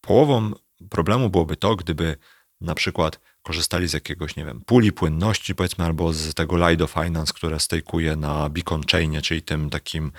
połową 0.00 0.52
problemu 0.90 1.30
byłoby 1.30 1.56
to, 1.56 1.76
gdyby 1.76 2.16
na 2.60 2.74
przykład 2.74 3.20
korzystali 3.42 3.88
z 3.88 3.92
jakiegoś, 3.92 4.36
nie 4.36 4.44
wiem, 4.44 4.60
puli 4.66 4.92
płynności, 4.92 5.54
powiedzmy, 5.54 5.84
albo 5.84 6.12
z 6.12 6.34
tego 6.34 6.68
Lido 6.68 6.86
Finance, 6.86 7.32
które 7.32 7.60
stejkuje 7.60 8.16
na 8.16 8.48
Beacon 8.48 8.82
Chainie, 8.90 9.22
czyli 9.22 9.42
tym 9.42 9.70
takim 9.70 10.12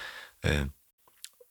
y, 0.46 0.50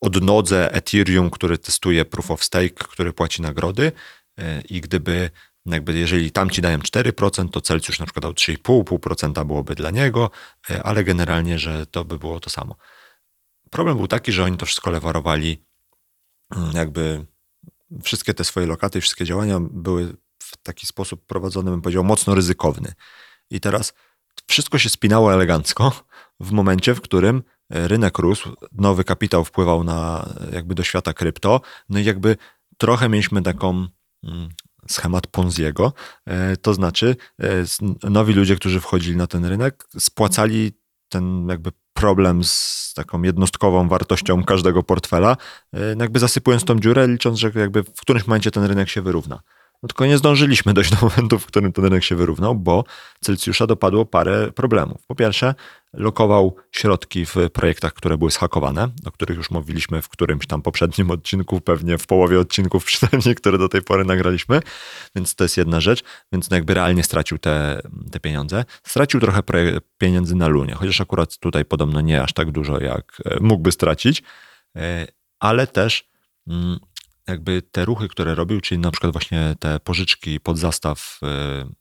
odnodze 0.01 0.73
Ethereum, 0.73 1.31
który 1.31 1.59
testuje 1.59 2.05
Proof 2.05 2.31
of 2.31 2.45
Stake, 2.45 2.71
który 2.71 3.12
płaci 3.12 3.43
nagrody. 3.43 3.93
Y, 4.40 4.62
I 4.69 4.81
gdyby 4.81 5.31
jakby 5.67 5.99
jeżeli 5.99 6.31
tam 6.31 6.51
ci 6.51 6.62
dają 6.62 6.79
4%, 6.79 7.51
to 7.51 7.61
Celsjusz 7.61 7.99
na 7.99 8.07
przykład 8.07 8.23
dał 8.23 8.33
3,5%, 8.33 8.85
0,5% 8.85 9.47
byłoby 9.47 9.75
dla 9.75 9.90
niego, 9.90 10.31
e, 10.71 10.83
ale 10.83 11.05
generalnie, 11.05 11.59
że 11.59 11.87
to 11.87 12.05
by 12.05 12.19
było 12.19 12.40
to 12.40 12.51
samo. 12.51 12.77
Problem 13.71 13.97
był 13.97 14.07
taki, 14.09 14.33
że 14.33 14.45
oni 14.45 14.57
to 14.57 14.67
wszystko 14.67 14.90
lewarowali, 14.90 15.64
jakby 16.75 17.27
wszystkie 18.03 18.35
te 18.35 18.45
swoje 18.45 18.67
lokaty, 18.67 19.01
wszystkie 19.01 19.25
działania 19.25 19.61
były 19.61 20.17
w 20.38 20.57
taki 20.57 20.87
sposób 20.87 21.27
prowadzone, 21.27 21.71
bym 21.71 21.83
powiedział, 21.83 22.05
mocno 22.05 22.35
ryzykowny. 22.35 22.93
I 23.51 23.61
teraz 23.61 23.95
wszystko 24.47 24.79
się 24.79 24.88
spinało 24.88 25.35
elegancko 25.35 25.93
w 26.40 26.53
momencie, 26.53 26.95
w 26.95 27.01
którym 27.01 27.43
e, 27.71 27.88
rynek 27.88 28.19
rósł, 28.19 28.57
nowy 28.73 29.05
kapitał 29.05 29.45
wpływał 29.45 29.85
na 29.85 30.29
jakby 30.53 30.75
do 30.75 30.83
świata 30.83 31.12
krypto, 31.12 31.61
no 31.88 31.99
i 31.99 32.05
jakby 32.05 32.37
trochę 32.79 33.09
mieliśmy 33.09 33.43
taką 33.43 33.87
mm, 34.25 34.49
schemat 34.88 35.27
Ponziego, 35.27 35.93
e, 36.27 36.57
to 36.57 36.75
znaczy 36.75 37.17
e, 37.40 38.11
nowi 38.11 38.35
ludzie, 38.35 38.57
którzy 38.57 38.81
wchodzili 38.81 39.17
na 39.17 39.27
ten 39.27 39.45
rynek, 39.45 39.85
spłacali 39.99 40.73
ten 41.14 41.46
jakby 41.48 41.70
problem 41.92 42.44
z 42.44 42.92
taką 42.96 43.22
jednostkową 43.22 43.88
wartością 43.88 44.44
każdego 44.44 44.83
portfela, 44.83 45.37
e, 45.72 45.79
jakby 46.00 46.18
zasypując 46.18 46.64
tą 46.64 46.79
dziurę, 46.79 47.09
licząc, 47.09 47.38
że 47.38 47.50
jakby 47.55 47.83
w 47.83 48.00
którymś 48.00 48.27
momencie 48.27 48.50
ten 48.50 48.64
rynek 48.64 48.88
się 48.88 49.03
wyrówna. 49.03 49.40
No 49.85 49.88
tylko 49.88 50.07
nie 50.07 50.18
zdążyliśmy 50.18 50.75
dojść 50.75 50.90
do 50.90 50.97
momentu, 51.07 51.38
w 51.38 51.47
którym 51.47 51.73
ten 51.73 51.85
rynek 51.85 52.05
się 52.05 52.16
wyrównał, 52.16 52.55
bo 52.55 52.85
Celsjusza 53.20 53.66
dopadło 53.66 54.07
parę 54.07 54.53
problemów. 54.53 55.07
Po 55.07 55.14
pierwsze, 55.14 55.55
lokował 55.92 56.57
środki 56.73 57.27
w 57.27 57.35
projektach, 57.53 57.94
które 57.94 58.18
były 58.18 58.31
schakowane, 58.31 58.88
o 59.07 59.11
których 59.11 59.37
już 59.37 59.51
mówiliśmy 59.51 60.03
w 60.03 60.09
którymś 60.09 60.47
tam 60.47 60.62
poprzednim 60.62 61.11
odcinku, 61.11 61.61
pewnie 61.61 61.99
w 61.99 62.07
połowie 62.07 62.40
odcinków 62.40 62.85
przynajmniej, 62.85 63.35
które 63.35 63.59
do 63.59 63.68
tej 63.68 63.83
pory 63.83 64.05
nagraliśmy, 64.05 64.61
więc 65.16 65.35
to 65.35 65.44
jest 65.44 65.57
jedna 65.57 65.81
rzecz, 65.81 66.05
więc 66.33 66.51
no 66.51 66.57
jakby 66.57 66.75
realnie 66.75 67.03
stracił 67.03 67.38
te, 67.38 67.83
te 68.12 68.20
pieniądze. 68.20 68.64
Stracił 68.83 69.20
trochę 69.20 69.42
pieniędzy 69.99 70.37
na 70.37 70.49
Lunie, 70.49 70.75
chociaż 70.75 71.01
akurat 71.01 71.38
tutaj 71.38 71.64
podobno 71.64 72.01
nie 72.01 72.23
aż 72.23 72.33
tak 72.33 72.51
dużo, 72.51 72.81
jak 72.81 73.23
e, 73.25 73.40
mógłby 73.40 73.73
stracić, 73.73 74.23
e, 74.77 75.07
ale 75.40 75.66
też 75.66 76.09
mm, 76.49 76.79
jakby 77.29 77.63
te 77.63 77.85
ruchy, 77.85 78.09
które 78.09 78.35
robił, 78.35 78.61
czyli 78.61 78.79
na 78.79 78.91
przykład 78.91 79.13
właśnie 79.13 79.57
te 79.59 79.81
pożyczki 79.81 80.41
pod 80.41 80.59
zastaw 80.59 81.21
y, 81.23 81.75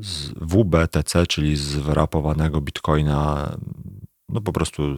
z 0.00 0.32
WBTC, 0.36 1.26
czyli 1.26 1.56
z 1.56 1.74
wyrapowanego 1.74 2.60
bitcoina, 2.60 3.56
no 4.28 4.40
po 4.40 4.52
prostu 4.52 4.96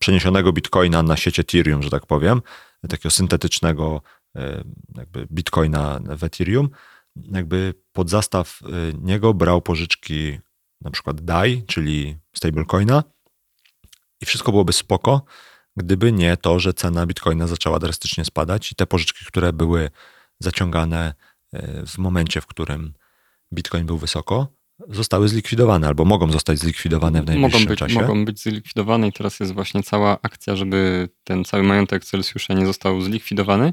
przeniesionego 0.00 0.52
bitcoina 0.52 1.02
na 1.02 1.16
sieć 1.16 1.38
Ethereum, 1.38 1.82
że 1.82 1.90
tak 1.90 2.06
powiem, 2.06 2.42
takiego 2.88 3.10
syntetycznego 3.10 4.02
y, 4.36 4.40
jakby 4.94 5.26
bitcoina 5.32 6.00
w 6.16 6.24
Ethereum, 6.24 6.68
jakby 7.16 7.74
pod 7.92 8.10
zastaw 8.10 8.60
y, 8.62 8.94
niego 9.02 9.34
brał 9.34 9.62
pożyczki 9.62 10.38
na 10.80 10.90
przykład 10.90 11.20
DAI, 11.20 11.62
czyli 11.66 12.16
stablecoina 12.36 13.04
i 14.20 14.26
wszystko 14.26 14.52
byłoby 14.52 14.72
spoko, 14.72 15.24
gdyby 15.76 16.12
nie 16.12 16.36
to, 16.36 16.60
że 16.60 16.74
cena 16.74 17.06
bitcoina 17.06 17.46
zaczęła 17.46 17.78
drastycznie 17.78 18.24
spadać 18.24 18.72
i 18.72 18.74
te 18.74 18.86
pożyczki, 18.86 19.24
które 19.24 19.52
były 19.52 19.90
zaciągane 20.40 21.14
e, 21.52 21.86
w 21.86 21.98
momencie, 21.98 22.40
w 22.40 22.46
którym 22.46 22.94
bitcoin 23.52 23.86
był 23.86 23.98
wysoko, 23.98 24.48
zostały 24.88 25.28
zlikwidowane 25.28 25.88
albo 25.88 26.04
mogą 26.04 26.32
zostać 26.32 26.58
zlikwidowane 26.58 27.22
w 27.22 27.26
najbliższym 27.26 27.60
mogą 27.60 27.68
być, 27.68 27.78
czasie. 27.78 27.94
Mogą 27.94 28.24
być 28.24 28.42
zlikwidowane 28.42 29.08
i 29.08 29.12
teraz 29.12 29.40
jest 29.40 29.54
właśnie 29.54 29.82
cała 29.82 30.18
akcja, 30.22 30.56
żeby 30.56 31.08
ten 31.24 31.44
cały 31.44 31.62
majątek 31.62 32.04
Celsjusza 32.04 32.54
nie 32.54 32.66
został 32.66 33.00
zlikwidowany. 33.00 33.72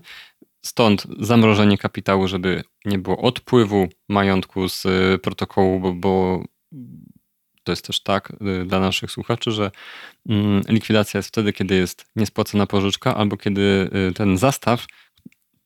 Stąd 0.66 1.08
zamrożenie 1.20 1.78
kapitału, 1.78 2.28
żeby 2.28 2.64
nie 2.86 2.98
było 3.00 3.18
odpływu 3.18 3.88
majątku 4.10 4.70
z 4.70 4.86
e, 4.86 5.18
protokołu, 5.18 5.80
bo, 5.80 5.94
bo 5.94 6.44
to 7.64 7.72
jest 7.72 7.88
też 7.88 8.04
tak 8.04 8.34
y, 8.62 8.66
dla 8.66 8.80
naszych 8.80 9.12
słuchaczy, 9.12 9.52
że 9.52 9.72
mm, 10.30 10.62
likwidacja 10.68 11.18
jest 11.18 11.30
wtedy, 11.30 11.54
kiedy 11.54 11.76
jest 11.76 12.06
niespłacona 12.16 12.68
pożyczka 12.68 13.16
albo 13.16 13.38
kiedy 13.38 13.90
y, 14.10 14.14
ten 14.14 14.38
zastaw 14.38 14.86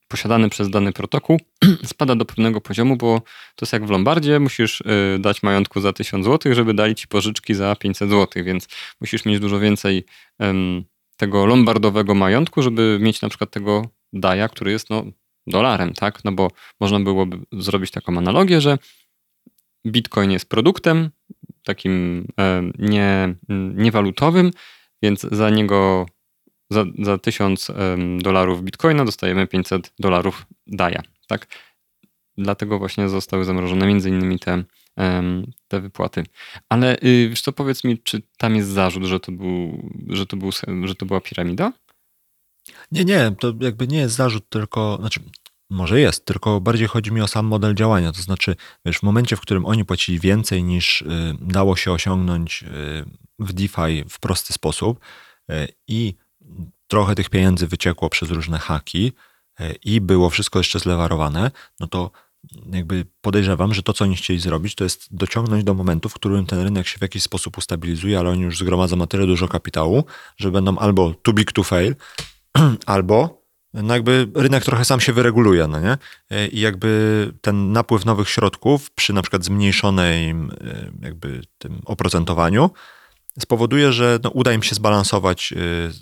posiadany 0.07 0.49
przez 0.49 0.69
dany 0.69 0.93
protokół 0.93 1.39
spada 1.83 2.15
do 2.15 2.25
pewnego 2.25 2.61
poziomu, 2.61 2.97
bo 2.97 3.21
to 3.55 3.65
jest 3.65 3.73
jak 3.73 3.85
w 3.85 3.89
Lombardzie, 3.89 4.39
musisz 4.39 4.81
y, 4.81 5.19
dać 5.19 5.43
majątku 5.43 5.81
za 5.81 5.93
1000 5.93 6.25
zł, 6.25 6.53
żeby 6.53 6.73
dali 6.73 6.95
ci 6.95 7.07
pożyczki 7.07 7.53
za 7.53 7.75
500 7.75 8.09
zł, 8.09 8.43
więc 8.43 8.67
musisz 9.01 9.25
mieć 9.25 9.39
dużo 9.39 9.59
więcej 9.59 10.05
tego 11.17 11.45
lombardowego 11.45 12.15
majątku, 12.15 12.61
żeby 12.61 12.97
mieć 13.01 13.21
na 13.21 13.29
przykład 13.29 13.51
tego 13.51 13.89
daja, 14.13 14.49
który 14.49 14.71
jest 14.71 14.89
no, 14.89 15.05
dolarem, 15.47 15.93
tak? 15.93 16.23
No 16.23 16.31
bo 16.31 16.51
można 16.79 16.99
byłoby 16.99 17.39
zrobić 17.51 17.91
taką 17.91 18.17
analogię, 18.17 18.61
że 18.61 18.77
Bitcoin 19.87 20.31
jest 20.31 20.49
produktem, 20.49 21.09
takim 21.65 22.25
e, 22.39 22.71
nie, 22.79 23.35
niewalutowym, 23.75 24.51
więc 25.03 25.21
za 25.21 25.49
niego 25.49 26.05
za, 26.69 26.85
za 26.99 27.17
1000 27.17 27.71
dolarów 28.19 28.63
bitcoina 28.63 29.05
dostajemy 29.05 29.47
500 29.47 29.93
dolarów 29.99 30.45
daja. 30.67 31.01
Tak? 31.27 31.47
Dlatego 32.37 32.79
właśnie 32.79 33.09
zostały 33.09 33.45
zamrożone 33.45 33.87
między 33.87 34.09
innymi 34.09 34.39
te, 34.39 34.63
te 35.67 35.81
wypłaty. 35.81 36.23
Ale 36.69 36.97
y, 37.03 37.29
wiesz 37.29 37.41
co, 37.41 37.51
powiedz 37.51 37.83
mi, 37.83 37.97
czy 37.97 38.21
tam 38.37 38.55
jest 38.55 38.69
zarzut, 38.69 39.03
że 39.03 39.19
to, 39.19 39.31
był, 39.31 39.89
że 40.09 40.25
to, 40.25 40.37
był, 40.37 40.51
że 40.83 40.95
to 40.95 41.05
była 41.05 41.21
piramida? 41.21 41.73
Nie, 42.91 43.05
nie, 43.05 43.35
to 43.39 43.53
jakby 43.61 43.87
nie 43.87 43.97
jest 43.97 44.15
zarzut, 44.15 44.49
tylko, 44.49 44.97
znaczy 44.99 45.19
może 45.75 45.99
jest, 45.99 46.25
tylko 46.25 46.61
bardziej 46.61 46.87
chodzi 46.87 47.11
mi 47.11 47.21
o 47.21 47.27
sam 47.27 47.45
model 47.45 47.75
działania. 47.75 48.11
To 48.11 48.21
znaczy, 48.21 48.55
wiesz, 48.85 48.97
w 48.97 49.03
momencie, 49.03 49.35
w 49.35 49.41
którym 49.41 49.65
oni 49.65 49.85
płacili 49.85 50.19
więcej 50.19 50.63
niż 50.63 51.01
y, 51.01 51.05
dało 51.41 51.75
się 51.75 51.91
osiągnąć 51.91 52.63
y, 52.63 53.05
w 53.39 53.53
DeFi 53.53 54.03
w 54.09 54.19
prosty 54.19 54.53
sposób 54.53 54.99
y, 55.51 55.67
i 55.87 56.15
trochę 56.87 57.15
tych 57.15 57.29
pieniędzy 57.29 57.67
wyciekło 57.67 58.09
przez 58.09 58.31
różne 58.31 58.59
haki 58.59 59.11
i 59.83 60.01
było 60.01 60.29
wszystko 60.29 60.59
jeszcze 60.59 60.79
zlewarowane, 60.79 61.51
no 61.79 61.87
to 61.87 62.11
jakby 62.71 63.05
podejrzewam, 63.21 63.73
że 63.73 63.83
to, 63.83 63.93
co 63.93 64.03
oni 64.05 64.15
chcieli 64.15 64.39
zrobić, 64.39 64.75
to 64.75 64.83
jest 64.83 65.07
dociągnąć 65.11 65.63
do 65.63 65.73
momentu, 65.73 66.09
w 66.09 66.13
którym 66.13 66.45
ten 66.45 66.59
rynek 66.59 66.87
się 66.87 66.97
w 66.97 67.01
jakiś 67.01 67.23
sposób 67.23 67.57
ustabilizuje, 67.57 68.19
ale 68.19 68.29
oni 68.29 68.41
już 68.41 68.57
zgromadzą 68.57 68.95
na 68.95 69.07
tyle 69.07 69.27
dużo 69.27 69.47
kapitału, 69.47 70.03
że 70.37 70.51
będą 70.51 70.77
albo 70.77 71.13
too 71.13 71.33
big 71.33 71.51
to 71.51 71.63
fail, 71.63 71.95
albo 72.85 73.44
no 73.83 73.93
jakby 73.93 74.27
rynek 74.35 74.63
trochę 74.63 74.85
sam 74.85 74.99
się 74.99 75.13
wyreguluje, 75.13 75.67
no 75.67 75.79
nie? 75.79 75.97
I 76.51 76.59
jakby 76.59 77.31
ten 77.41 77.71
napływ 77.71 78.05
nowych 78.05 78.29
środków 78.29 78.91
przy 78.91 79.13
na 79.13 79.21
przykład 79.21 79.45
zmniejszonej 79.45 80.35
jakby 81.01 81.41
tym 81.57 81.81
oprocentowaniu 81.85 82.69
spowoduje, 83.39 83.91
że 83.93 84.19
no, 84.23 84.29
uda 84.29 84.53
im 84.53 84.63
się 84.63 84.75
zbalansować 84.75 85.53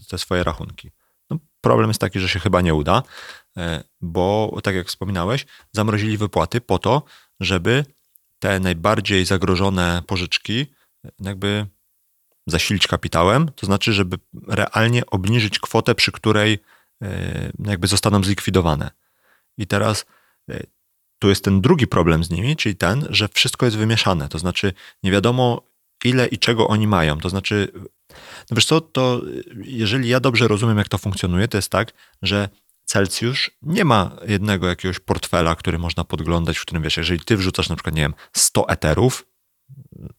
te 0.10 0.18
swoje 0.18 0.44
rachunki. 0.44 0.92
No, 1.30 1.38
problem 1.62 1.90
jest 1.90 2.02
taki, 2.02 2.20
że 2.20 2.30
się 2.30 2.40
chyba 2.40 2.62
nie 2.62 2.74
uda, 2.74 3.04
bo 4.02 4.58
tak 4.64 4.76
jak 4.76 4.88
wspominałeś, 4.88 5.46
zamrozili 5.72 6.18
wypłaty 6.18 6.62
po 6.62 6.80
to, 6.80 7.04
żeby 7.40 7.86
te 8.40 8.60
najbardziej 8.60 9.26
zagrożone 9.26 10.02
pożyczki 10.08 10.66
jakby 11.20 11.66
zasilić 12.48 12.88
kapitałem, 12.88 13.52
to 13.56 13.66
znaczy, 13.66 13.94
żeby 13.94 14.18
realnie 14.48 15.06
obniżyć 15.06 15.60
kwotę, 15.60 15.96
przy 15.96 16.12
której 16.12 16.54
e, 16.54 16.60
jakby 17.66 17.88
zostaną 17.88 18.24
zlikwidowane. 18.24 18.91
I 19.58 19.68
teraz 19.68 20.06
e, 20.49 20.64
tu 21.20 21.30
jest 21.30 21.43
ten 21.43 21.62
drugi 21.62 21.88
problem 21.88 22.24
z 22.24 22.30
nimi, 22.30 22.56
czyli 22.56 22.76
ten, 22.76 23.08
że 23.10 23.28
wszystko 23.28 23.66
jest 23.66 23.78
wymieszane, 23.78 24.30
to 24.30 24.39
znaczy 24.39 24.74
nie 25.04 25.12
wiadomo 25.12 25.62
ile 26.04 26.28
i 26.28 26.38
czego 26.38 26.68
oni 26.68 26.88
mają, 26.88 27.18
to 27.18 27.30
znaczy 27.30 27.72
no 28.49 28.56
wiesz 28.56 28.66
co, 28.66 28.82
to 28.82 29.22
jeżeli 29.64 30.10
ja 30.10 30.20
dobrze 30.20 30.47
rozumiem, 30.47 30.78
jak 30.78 30.89
to 30.89 30.97
funkcjonuje, 30.97 31.47
to 31.47 31.58
jest 31.58 31.70
tak, 31.70 31.91
że 32.22 32.49
Celsjusz 32.86 33.51
nie 33.62 33.86
ma 33.86 34.18
jednego 34.28 34.68
jakiegoś 34.68 34.99
portfela, 34.99 35.56
który 35.56 35.80
można 35.80 36.04
podglądać, 36.04 36.58
w 36.58 36.62
którym 36.62 36.84
wiesz, 36.84 36.97
jeżeli 36.97 37.20
ty 37.20 37.38
wrzucasz 37.38 37.70
na 37.70 37.76
przykład, 37.76 37.95
nie 37.95 38.01
wiem, 38.01 38.14
100 38.34 38.70
eterów, 38.70 39.26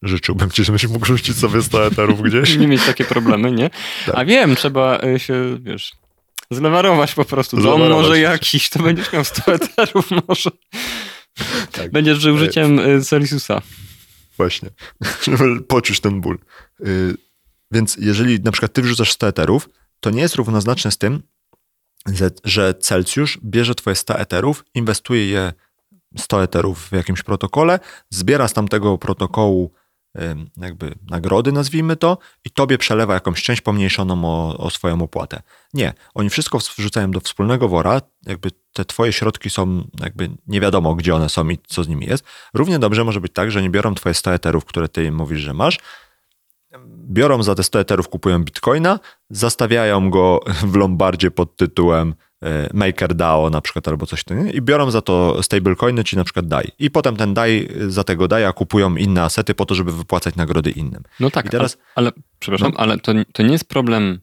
życzyłbym 0.02 0.50
ci, 0.50 0.64
żebyś 0.64 0.86
mógł 0.86 1.06
rzucić 1.06 1.36
sobie 1.36 1.62
100 1.62 1.86
eterów 1.86 2.22
gdzieś. 2.22 2.56
nie 2.58 2.68
mieć 2.68 2.86
takie 2.86 3.04
problemy, 3.04 3.52
nie? 3.52 3.70
Tak. 4.06 4.14
A 4.14 4.24
wiem, 4.24 4.56
trzeba 4.56 5.00
się, 5.18 5.58
wiesz, 5.60 5.92
zlewarować 6.50 7.14
po 7.14 7.24
prostu. 7.24 7.62
Dom 7.62 7.80
może 7.80 8.20
jakiś, 8.20 8.70
to 8.70 8.82
będziesz 8.82 9.12
miał 9.12 9.24
100 9.24 9.52
eterów 9.54 10.10
może. 10.28 10.50
Tak. 11.72 11.90
Będziesz 11.90 12.18
żył 12.18 12.38
życiem 12.38 12.78
y, 12.78 13.04
Celsiusa. 13.04 13.62
Właśnie. 14.36 14.70
Poczuć 15.68 16.00
ten 16.00 16.20
ból. 16.20 16.38
Y, 16.80 17.16
więc 17.70 17.96
jeżeli 18.00 18.40
na 18.40 18.52
przykład 18.52 18.72
ty 18.72 18.82
wrzucasz 18.82 19.12
100 19.12 19.28
eterów, 19.28 19.68
to 20.00 20.10
nie 20.10 20.22
jest 20.22 20.34
równoznaczne 20.34 20.90
z 20.90 20.98
tym, 20.98 21.22
że 22.44 22.74
Celsjusz 22.74 23.38
bierze 23.44 23.74
twoje 23.74 23.96
100 23.96 24.18
eterów, 24.18 24.64
inwestuje 24.74 25.28
je 25.28 25.52
100 26.18 26.42
eterów 26.42 26.88
w 26.88 26.92
jakimś 26.92 27.22
protokole, 27.22 27.80
zbiera 28.10 28.48
z 28.48 28.52
tamtego 28.52 28.98
protokołu 28.98 29.72
jakby 30.56 30.94
nagrody, 31.10 31.52
nazwijmy 31.52 31.96
to, 31.96 32.18
i 32.44 32.50
tobie 32.50 32.78
przelewa 32.78 33.14
jakąś 33.14 33.42
część 33.42 33.60
pomniejszoną 33.60 34.24
o, 34.24 34.58
o 34.58 34.70
swoją 34.70 35.02
opłatę. 35.02 35.42
Nie, 35.74 35.92
oni 36.14 36.30
wszystko 36.30 36.58
wrzucają 36.58 37.10
do 37.10 37.20
wspólnego 37.20 37.68
wora, 37.68 38.00
jakby 38.26 38.50
te 38.72 38.84
twoje 38.84 39.12
środki 39.12 39.50
są, 39.50 39.84
jakby 40.00 40.30
nie 40.46 40.60
wiadomo, 40.60 40.94
gdzie 40.94 41.14
one 41.14 41.28
są 41.28 41.48
i 41.48 41.58
co 41.66 41.84
z 41.84 41.88
nimi 41.88 42.06
jest. 42.06 42.24
Równie 42.54 42.78
dobrze 42.78 43.04
może 43.04 43.20
być 43.20 43.32
tak, 43.32 43.50
że 43.50 43.62
nie 43.62 43.70
biorą 43.70 43.94
twoje 43.94 44.14
100 44.14 44.34
eterów, 44.34 44.64
które 44.64 44.88
ty 44.88 45.04
im 45.04 45.14
mówisz, 45.14 45.40
że 45.40 45.54
masz, 45.54 45.78
biorą 47.08 47.42
za 47.42 47.54
te 47.54 47.62
100 47.62 47.80
eterów, 47.80 48.08
kupują 48.08 48.44
bitcoina, 48.44 49.00
zastawiają 49.30 50.10
go 50.10 50.40
w 50.46 50.76
Lombardzie 50.76 51.30
pod 51.30 51.56
tytułem 51.56 52.14
MakerDAO 52.74 53.50
na 53.50 53.60
przykład 53.60 53.88
albo 53.88 54.06
coś 54.06 54.24
takiego 54.24 54.50
i 54.50 54.62
biorą 54.62 54.90
za 54.90 55.02
to 55.02 55.42
stablecoiny, 55.42 56.04
czy 56.04 56.16
na 56.16 56.24
przykład 56.24 56.46
DAI. 56.46 56.68
I 56.78 56.90
potem 56.90 57.16
ten 57.16 57.34
DAI, 57.34 57.68
za 57.88 58.04
tego 58.04 58.28
DAIa 58.28 58.52
kupują 58.52 58.96
inne 58.96 59.22
asety 59.22 59.54
po 59.54 59.66
to, 59.66 59.74
żeby 59.74 59.92
wypłacać 59.92 60.36
nagrody 60.36 60.70
innym. 60.70 61.02
No 61.20 61.30
tak, 61.30 61.46
I 61.46 61.48
teraz, 61.48 61.76
ale, 61.94 62.06
ale 62.06 62.22
przepraszam, 62.38 62.72
no, 62.72 62.80
ale 62.80 62.98
to, 62.98 63.12
to 63.32 63.42
nie 63.42 63.52
jest 63.52 63.68
problem 63.68 64.20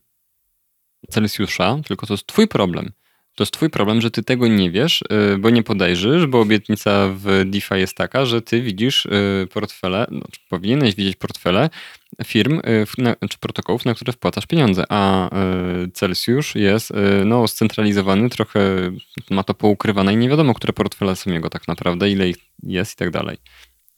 Celsjusza, 1.09 1.78
tylko 1.88 2.07
to 2.07 2.13
jest 2.13 2.28
twój 2.28 2.47
problem 2.47 2.91
to 3.36 3.44
jest 3.44 3.54
twój 3.54 3.70
problem, 3.70 4.02
że 4.02 4.12
ty 4.12 4.24
tego 4.24 4.48
nie 4.48 4.72
wiesz, 4.72 5.02
y, 5.34 5.38
bo 5.38 5.50
nie 5.50 5.64
podejrzysz, 5.64 6.26
bo 6.26 6.40
obietnica 6.40 7.10
w 7.16 7.44
DeFi 7.46 7.76
jest 7.76 7.96
taka, 7.96 8.26
że 8.26 8.42
ty 8.42 8.62
widzisz 8.62 9.06
y, 9.06 9.48
portfele, 9.54 10.08
no, 10.12 10.22
czy 10.32 10.40
powinieneś 10.50 10.96
widzieć 10.96 11.16
portfele 11.16 11.70
firm 12.26 12.60
y, 12.60 13.28
czy 13.30 13.38
protokołów, 13.38 13.86
na 13.86 13.96
które 13.96 14.14
wpłacasz 14.14 14.46
pieniądze, 14.46 14.84
a 14.90 15.30
Celsius 15.94 16.56
jest 16.56 16.94
no, 17.26 17.48
scentralizowany, 17.48 18.30
trochę 18.30 18.60
ma 19.30 19.44
to 19.44 19.54
poukrywane 19.54 20.14
i 20.14 20.18
nie 20.18 20.30
wiadomo, 20.30 20.54
które 20.54 20.74
portfele 20.74 21.16
są 21.16 21.32
jego 21.32 21.50
tak 21.50 21.68
naprawdę, 21.68 22.10
ile 22.10 22.30
ich 22.30 22.38
jest 22.64 22.94
i 22.94 22.96
tak 22.96 23.12
dalej. 23.12 23.38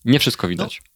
Nie 0.06 0.20
wszystko 0.20 0.48
widać. 0.48 0.82
No. 0.86 0.93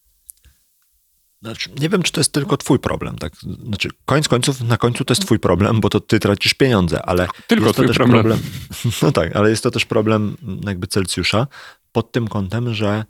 Znaczy, 1.42 1.70
nie 1.80 1.90
wiem, 1.90 2.04
czy 2.04 2.12
to 2.12 2.20
jest 2.20 2.34
tylko 2.34 2.58
twój 2.58 2.80
problem. 2.80 3.18
Tak? 3.18 3.34
Znaczy, 3.66 3.90
koniec 4.06 4.28
końców, 4.28 4.62
na 4.62 4.78
końcu 4.78 5.06
to 5.06 5.12
jest 5.12 5.22
twój 5.22 5.40
problem, 5.40 5.82
bo 5.82 5.90
to 5.90 6.00
ty 6.00 6.20
tracisz 6.20 6.54
pieniądze, 6.54 7.06
ale 7.06 7.28
tylko 7.48 7.66
jest 7.66 7.78
to 7.78 7.88
też 7.88 7.98
problem. 7.98 8.24
problem. 8.24 8.40
No 9.02 9.12
tak, 9.12 9.36
ale 9.36 9.50
jest 9.50 9.64
to 9.64 9.72
też 9.72 9.86
problem 9.86 10.38
jakby 10.66 10.88
Celsjusza 10.88 11.48
pod 11.92 12.12
tym 12.12 12.28
kątem, 12.28 12.74
że 12.74 13.06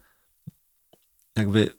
jakby 1.36 1.70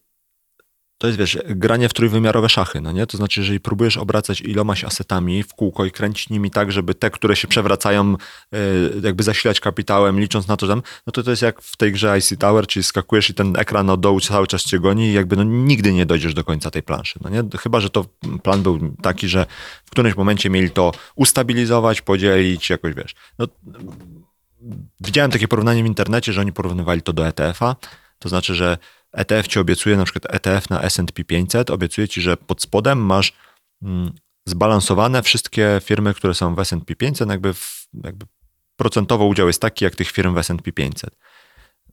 to 0.99 1.07
jest, 1.07 1.19
wiesz, 1.19 1.39
granie 1.47 1.89
w 1.89 1.93
trójwymiarowe 1.93 2.49
szachy, 2.49 2.81
no 2.81 2.93
nie? 2.93 3.07
To 3.07 3.17
znaczy, 3.17 3.41
jeżeli 3.41 3.61
próbujesz 3.61 3.97
obracać 3.97 4.41
ilomaś 4.41 4.85
asetami 4.85 5.43
w 5.43 5.55
kółko 5.55 5.85
i 5.85 5.91
kręcić 5.91 6.31
nimi 6.31 6.51
tak, 6.51 6.73
żeby 6.73 6.95
te, 6.95 7.11
które 7.11 7.37
się 7.37 7.49
przewracają, 7.49 8.17
e, 8.53 8.59
jakby 9.03 9.23
zasilać 9.23 9.61
kapitałem, 9.61 10.21
licząc 10.21 10.49
na 10.49 10.57
to, 10.57 10.67
że 10.67 10.75
no 10.75 11.13
to 11.13 11.23
to 11.23 11.31
jest 11.31 11.43
jak 11.43 11.63
w 11.63 11.77
tej 11.77 11.93
grze 11.93 12.19
IC 12.19 12.39
Tower, 12.39 12.67
czyli 12.67 12.85
skakujesz 12.85 13.31
i 13.31 13.35
ten 13.35 13.57
ekran 13.57 13.91
od 13.91 14.01
dołu 14.01 14.21
cały 14.21 14.47
czas 14.47 14.63
cię 14.63 14.79
goni 14.79 15.05
i 15.07 15.13
jakby 15.13 15.37
no 15.37 15.45
nigdy 15.45 15.93
nie 15.93 16.07
dojdziesz 16.07 16.35
do 16.35 16.45
końca 16.45 16.71
tej 16.71 16.83
planszy, 16.83 17.19
no 17.23 17.31
nie? 17.31 17.43
Chyba, 17.59 17.81
że 17.81 17.91
to 17.91 18.05
plan 18.43 18.63
był 18.63 18.97
taki, 19.03 19.29
że 19.29 19.47
w 19.85 19.91
którymś 19.91 20.17
momencie 20.17 20.51
mieli 20.51 20.71
to 20.71 20.93
ustabilizować, 21.15 22.01
podzielić, 22.01 22.71
jakoś, 22.71 22.95
wiesz. 22.95 23.15
No, 23.39 23.47
widziałem 25.01 25.31
takie 25.31 25.49
porównanie 25.49 25.83
w 25.83 25.87
internecie, 25.87 26.33
że 26.33 26.41
oni 26.41 26.53
porównywali 26.53 27.03
to 27.03 27.13
do 27.13 27.27
ETF-a, 27.27 27.77
to 28.19 28.29
znaczy, 28.29 28.55
że 28.55 28.79
ETF 29.13 29.49
ci 29.49 29.59
obiecuje, 29.59 29.97
na 29.97 30.05
przykład 30.05 30.35
ETF 30.35 30.71
na 30.71 30.83
S&P 30.83 31.25
500, 31.25 31.71
obiecuje 31.71 32.09
ci, 32.09 32.21
że 32.21 32.37
pod 32.37 32.63
spodem 32.63 32.99
masz 32.99 33.33
mm, 33.83 34.13
zbalansowane 34.47 35.23
wszystkie 35.23 35.81
firmy, 35.85 36.15
które 36.15 36.35
są 36.35 36.55
w 36.55 36.59
S&P 36.59 36.95
500, 36.95 37.31
jakby, 37.31 37.55
jakby 38.05 38.27
procentowo 38.77 39.27
udział 39.27 39.47
jest 39.47 39.61
taki, 39.61 39.85
jak 39.85 39.97
tych 39.97 40.11
firm 40.11 40.35
w 40.35 40.39
S&P 40.39 40.73
500. 40.73 41.17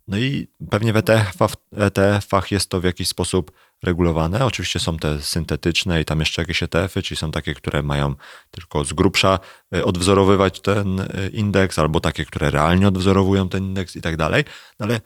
No 0.07 0.17
i 0.17 0.47
pewnie 0.69 0.93
w 0.93 0.97
ETF-ach, 0.97 1.55
ETF 1.77 2.51
jest 2.51 2.69
to 2.69 2.81
w 2.81 2.83
jakiś 2.83 3.07
sposób 3.07 3.51
regulowane. 3.83 4.45
Oczywiście 4.45 4.79
są 4.79 4.97
te 4.97 5.21
syntetyczne 5.21 6.01
i 6.01 6.05
tam 6.05 6.19
jeszcze 6.19 6.41
jakieś 6.41 6.63
ETF-y, 6.63 7.01
czyli 7.01 7.17
są 7.17 7.31
takie, 7.31 7.53
które 7.53 7.83
mają 7.83 8.15
tylko 8.51 8.85
z 8.85 8.93
grubsza 8.93 9.39
y, 9.75 9.85
odwzorowywać 9.85 10.61
ten 10.61 10.99
y, 10.99 11.29
indeks, 11.33 11.79
albo 11.79 11.99
takie, 11.99 12.25
które 12.25 12.51
realnie 12.51 12.87
odwzorowują 12.87 13.49
ten 13.49 13.63
indeks 13.63 13.95
i 13.95 14.01
tak 14.01 14.17
dalej. 14.17 14.43
No 14.79 14.85
ale 14.85 15.01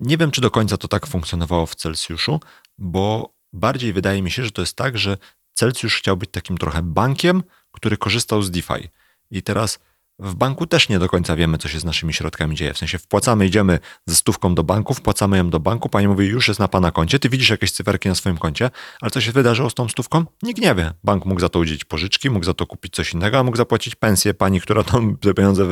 nie 0.00 0.16
wiem, 0.16 0.30
czy 0.30 0.40
do 0.40 0.50
końca 0.50 0.76
to 0.76 0.88
tak 0.88 1.06
funkcjonowało 1.06 1.66
w 1.66 1.74
Celsjuszu, 1.74 2.40
bo 2.78 3.34
bardziej 3.52 3.92
wydaje 3.92 4.22
mi 4.22 4.30
się, 4.30 4.44
że 4.44 4.50
to 4.50 4.62
jest 4.62 4.76
tak, 4.76 4.98
że 4.98 5.16
Celsjusz 5.54 5.96
chciał 5.96 6.16
być 6.16 6.30
takim 6.30 6.58
trochę 6.58 6.82
bankiem, 6.82 7.42
który 7.72 7.96
korzystał 7.96 8.42
z 8.42 8.50
DeFi. 8.50 8.88
I 9.30 9.42
teraz 9.42 9.78
w 10.18 10.34
banku 10.34 10.66
też 10.66 10.88
nie 10.88 10.98
do 10.98 11.08
końca 11.08 11.36
wiemy, 11.36 11.58
co 11.58 11.68
się 11.68 11.80
z 11.80 11.84
naszymi 11.84 12.14
środkami 12.14 12.56
dzieje. 12.56 12.74
W 12.74 12.78
sensie 12.78 12.98
wpłacamy, 12.98 13.46
idziemy 13.46 13.78
ze 14.06 14.14
stówką 14.14 14.54
do 14.54 14.64
banku, 14.64 14.94
wpłacamy 14.94 15.36
ją 15.36 15.50
do 15.50 15.60
banku, 15.60 15.88
pani 15.88 16.08
mówi, 16.08 16.26
już 16.26 16.48
jest 16.48 16.60
na 16.60 16.68
pana 16.68 16.90
koncie, 16.90 17.18
ty 17.18 17.28
widzisz 17.28 17.50
jakieś 17.50 17.72
cyferki 17.72 18.08
na 18.08 18.14
swoim 18.14 18.38
koncie, 18.38 18.70
ale 19.00 19.10
co 19.10 19.20
się 19.20 19.32
wydarzyło 19.32 19.70
z 19.70 19.74
tą 19.74 19.88
stówką? 19.88 20.24
Nikt 20.42 20.60
nie 20.60 20.74
wie. 20.74 20.92
Bank 21.04 21.24
mógł 21.24 21.40
za 21.40 21.48
to 21.48 21.58
udzielić 21.58 21.84
pożyczki, 21.84 22.30
mógł 22.30 22.44
za 22.44 22.54
to 22.54 22.66
kupić 22.66 22.94
coś 22.94 23.12
innego, 23.12 23.38
a 23.38 23.42
mógł 23.42 23.56
zapłacić 23.56 23.94
pensję 23.94 24.34
pani, 24.34 24.60
która 24.60 24.82
tam 24.82 25.16
te 25.16 25.34
pieniądze 25.34 25.66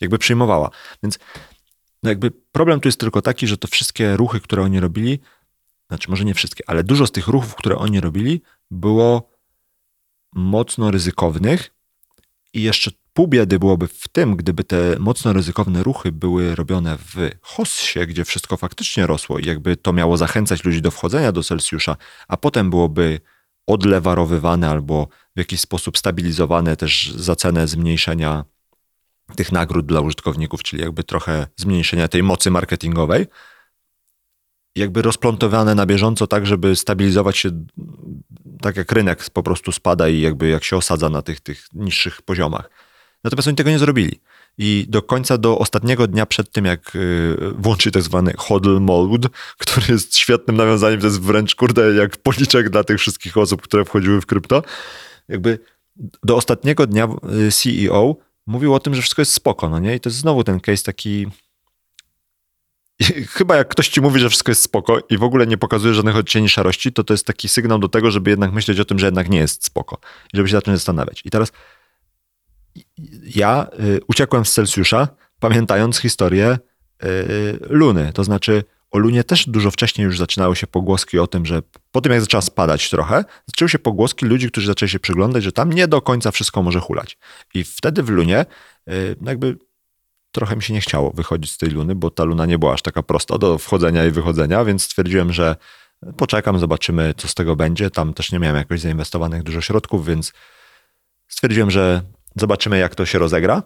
jakby 0.00 0.18
przyjmowała. 0.18 0.70
Więc 1.02 1.18
no 2.02 2.10
jakby 2.10 2.30
problem 2.30 2.80
tu 2.80 2.88
jest 2.88 3.00
tylko 3.00 3.22
taki, 3.22 3.46
że 3.46 3.56
to 3.56 3.68
wszystkie 3.68 4.16
ruchy, 4.16 4.40
które 4.40 4.62
oni 4.62 4.80
robili, 4.80 5.18
znaczy 5.88 6.10
może 6.10 6.24
nie 6.24 6.34
wszystkie, 6.34 6.64
ale 6.66 6.84
dużo 6.84 7.06
z 7.06 7.12
tych 7.12 7.28
ruchów, 7.28 7.54
które 7.54 7.76
oni 7.76 8.00
robili, 8.00 8.42
było 8.70 9.30
mocno 10.32 10.90
ryzykownych 10.90 11.70
i 12.54 12.62
jeszcze 12.62 12.90
pół 13.12 13.28
biedy 13.28 13.58
byłoby 13.58 13.88
w 13.88 14.08
tym, 14.08 14.36
gdyby 14.36 14.64
te 14.64 14.96
mocno 14.98 15.32
ryzykowne 15.32 15.82
ruchy 15.82 16.12
były 16.12 16.54
robione 16.54 16.98
w 16.98 17.30
Hossie, 17.42 18.06
gdzie 18.06 18.24
wszystko 18.24 18.56
faktycznie 18.56 19.06
rosło 19.06 19.38
i 19.38 19.46
jakby 19.46 19.76
to 19.76 19.92
miało 19.92 20.16
zachęcać 20.16 20.64
ludzi 20.64 20.82
do 20.82 20.90
wchodzenia 20.90 21.32
do 21.32 21.42
Celsjusza, 21.42 21.96
a 22.28 22.36
potem 22.36 22.70
byłoby 22.70 23.20
odlewarowywane 23.66 24.70
albo 24.70 25.08
w 25.36 25.38
jakiś 25.38 25.60
sposób 25.60 25.98
stabilizowane 25.98 26.76
też 26.76 27.12
za 27.16 27.36
cenę 27.36 27.68
zmniejszenia 27.68 28.44
tych 29.36 29.52
nagród 29.52 29.86
dla 29.86 30.00
użytkowników, 30.00 30.62
czyli 30.62 30.82
jakby 30.82 31.04
trochę 31.04 31.46
zmniejszenia 31.56 32.08
tej 32.08 32.22
mocy 32.22 32.50
marketingowej, 32.50 33.26
jakby 34.76 35.02
rozplątowane 35.02 35.74
na 35.74 35.86
bieżąco 35.86 36.26
tak, 36.26 36.46
żeby 36.46 36.76
stabilizować 36.76 37.36
się 37.36 37.50
tak 38.60 38.76
jak 38.76 38.92
rynek 38.92 39.30
po 39.32 39.42
prostu 39.42 39.72
spada 39.72 40.08
i 40.08 40.20
jakby 40.20 40.48
jak 40.48 40.64
się 40.64 40.76
osadza 40.76 41.08
na 41.08 41.22
tych, 41.22 41.40
tych 41.40 41.66
niższych 41.74 42.22
poziomach. 42.22 42.70
Natomiast 43.24 43.48
oni 43.48 43.56
tego 43.56 43.70
nie 43.70 43.78
zrobili. 43.78 44.20
I 44.58 44.86
do 44.88 45.02
końca, 45.02 45.38
do 45.38 45.58
ostatniego 45.58 46.06
dnia 46.06 46.26
przed 46.26 46.52
tym, 46.52 46.64
jak 46.64 46.96
y, 46.96 47.36
włączy 47.58 47.90
tak 47.90 48.02
zwany 48.02 48.32
hodl 48.36 48.80
mode, 48.80 49.28
który 49.58 49.86
jest 49.88 50.16
świetnym 50.16 50.56
nawiązaniem, 50.56 51.00
to 51.00 51.06
jest 51.06 51.20
wręcz, 51.20 51.54
kurde, 51.54 51.94
jak 51.94 52.16
policzek 52.16 52.70
dla 52.70 52.84
tych 52.84 52.98
wszystkich 52.98 53.36
osób, 53.36 53.62
które 53.62 53.84
wchodziły 53.84 54.20
w 54.20 54.26
krypto, 54.26 54.62
jakby 55.28 55.58
do 56.22 56.36
ostatniego 56.36 56.86
dnia 56.86 57.08
y, 57.48 57.52
CEO 57.52 58.16
mówił 58.50 58.74
o 58.74 58.80
tym, 58.80 58.94
że 58.94 59.02
wszystko 59.02 59.22
jest 59.22 59.32
spoko, 59.32 59.68
no 59.68 59.78
nie? 59.78 59.94
I 59.94 60.00
to 60.00 60.08
jest 60.08 60.18
znowu 60.18 60.44
ten 60.44 60.60
case 60.60 60.84
taki... 60.84 61.26
Chyba 63.36 63.56
jak 63.56 63.68
ktoś 63.68 63.88
ci 63.88 64.00
mówi, 64.00 64.20
że 64.20 64.28
wszystko 64.28 64.50
jest 64.50 64.62
spoko 64.62 64.98
i 65.10 65.18
w 65.18 65.22
ogóle 65.22 65.46
nie 65.46 65.58
pokazuje 65.58 65.94
żadnych 65.94 66.16
odcieni 66.16 66.48
szarości, 66.48 66.92
to 66.92 67.04
to 67.04 67.14
jest 67.14 67.26
taki 67.26 67.48
sygnał 67.48 67.78
do 67.78 67.88
tego, 67.88 68.10
żeby 68.10 68.30
jednak 68.30 68.52
myśleć 68.52 68.80
o 68.80 68.84
tym, 68.84 68.98
że 68.98 69.06
jednak 69.06 69.28
nie 69.28 69.38
jest 69.38 69.64
spoko. 69.64 69.98
I 70.34 70.36
żeby 70.36 70.48
się 70.48 70.56
zacząć 70.56 70.76
zastanawiać. 70.76 71.22
I 71.24 71.30
teraz 71.30 71.52
ja 73.34 73.66
y, 73.80 74.00
uciekłem 74.08 74.44
z 74.44 74.52
Celsjusza, 74.52 75.08
pamiętając 75.40 75.98
historię 75.98 76.58
y, 77.04 77.58
Luny. 77.60 78.12
To 78.14 78.24
znaczy, 78.24 78.64
o 78.90 78.98
Lunie 78.98 79.24
też 79.24 79.48
dużo 79.48 79.70
wcześniej 79.70 80.04
już 80.04 80.18
zaczynały 80.18 80.56
się 80.56 80.66
pogłoski 80.66 81.18
o 81.18 81.26
tym, 81.26 81.46
że 81.46 81.62
po 81.92 82.00
tym 82.00 82.12
jak 82.12 82.20
zaczęła 82.20 82.40
spadać 82.40 82.90
trochę, 82.90 83.24
zaczęły 83.46 83.68
się 83.68 83.78
pogłoski 83.78 84.26
ludzi, 84.26 84.50
którzy 84.50 84.66
zaczęli 84.66 84.88
się 84.88 85.00
przyglądać, 85.00 85.44
że 85.44 85.52
tam 85.52 85.72
nie 85.72 85.88
do 85.88 86.00
końca 86.02 86.30
wszystko 86.30 86.62
może 86.62 86.80
hulać. 86.80 87.18
I 87.54 87.64
wtedy 87.64 88.02
w 88.02 88.08
Lunie 88.08 88.46
y, 88.88 89.16
jakby 89.22 89.58
trochę 90.32 90.56
mi 90.56 90.62
się 90.62 90.74
nie 90.74 90.80
chciało 90.80 91.10
wychodzić 91.10 91.52
z 91.52 91.58
tej 91.58 91.70
Luny, 91.70 91.94
bo 91.94 92.10
ta 92.10 92.24
Luna 92.24 92.46
nie 92.46 92.58
była 92.58 92.72
aż 92.72 92.82
taka 92.82 93.02
prosta 93.02 93.38
do 93.38 93.58
wchodzenia 93.58 94.06
i 94.06 94.10
wychodzenia, 94.10 94.64
więc 94.64 94.82
stwierdziłem, 94.82 95.32
że 95.32 95.56
poczekam, 96.16 96.58
zobaczymy, 96.58 97.14
co 97.16 97.28
z 97.28 97.34
tego 97.34 97.56
będzie. 97.56 97.90
Tam 97.90 98.14
też 98.14 98.32
nie 98.32 98.38
miałem 98.38 98.56
jakoś 98.56 98.80
zainwestowanych 98.80 99.42
dużo 99.42 99.60
środków, 99.60 100.06
więc 100.06 100.32
stwierdziłem, 101.28 101.70
że 101.70 102.02
zobaczymy, 102.36 102.78
jak 102.78 102.94
to 102.94 103.06
się 103.06 103.18
rozegra. 103.18 103.62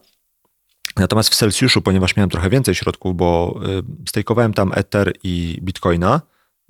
Natomiast 0.97 1.31
w 1.31 1.37
Celsjuszu, 1.37 1.83
ponieważ 1.83 2.17
miałem 2.17 2.31
trochę 2.31 2.51
więcej 2.51 2.75
środków, 2.75 3.17
bo 3.17 3.61
y, 4.05 4.09
stejkowałem 4.09 4.55
tam 4.55 4.73
Ether 4.75 5.13
i 5.23 5.59
Bitcoina, 5.63 6.21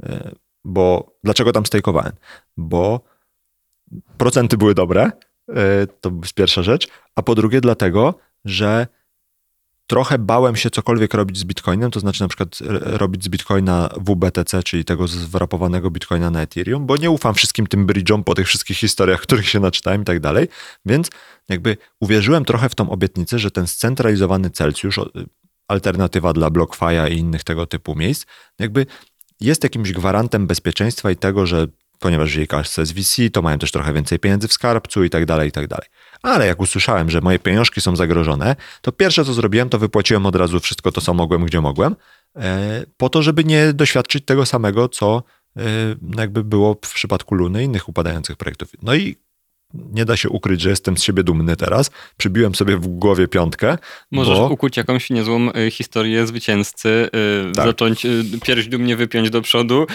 y, 0.04 0.34
bo 0.64 1.16
dlaczego 1.24 1.52
tam 1.52 1.66
stejkowałem? 1.66 2.12
Bo 2.56 3.00
procenty 4.18 4.56
były 4.56 4.74
dobre, 4.74 5.10
y, 5.50 5.52
to 6.00 6.10
jest 6.22 6.34
pierwsza 6.34 6.62
rzecz, 6.62 6.88
a 7.14 7.22
po 7.22 7.34
drugie 7.34 7.60
dlatego, 7.60 8.18
że 8.44 8.86
trochę 9.86 10.18
bałem 10.18 10.56
się 10.56 10.70
cokolwiek 10.70 11.14
robić 11.14 11.38
z 11.38 11.44
Bitcoinem, 11.44 11.90
to 11.90 12.00
znaczy 12.00 12.22
na 12.22 12.28
przykład 12.28 12.58
robić 12.80 13.24
z 13.24 13.28
Bitcoina 13.28 13.88
WBTC, 13.96 14.62
czyli 14.62 14.84
tego 14.84 15.08
zwrapowanego 15.08 15.90
Bitcoina 15.90 16.30
na 16.30 16.42
Ethereum, 16.42 16.86
bo 16.86 16.96
nie 16.96 17.10
ufam 17.10 17.34
wszystkim 17.34 17.66
tym 17.66 17.86
bridge'om 17.86 18.24
po 18.24 18.34
tych 18.34 18.46
wszystkich 18.46 18.76
historiach, 18.78 19.20
których 19.26 19.48
się 19.48 19.60
naczytałem 19.60 20.02
i 20.02 20.04
tak 20.04 20.20
dalej, 20.20 20.48
więc 20.86 21.10
jakby 21.48 21.76
uwierzyłem 22.00 22.44
trochę 22.44 22.68
w 22.68 22.74
tą 22.74 22.90
obietnicę, 22.90 23.38
że 23.38 23.50
ten 23.50 23.66
scentralizowany 23.66 24.50
Celsius, 24.50 24.94
alternatywa 25.68 26.32
dla 26.32 26.50
BlockFi'a 26.50 27.10
i 27.10 27.18
innych 27.18 27.44
tego 27.44 27.66
typu 27.66 27.94
miejsc, 27.94 28.26
jakby 28.58 28.86
jest 29.40 29.62
jakimś 29.62 29.92
gwarantem 29.92 30.46
bezpieczeństwa 30.46 31.10
i 31.10 31.16
tego, 31.16 31.46
że 31.46 31.66
ponieważ 32.04 32.30
żyje 32.30 32.46
kasę 32.46 32.86
z 32.86 32.92
VC, 32.92 33.30
to 33.32 33.42
mają 33.42 33.58
też 33.58 33.72
trochę 33.72 33.92
więcej 33.92 34.18
pieniędzy 34.18 34.48
w 34.48 34.52
skarbcu 34.52 35.04
i 35.04 35.10
tak 35.10 35.26
dalej, 35.26 35.48
i 35.48 35.52
tak 35.52 35.66
dalej. 35.66 35.88
Ale 36.22 36.46
jak 36.46 36.60
usłyszałem, 36.60 37.10
że 37.10 37.20
moje 37.20 37.38
pieniążki 37.38 37.80
są 37.80 37.96
zagrożone, 37.96 38.56
to 38.80 38.92
pierwsze 38.92 39.24
co 39.24 39.34
zrobiłem, 39.34 39.68
to 39.68 39.78
wypłaciłem 39.78 40.26
od 40.26 40.36
razu 40.36 40.60
wszystko 40.60 40.92
to, 40.92 41.00
co 41.00 41.14
mogłem, 41.14 41.44
gdzie 41.44 41.60
mogłem, 41.60 41.96
e, 42.36 42.84
po 42.96 43.08
to, 43.08 43.22
żeby 43.22 43.44
nie 43.44 43.72
doświadczyć 43.72 44.24
tego 44.24 44.46
samego, 44.46 44.88
co 44.88 45.22
e, 45.56 45.62
jakby 46.18 46.44
było 46.44 46.74
w 46.84 46.94
przypadku 46.94 47.34
Luny 47.34 47.62
i 47.62 47.64
innych 47.64 47.88
upadających 47.88 48.36
projektów. 48.36 48.68
No 48.82 48.94
i 48.94 49.16
nie 49.74 50.04
da 50.04 50.16
się 50.16 50.28
ukryć, 50.28 50.60
że 50.60 50.70
jestem 50.70 50.96
z 50.96 51.02
siebie 51.02 51.22
dumny 51.22 51.56
teraz. 51.56 51.90
Przybiłem 52.16 52.54
sobie 52.54 52.76
w 52.76 52.86
głowie 52.86 53.28
piątkę. 53.28 53.78
Możesz 54.10 54.38
bo... 54.38 54.48
ukuć 54.48 54.76
jakąś 54.76 55.10
niezłą 55.10 55.48
y, 55.50 55.70
historię 55.70 56.26
zwycięzcy, 56.26 56.88
y, 57.48 57.52
tak. 57.54 57.66
zacząć 57.66 58.06
y, 58.06 58.24
pierś 58.44 58.66
dumnie 58.66 58.96
wypiąć 58.96 59.30
do 59.30 59.42
przodu 59.42 59.86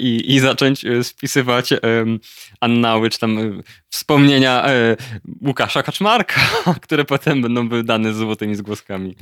i, 0.00 0.34
i 0.34 0.40
zacząć 0.40 0.84
spisywać 1.02 1.70
annały, 2.60 3.10
czy 3.10 3.18
tam 3.18 3.62
wspomnienia 3.88 4.64
Łukasza 5.46 5.82
Kaczmarka, 5.82 6.40
które 6.82 7.04
potem 7.04 7.42
będą 7.42 7.68
wydane 7.68 8.14
z 8.14 8.16
złotymi 8.16 8.54
zgłoskami. 8.54 9.16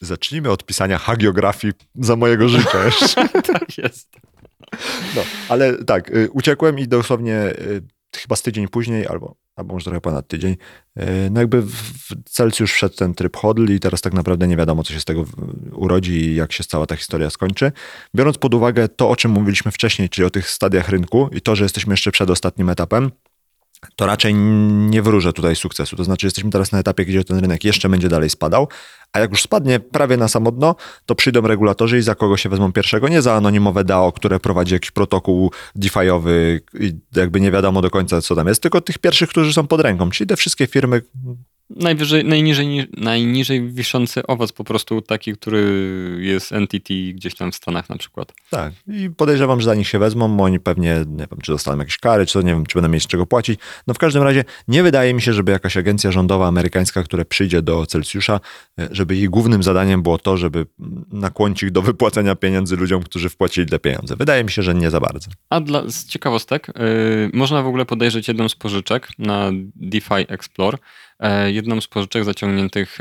Zacznijmy 0.00 0.50
od 0.50 0.64
pisania 0.64 0.98
hagiografii 0.98 1.74
za 1.94 2.16
mojego 2.16 2.48
życia 2.48 2.84
jeszcze. 2.84 3.28
tak 3.52 3.78
jest. 3.78 4.08
No, 5.16 5.22
ale 5.48 5.84
tak, 5.84 6.10
uciekłem 6.32 6.78
i 6.78 6.88
dosłownie 6.88 7.54
chyba 8.16 8.36
z 8.36 8.42
tydzień 8.42 8.68
później, 8.68 9.06
albo, 9.06 9.34
albo 9.56 9.74
może 9.74 9.84
trochę 9.84 10.00
ponad 10.00 10.28
tydzień, 10.28 10.56
e, 10.96 11.30
no 11.30 11.40
jakby 11.40 11.62
w 11.62 12.14
Celsjusz 12.24 12.72
wszedł 12.72 12.96
ten 12.96 13.14
tryb 13.14 13.36
hodl 13.36 13.72
i 13.72 13.80
teraz 13.80 14.00
tak 14.00 14.12
naprawdę 14.12 14.48
nie 14.48 14.56
wiadomo, 14.56 14.82
co 14.82 14.92
się 14.92 15.00
z 15.00 15.04
tego 15.04 15.24
urodzi 15.72 16.12
i 16.12 16.34
jak 16.34 16.52
się 16.52 16.64
cała 16.64 16.86
ta 16.86 16.96
historia 16.96 17.30
skończy. 17.30 17.72
Biorąc 18.14 18.38
pod 18.38 18.54
uwagę 18.54 18.88
to, 18.88 19.08
o 19.08 19.16
czym 19.16 19.30
mówiliśmy 19.30 19.72
wcześniej, 19.72 20.08
czyli 20.08 20.26
o 20.26 20.30
tych 20.30 20.50
stadiach 20.50 20.88
rynku 20.88 21.28
i 21.32 21.40
to, 21.40 21.56
że 21.56 21.64
jesteśmy 21.64 21.92
jeszcze 21.92 22.12
przed 22.12 22.30
ostatnim 22.30 22.68
etapem, 22.68 23.10
to 23.96 24.06
raczej 24.06 24.34
nie 24.34 25.02
wróżę 25.02 25.32
tutaj 25.32 25.56
sukcesu. 25.56 25.96
To 25.96 26.04
znaczy, 26.04 26.26
jesteśmy 26.26 26.50
teraz 26.50 26.72
na 26.72 26.78
etapie, 26.78 27.04
gdzie 27.04 27.24
ten 27.24 27.38
rynek 27.38 27.64
jeszcze 27.64 27.88
będzie 27.88 28.08
dalej 28.08 28.30
spadał, 28.30 28.68
a 29.12 29.20
jak 29.20 29.30
już 29.30 29.42
spadnie 29.42 29.80
prawie 29.80 30.16
na 30.16 30.28
samo 30.28 30.52
dno, 30.52 30.76
to 31.06 31.14
przyjdą 31.14 31.40
regulatorzy 31.40 31.98
i 31.98 32.02
za 32.02 32.14
kogo 32.14 32.36
się 32.36 32.48
wezmą 32.48 32.72
pierwszego? 32.72 33.08
Nie 33.08 33.22
za 33.22 33.34
anonimowe 33.34 33.84
DAO, 33.84 34.12
które 34.12 34.40
prowadzi 34.40 34.74
jakiś 34.74 34.90
protokół 34.90 35.52
DeFi'owy 35.76 36.60
i 36.80 36.92
jakby 37.16 37.40
nie 37.40 37.50
wiadomo 37.50 37.82
do 37.82 37.90
końca, 37.90 38.20
co 38.20 38.34
tam 38.34 38.48
jest, 38.48 38.62
tylko 38.62 38.80
tych 38.80 38.98
pierwszych, 38.98 39.28
którzy 39.28 39.52
są 39.52 39.66
pod 39.66 39.80
ręką, 39.80 40.10
czyli 40.10 40.28
te 40.28 40.36
wszystkie 40.36 40.66
firmy, 40.66 41.02
Najwyżej, 41.70 42.24
najniżej, 42.24 42.88
najniżej 42.96 43.68
wiszący 43.68 44.26
owoc, 44.26 44.52
po 44.52 44.64
prostu 44.64 45.00
taki, 45.00 45.32
który 45.32 46.18
jest 46.20 46.52
entity 46.52 47.12
gdzieś 47.12 47.34
tam 47.34 47.52
w 47.52 47.54
Stanach 47.54 47.88
na 47.88 47.96
przykład. 47.96 48.32
Tak. 48.50 48.72
I 48.86 49.10
podejrzewam, 49.10 49.60
że 49.60 49.64
za 49.64 49.74
nich 49.74 49.88
się 49.88 49.98
wezmą, 49.98 50.36
bo 50.36 50.44
oni 50.44 50.60
pewnie, 50.60 51.04
nie 51.08 51.26
wiem, 51.30 51.40
czy 51.42 51.52
dostaną 51.52 51.78
jakieś 51.78 51.98
kary, 51.98 52.26
czy 52.26 52.32
to, 52.32 52.42
nie 52.42 52.52
wiem, 52.52 52.66
czy 52.66 52.74
będą 52.74 52.88
mieć 52.88 53.02
z 53.02 53.06
czego 53.06 53.26
płacić. 53.26 53.60
No 53.86 53.94
w 53.94 53.98
każdym 53.98 54.22
razie 54.22 54.44
nie 54.68 54.82
wydaje 54.82 55.14
mi 55.14 55.22
się, 55.22 55.32
żeby 55.32 55.52
jakaś 55.52 55.76
agencja 55.76 56.12
rządowa 56.12 56.48
amerykańska, 56.48 57.02
która 57.02 57.24
przyjdzie 57.24 57.62
do 57.62 57.86
Celsjusza, 57.86 58.40
żeby 58.90 59.16
jej 59.16 59.28
głównym 59.28 59.62
zadaniem 59.62 60.02
było 60.02 60.18
to, 60.18 60.36
żeby 60.36 60.66
nakłonić 61.12 61.62
ich 61.62 61.70
do 61.70 61.82
wypłacenia 61.82 62.34
pieniędzy 62.34 62.76
ludziom, 62.76 63.02
którzy 63.02 63.28
wpłacili 63.28 63.66
te 63.66 63.78
pieniądze. 63.78 64.16
Wydaje 64.16 64.44
mi 64.44 64.50
się, 64.50 64.62
że 64.62 64.74
nie 64.74 64.90
za 64.90 65.00
bardzo. 65.00 65.30
A 65.50 65.60
dla, 65.60 65.90
z 65.90 66.06
ciekawostek, 66.06 66.68
yy, 66.76 67.30
można 67.32 67.62
w 67.62 67.66
ogóle 67.66 67.86
podejrzeć 67.86 68.28
jedną 68.28 68.48
z 68.48 68.54
pożyczek 68.54 69.08
na 69.18 69.50
DeFi 69.76 70.24
Explore, 70.28 70.78
E, 71.13 71.13
jedną 71.46 71.80
z 71.80 71.86
pożyczek 71.86 72.24
zaciągniętych 72.24 72.98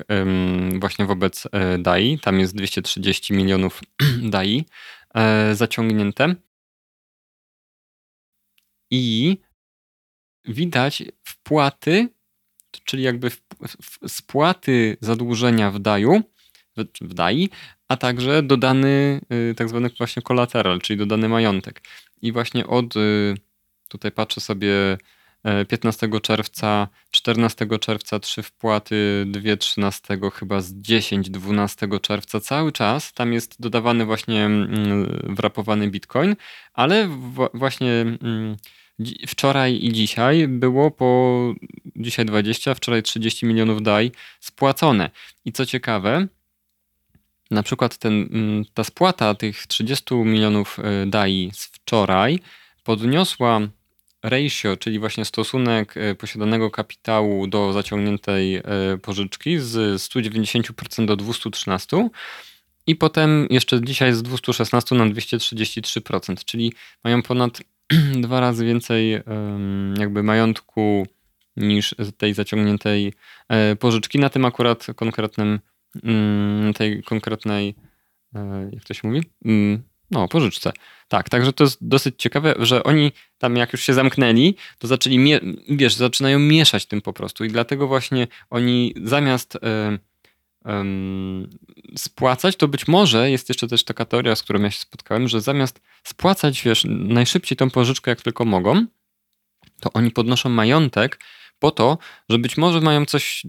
właśnie 0.79 1.05
wobec 1.05 1.47
e, 1.51 1.77
DAI. 1.77 2.19
Tam 2.19 2.39
jest 2.39 2.55
230 2.55 3.33
milionów 3.33 3.81
DAI 4.33 4.65
e, 5.15 5.55
zaciągnięte. 5.55 6.35
I 8.91 9.37
widać 10.45 11.03
wpłaty, 11.23 12.09
czyli 12.83 13.03
jakby 13.03 13.31
spłaty 14.07 14.97
zadłużenia 15.01 15.71
w 15.71 15.79
DAI, 15.79 16.05
w 17.01 17.13
DAI, 17.13 17.49
a 17.87 17.97
także 17.97 18.43
dodany 18.43 19.21
y, 19.51 19.55
tak 19.55 19.69
zwany 19.69 19.89
właśnie 19.97 20.21
kolateral, 20.21 20.81
czyli 20.81 20.97
dodany 20.97 21.29
majątek. 21.29 21.81
I 22.21 22.31
właśnie 22.31 22.67
od, 22.67 22.95
y, 22.95 23.35
tutaj 23.87 24.11
patrzę 24.11 24.41
sobie 24.41 24.97
15 25.67 26.09
czerwca, 26.21 26.87
14 27.11 27.67
czerwca 27.79 28.19
trzy 28.19 28.43
wpłaty, 28.43 29.25
dwie 29.27 29.57
13 29.57 30.19
chyba 30.33 30.61
z 30.61 30.73
10, 30.73 31.29
12 31.29 31.87
czerwca 32.01 32.39
cały 32.39 32.71
czas 32.71 33.13
tam 33.13 33.33
jest 33.33 33.61
dodawany 33.61 34.05
właśnie 34.05 34.45
mm, 34.45 35.21
wrapowany 35.23 35.89
bitcoin, 35.89 36.35
ale 36.73 37.09
właśnie 37.53 37.91
mm, 38.01 38.57
wczoraj 39.27 39.79
i 39.81 39.91
dzisiaj 39.93 40.47
było 40.47 40.91
po 40.91 41.53
dzisiaj 41.95 42.25
20, 42.25 42.75
wczoraj 42.75 43.03
30 43.03 43.45
milionów 43.45 43.81
DAI 43.81 44.11
spłacone. 44.39 45.09
I 45.45 45.51
co 45.51 45.65
ciekawe, 45.65 46.27
na 47.51 47.63
przykład 47.63 47.97
ten, 47.97 48.13
mm, 48.13 48.65
ta 48.73 48.83
spłata 48.83 49.35
tych 49.35 49.67
30 49.67 50.15
milionów 50.15 50.79
e, 50.79 51.05
DAI 51.05 51.51
z 51.53 51.65
wczoraj 51.65 52.39
podniosła 52.83 53.61
ratio, 54.23 54.77
czyli 54.77 54.99
właśnie 54.99 55.25
stosunek 55.25 55.97
e, 55.97 56.15
posiadanego 56.15 56.71
kapitału 56.71 57.47
do 57.47 57.73
zaciągniętej 57.73 58.55
e, 58.55 58.63
pożyczki 59.01 59.59
z 59.59 60.01
190% 60.01 61.05
do 61.05 61.17
213%. 61.17 62.09
I 62.87 62.95
potem 62.95 63.47
jeszcze 63.49 63.81
dzisiaj 63.81 64.13
z 64.13 64.23
216 64.23 64.95
na 64.95 65.05
233%, 65.05 66.45
czyli 66.45 66.73
mają 67.03 67.21
ponad 67.21 67.61
dwa 68.25 68.39
razy 68.39 68.65
więcej 68.65 69.21
jakby 69.99 70.23
majątku 70.23 71.07
niż 71.57 71.95
tej 72.17 72.33
zaciągniętej 72.33 73.13
e, 73.49 73.75
pożyczki 73.75 74.19
na 74.19 74.29
tym 74.29 74.45
akurat 74.45 74.87
konkretnym, 74.95 75.59
mm, 76.03 76.73
tej 76.73 77.03
konkretnej, 77.03 77.75
jak 78.71 78.83
to 78.83 78.93
się 78.93 79.07
mówi? 79.07 79.21
No, 80.13 80.27
pożyczce. 80.27 80.71
Tak, 81.07 81.29
także 81.29 81.53
to 81.53 81.63
jest 81.63 81.77
dosyć 81.81 82.15
ciekawe, 82.17 82.55
że 82.59 82.83
oni 82.83 83.11
tam 83.37 83.55
jak 83.55 83.73
już 83.73 83.81
się 83.81 83.93
zamknęli, 83.93 84.55
to 84.77 84.87
zaczęli, 84.87 85.39
wiesz, 85.69 85.93
zaczynają 85.93 86.39
mieszać 86.39 86.85
tym 86.85 87.01
po 87.01 87.13
prostu 87.13 87.45
i 87.45 87.47
dlatego 87.47 87.87
właśnie 87.87 88.27
oni 88.49 88.93
zamiast 89.03 89.57
spłacać, 91.97 92.55
to 92.55 92.67
być 92.67 92.87
może 92.87 93.31
jest 93.31 93.49
jeszcze 93.49 93.67
też 93.67 93.83
taka 93.83 94.05
teoria, 94.05 94.35
z 94.35 94.43
którą 94.43 94.61
ja 94.61 94.71
się 94.71 94.79
spotkałem, 94.79 95.27
że 95.27 95.41
zamiast 95.41 95.81
spłacać, 96.03 96.61
wiesz, 96.63 96.85
najszybciej 96.89 97.57
tą 97.57 97.69
pożyczkę 97.69 98.11
jak 98.11 98.21
tylko 98.21 98.45
mogą, 98.45 98.85
to 99.81 99.93
oni 99.93 100.11
podnoszą 100.11 100.49
majątek 100.49 101.19
po 101.59 101.71
to, 101.71 101.97
że 102.29 102.39
być 102.39 102.57
może 102.57 102.81
mają 102.81 103.05
coś 103.05 103.45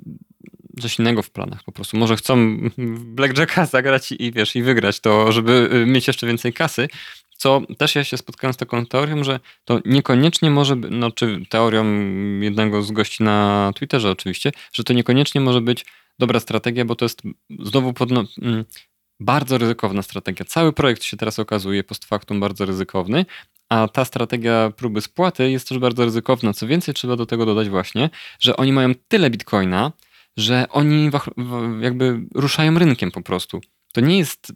coś 0.81 0.99
innego 0.99 1.22
w 1.22 1.31
planach 1.31 1.64
po 1.64 1.72
prostu. 1.72 1.97
Może 1.97 2.16
chcą 2.16 2.59
Blackjacka 2.99 3.66
zagrać 3.77 4.12
i 4.18 4.33
wiesz, 4.33 4.57
i 4.57 4.62
wygrać 4.62 5.01
to, 5.01 5.33
żeby 5.33 5.70
y, 5.75 5.87
mieć 5.87 6.07
jeszcze 6.07 6.27
więcej 6.27 6.53
kasy. 6.53 6.89
Co 7.37 7.62
też 7.79 7.95
ja 7.95 8.05
się 8.05 8.16
spotkałem 8.16 8.55
z 8.55 8.57
taką 8.57 8.87
teorią, 8.87 9.25
że 9.25 9.41
to 9.64 9.81
niekoniecznie 9.85 10.51
może 10.51 10.77
być, 10.77 10.91
no 10.95 11.11
czy 11.11 11.41
teorią 11.49 11.85
jednego 12.41 12.83
z 12.83 12.93
gości 12.93 13.22
na 13.22 13.70
Twitterze 13.75 14.11
oczywiście, 14.11 14.53
że 14.72 14.85
to 14.85 14.93
niekoniecznie 14.93 15.41
może 15.41 15.61
być 15.61 15.85
dobra 16.18 16.41
strategia, 16.41 16.85
bo 16.85 16.97
to 16.97 17.05
jest 17.05 17.22
znowu 17.61 17.93
podno, 17.93 18.25
mm, 18.43 18.64
bardzo 19.20 19.59
ryzykowna 19.59 20.03
strategia. 20.03 20.45
Cały 20.45 20.72
projekt 20.72 21.03
się 21.03 21.16
teraz 21.16 21.39
okazuje 21.39 21.85
post 21.85 22.05
factum 22.05 22.41
bardzo 22.41 22.66
ryzykowny, 22.66 23.27
a 23.68 23.89
ta 23.89 24.05
strategia 24.05 24.72
próby 24.77 25.01
spłaty 25.01 25.51
jest 25.51 25.68
też 25.68 25.79
bardzo 25.79 26.05
ryzykowna. 26.05 26.53
Co 26.53 26.66
więcej, 26.66 26.95
trzeba 26.95 27.16
do 27.16 27.27
tego 27.27 27.47
dodać 27.47 27.68
właśnie, 27.68 28.11
że 28.41 28.57
oni 28.57 28.72
mają 28.72 28.95
tyle 29.09 29.31
bitcoina, 29.31 29.93
że 30.37 30.66
oni 30.70 31.11
jakby 31.80 32.20
ruszają 32.35 32.78
rynkiem 32.78 33.11
po 33.11 33.22
prostu. 33.22 33.61
To 33.93 34.01
nie 34.01 34.18
jest 34.18 34.53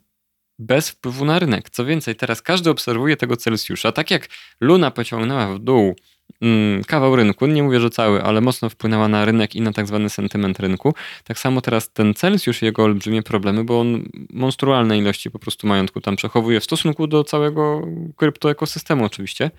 bez 0.59 0.89
wpływu 0.89 1.25
na 1.25 1.39
rynek. 1.39 1.69
Co 1.69 1.85
więcej, 1.85 2.15
teraz 2.15 2.41
każdy 2.41 2.69
obserwuje 2.69 3.17
tego 3.17 3.37
Celsjusza. 3.37 3.91
Tak 3.91 4.11
jak 4.11 4.27
Luna 4.61 4.91
pociągnęła 4.91 5.53
w 5.53 5.59
dół 5.59 5.95
mm, 6.41 6.83
kawał 6.83 7.15
rynku, 7.15 7.47
nie 7.47 7.63
mówię, 7.63 7.79
że 7.79 7.89
cały, 7.89 8.23
ale 8.23 8.41
mocno 8.41 8.69
wpłynęła 8.69 9.07
na 9.07 9.25
rynek 9.25 9.55
i 9.55 9.61
na 9.61 9.73
tak 9.73 9.87
zwany 9.87 10.09
sentyment 10.09 10.59
rynku. 10.59 10.93
Tak 11.23 11.39
samo 11.39 11.61
teraz 11.61 11.93
ten 11.93 12.13
Celsjusz 12.13 12.61
i 12.61 12.65
jego 12.65 12.83
olbrzymie 12.83 13.23
problemy, 13.23 13.63
bo 13.63 13.79
on 13.79 14.09
monstrualne 14.29 14.97
ilości 14.97 15.31
po 15.31 15.39
prostu 15.39 15.67
majątku 15.67 16.01
tam 16.01 16.15
przechowuje 16.15 16.59
w 16.59 16.63
stosunku 16.63 17.07
do 17.07 17.23
całego 17.23 17.87
kryptoekosystemu 18.15 19.05
oczywiście. 19.05 19.51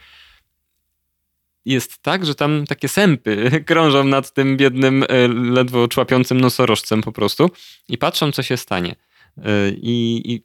Jest 1.64 2.02
tak, 2.02 2.26
że 2.26 2.34
tam 2.34 2.66
takie 2.66 2.88
sępy 2.88 3.50
krążą 3.66 4.04
nad 4.04 4.34
tym 4.34 4.56
biednym, 4.56 5.04
e, 5.08 5.28
ledwo 5.28 5.88
człapiącym 5.88 6.40
nosorożcem 6.40 7.02
po 7.02 7.12
prostu 7.12 7.50
i 7.88 7.98
patrzą, 7.98 8.32
co 8.32 8.42
się 8.42 8.56
stanie. 8.56 8.96
E, 9.38 9.70
I, 9.70 10.22
i, 10.32 10.44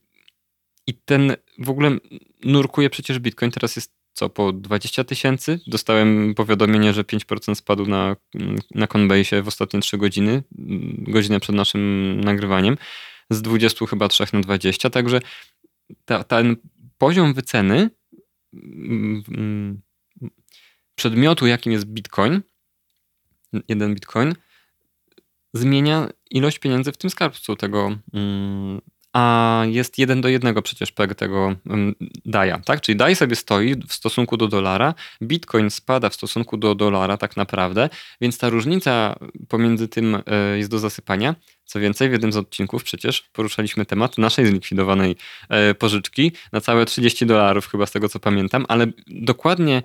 I 0.88 0.94
ten 0.94 1.36
w 1.60 1.70
ogóle 1.70 1.98
nurkuje 2.44 2.90
przecież 2.90 3.20
Bitcoin. 3.20 3.52
Teraz 3.52 3.76
jest 3.76 3.96
co, 4.16 4.30
po 4.30 4.52
20 4.54 5.04
tysięcy. 5.04 5.60
Dostałem 5.68 6.34
powiadomienie, 6.36 6.94
że 6.94 7.04
5% 7.04 7.56
spadł 7.56 7.86
na, 7.86 8.16
na 8.76 8.88
Coinbase 8.88 9.42
w 9.42 9.48
ostatnie 9.48 9.80
3 9.80 9.98
godziny, 9.98 10.44
godzinę 10.98 11.40
przed 11.40 11.56
naszym 11.56 12.22
nagrywaniem, 12.24 12.78
z 13.30 13.42
20 13.42 13.86
chyba 13.86 14.08
3 14.08 14.26
na 14.34 14.42
20, 14.42 14.90
także 14.90 15.22
ta, 16.06 16.24
ten 16.24 16.56
poziom 16.98 17.34
wyceny 17.34 17.90
przedmiotu, 20.96 21.48
jakim 21.48 21.72
jest 21.72 21.86
Bitcoin, 21.86 22.42
jeden 23.68 23.94
Bitcoin, 23.94 24.36
zmienia 25.54 26.10
ilość 26.32 26.60
pieniędzy 26.60 26.92
w 26.92 26.98
tym 26.98 27.10
skarbcu 27.10 27.56
tego 27.56 27.98
mm, 28.14 28.82
a 29.16 29.64
jest 29.68 29.98
jeden 29.98 30.22
do 30.22 30.30
jednego 30.30 30.62
przecież 30.62 30.92
PEG 30.92 31.16
tego 31.16 31.56
DAIa, 32.26 32.60
tak? 32.60 32.82
Czyli 32.82 32.96
DAI 32.96 33.16
sobie 33.16 33.36
stoi 33.36 33.76
w 33.88 33.94
stosunku 33.94 34.38
do 34.38 34.48
dolara, 34.48 34.94
Bitcoin 35.22 35.70
spada 35.70 36.10
w 36.10 36.16
stosunku 36.16 36.58
do 36.58 36.76
dolara 36.76 37.18
tak 37.18 37.38
naprawdę, 37.38 37.90
więc 38.22 38.38
ta 38.38 38.50
różnica 38.50 39.16
pomiędzy 39.48 39.88
tym 39.88 40.16
e, 40.26 40.58
jest 40.58 40.70
do 40.70 40.80
zasypania. 40.80 41.36
Co 41.66 41.80
więcej, 41.80 42.10
w 42.10 42.12
jednym 42.12 42.32
z 42.32 42.38
odcinków 42.38 42.84
przecież 42.84 43.22
poruszaliśmy 43.22 43.86
temat 43.86 44.18
naszej 44.18 44.48
zlikwidowanej 44.48 45.16
e, 45.50 45.74
pożyczki 45.74 46.32
na 46.52 46.62
całe 46.62 46.86
30 46.86 47.26
dolarów, 47.26 47.68
chyba 47.68 47.86
z 47.86 47.92
tego 47.92 48.10
co 48.10 48.20
pamiętam, 48.20 48.66
ale 48.68 48.88
dokładnie 49.08 49.84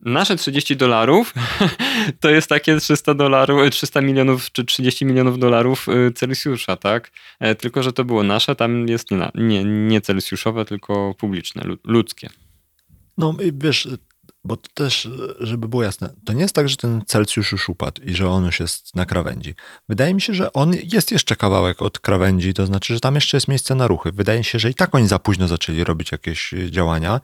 Nasze 0.00 0.36
30 0.36 0.76
dolarów 0.76 1.34
to 2.20 2.30
jest 2.30 2.48
takie 2.48 2.76
300 2.76 3.14
dolarów, 3.14 3.70
300 3.70 4.00
milionów 4.00 4.52
czy 4.52 4.64
30 4.64 5.04
milionów 5.04 5.38
dolarów 5.38 5.88
y, 5.88 6.12
Celsjusza, 6.12 6.76
tak? 6.76 7.10
E, 7.40 7.54
tylko, 7.54 7.82
że 7.82 7.92
to 7.92 8.04
było 8.04 8.22
nasze, 8.22 8.56
tam 8.56 8.88
jest 8.88 9.08
nie, 9.34 9.64
nie, 9.64 10.00
Celsjuszowe, 10.00 10.64
tylko 10.64 11.14
publiczne, 11.18 11.62
ludzkie. 11.84 12.28
No 13.18 13.34
i 13.44 13.52
wiesz, 13.54 13.88
bo 14.44 14.56
to 14.56 14.68
też, 14.74 15.08
żeby 15.40 15.68
było 15.68 15.82
jasne, 15.82 16.14
to 16.24 16.32
nie 16.32 16.42
jest 16.42 16.54
tak, 16.54 16.68
że 16.68 16.76
ten 16.76 17.02
Celsjusz 17.06 17.52
już 17.52 17.68
upadł 17.68 18.02
i 18.02 18.14
że 18.14 18.28
on 18.28 18.44
już 18.44 18.60
jest 18.60 18.96
na 18.96 19.06
krawędzi. 19.06 19.54
Wydaje 19.88 20.14
mi 20.14 20.20
się, 20.20 20.34
że 20.34 20.52
on 20.52 20.72
jest 20.92 21.12
jeszcze 21.12 21.36
kawałek 21.36 21.82
od 21.82 21.98
krawędzi, 21.98 22.54
to 22.54 22.66
znaczy, 22.66 22.94
że 22.94 23.00
tam 23.00 23.14
jeszcze 23.14 23.36
jest 23.36 23.48
miejsce 23.48 23.74
na 23.74 23.86
ruchy. 23.86 24.12
Wydaje 24.12 24.38
mi 24.38 24.44
się, 24.44 24.58
że 24.58 24.70
i 24.70 24.74
tak 24.74 24.94
oni 24.94 25.08
za 25.08 25.18
późno 25.18 25.48
zaczęli 25.48 25.84
robić 25.84 26.12
jakieś 26.12 26.54
działania, 26.70 27.20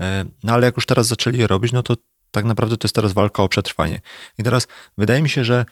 e, 0.00 0.24
no 0.42 0.52
ale 0.52 0.66
jak 0.66 0.76
już 0.76 0.86
teraz 0.86 1.06
zaczęli 1.06 1.38
je 1.38 1.46
robić, 1.46 1.72
no 1.72 1.82
to 1.82 1.96
tak 2.30 2.44
naprawdę 2.44 2.76
to 2.76 2.86
jest 2.86 2.94
teraz 2.94 3.12
walka 3.12 3.42
o 3.42 3.48
przetrwanie. 3.48 4.00
I 4.38 4.42
teraz 4.42 4.68
wydaje 4.98 5.22
mi 5.22 5.28
się, 5.28 5.44
że 5.44 5.64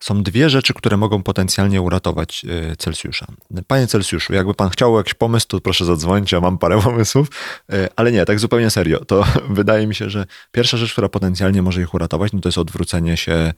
są 0.00 0.22
dwie 0.22 0.50
rzeczy, 0.50 0.74
które 0.74 0.96
mogą 0.96 1.22
potencjalnie 1.22 1.82
uratować 1.82 2.44
e, 2.44 2.76
Celsjusza. 2.76 3.26
Panie 3.66 3.86
Celsjuszu, 3.86 4.34
jakby 4.34 4.54
pan 4.54 4.70
chciał 4.70 4.96
jakiś 4.96 5.14
pomysł, 5.14 5.46
to 5.46 5.60
proszę 5.60 5.84
zadzwonić, 5.84 6.32
ja 6.32 6.40
mam 6.40 6.58
parę 6.58 6.80
pomysłów, 6.82 7.28
e, 7.72 7.88
ale 7.96 8.12
nie, 8.12 8.24
tak 8.24 8.40
zupełnie 8.40 8.70
serio. 8.70 9.04
To 9.04 9.24
wydaje 9.50 9.86
mi 9.86 9.94
się, 9.94 10.10
że 10.10 10.26
pierwsza 10.52 10.76
rzecz, 10.76 10.92
która 10.92 11.08
potencjalnie 11.08 11.62
może 11.62 11.82
ich 11.82 11.94
uratować, 11.94 12.32
no 12.32 12.40
to 12.40 12.48
jest 12.48 12.58
odwrócenie 12.58 13.16
się 13.16 13.32
mm, 13.32 13.54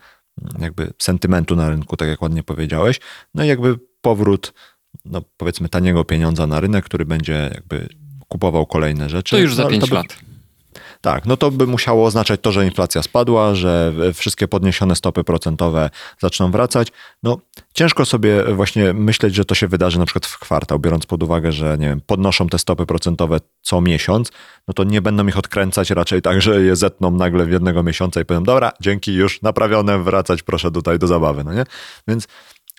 jakby 0.61 0.92
sentymentu 0.98 1.56
na 1.56 1.70
rynku, 1.70 1.96
tak 1.96 2.08
jak 2.08 2.22
ładnie 2.22 2.42
powiedziałeś, 2.42 3.00
no 3.34 3.44
i 3.44 3.48
jakby 3.48 3.78
powrót, 4.00 4.52
no 5.04 5.22
powiedzmy, 5.36 5.68
taniego 5.68 6.04
pieniądza 6.04 6.46
na 6.46 6.61
rynek, 6.61 6.84
który 6.84 7.04
będzie 7.04 7.50
jakby 7.54 7.88
kupował 8.28 8.66
kolejne 8.66 9.08
rzeczy. 9.08 9.36
To 9.36 9.42
już 9.42 9.54
za 9.54 9.62
no, 9.62 9.68
pięć 9.68 9.90
lat. 9.90 10.30
Tak, 11.01 11.26
no 11.26 11.36
to 11.36 11.51
by 11.51 11.66
musiało 11.66 12.07
oznaczać 12.07 12.40
to, 12.40 12.53
że 12.53 12.64
inflacja 12.64 13.03
spadła, 13.03 13.55
że 13.55 13.92
wszystkie 14.14 14.48
podniesione 14.48 14.96
stopy 14.96 15.24
procentowe 15.24 15.90
zaczną 16.18 16.51
wracać. 16.51 16.88
No 17.22 17.38
ciężko 17.74 18.05
sobie 18.05 18.44
właśnie 18.44 18.92
myśleć, 18.92 19.34
że 19.34 19.44
to 19.44 19.55
się 19.55 19.68
wydarzy 19.68 19.98
na 19.98 20.07
przykład 20.07 20.26
w 20.26 20.38
kwartał, 20.38 20.78
biorąc 20.78 21.07
pod 21.07 21.22
uwagę, 21.22 21.53
że 21.53 21.78
nie 21.78 21.88
wiem, 21.88 22.01
podnoszą 22.07 22.48
te 22.48 22.59
stopy 22.59 22.86
procentowe 22.86 23.38
co 23.62 23.80
miesiąc, 23.80 24.30
no 24.68 24.74
to 24.74 24.84
nie 24.84 25.03
będą 25.03 25.26
ich 25.26 25.38
odkręcać 25.38 25.90
raczej 25.90 26.22
tak, 26.22 26.42
że 26.42 26.62
je 26.62 26.76
zetną 26.76 27.11
nagle 27.11 27.44
w 27.44 27.51
jednego 27.51 27.82
miesiąca 27.82 28.20
i 28.20 28.24
powiem, 28.24 28.44
dobra, 28.44 28.72
dzięki, 28.80 29.14
już 29.14 29.42
naprawione, 29.42 29.98
wracać 29.98 30.42
proszę 30.42 30.70
tutaj 30.70 30.98
do 30.98 31.07
zabawy, 31.07 31.44
no 31.44 31.53
nie? 31.53 31.64
Więc 32.09 32.28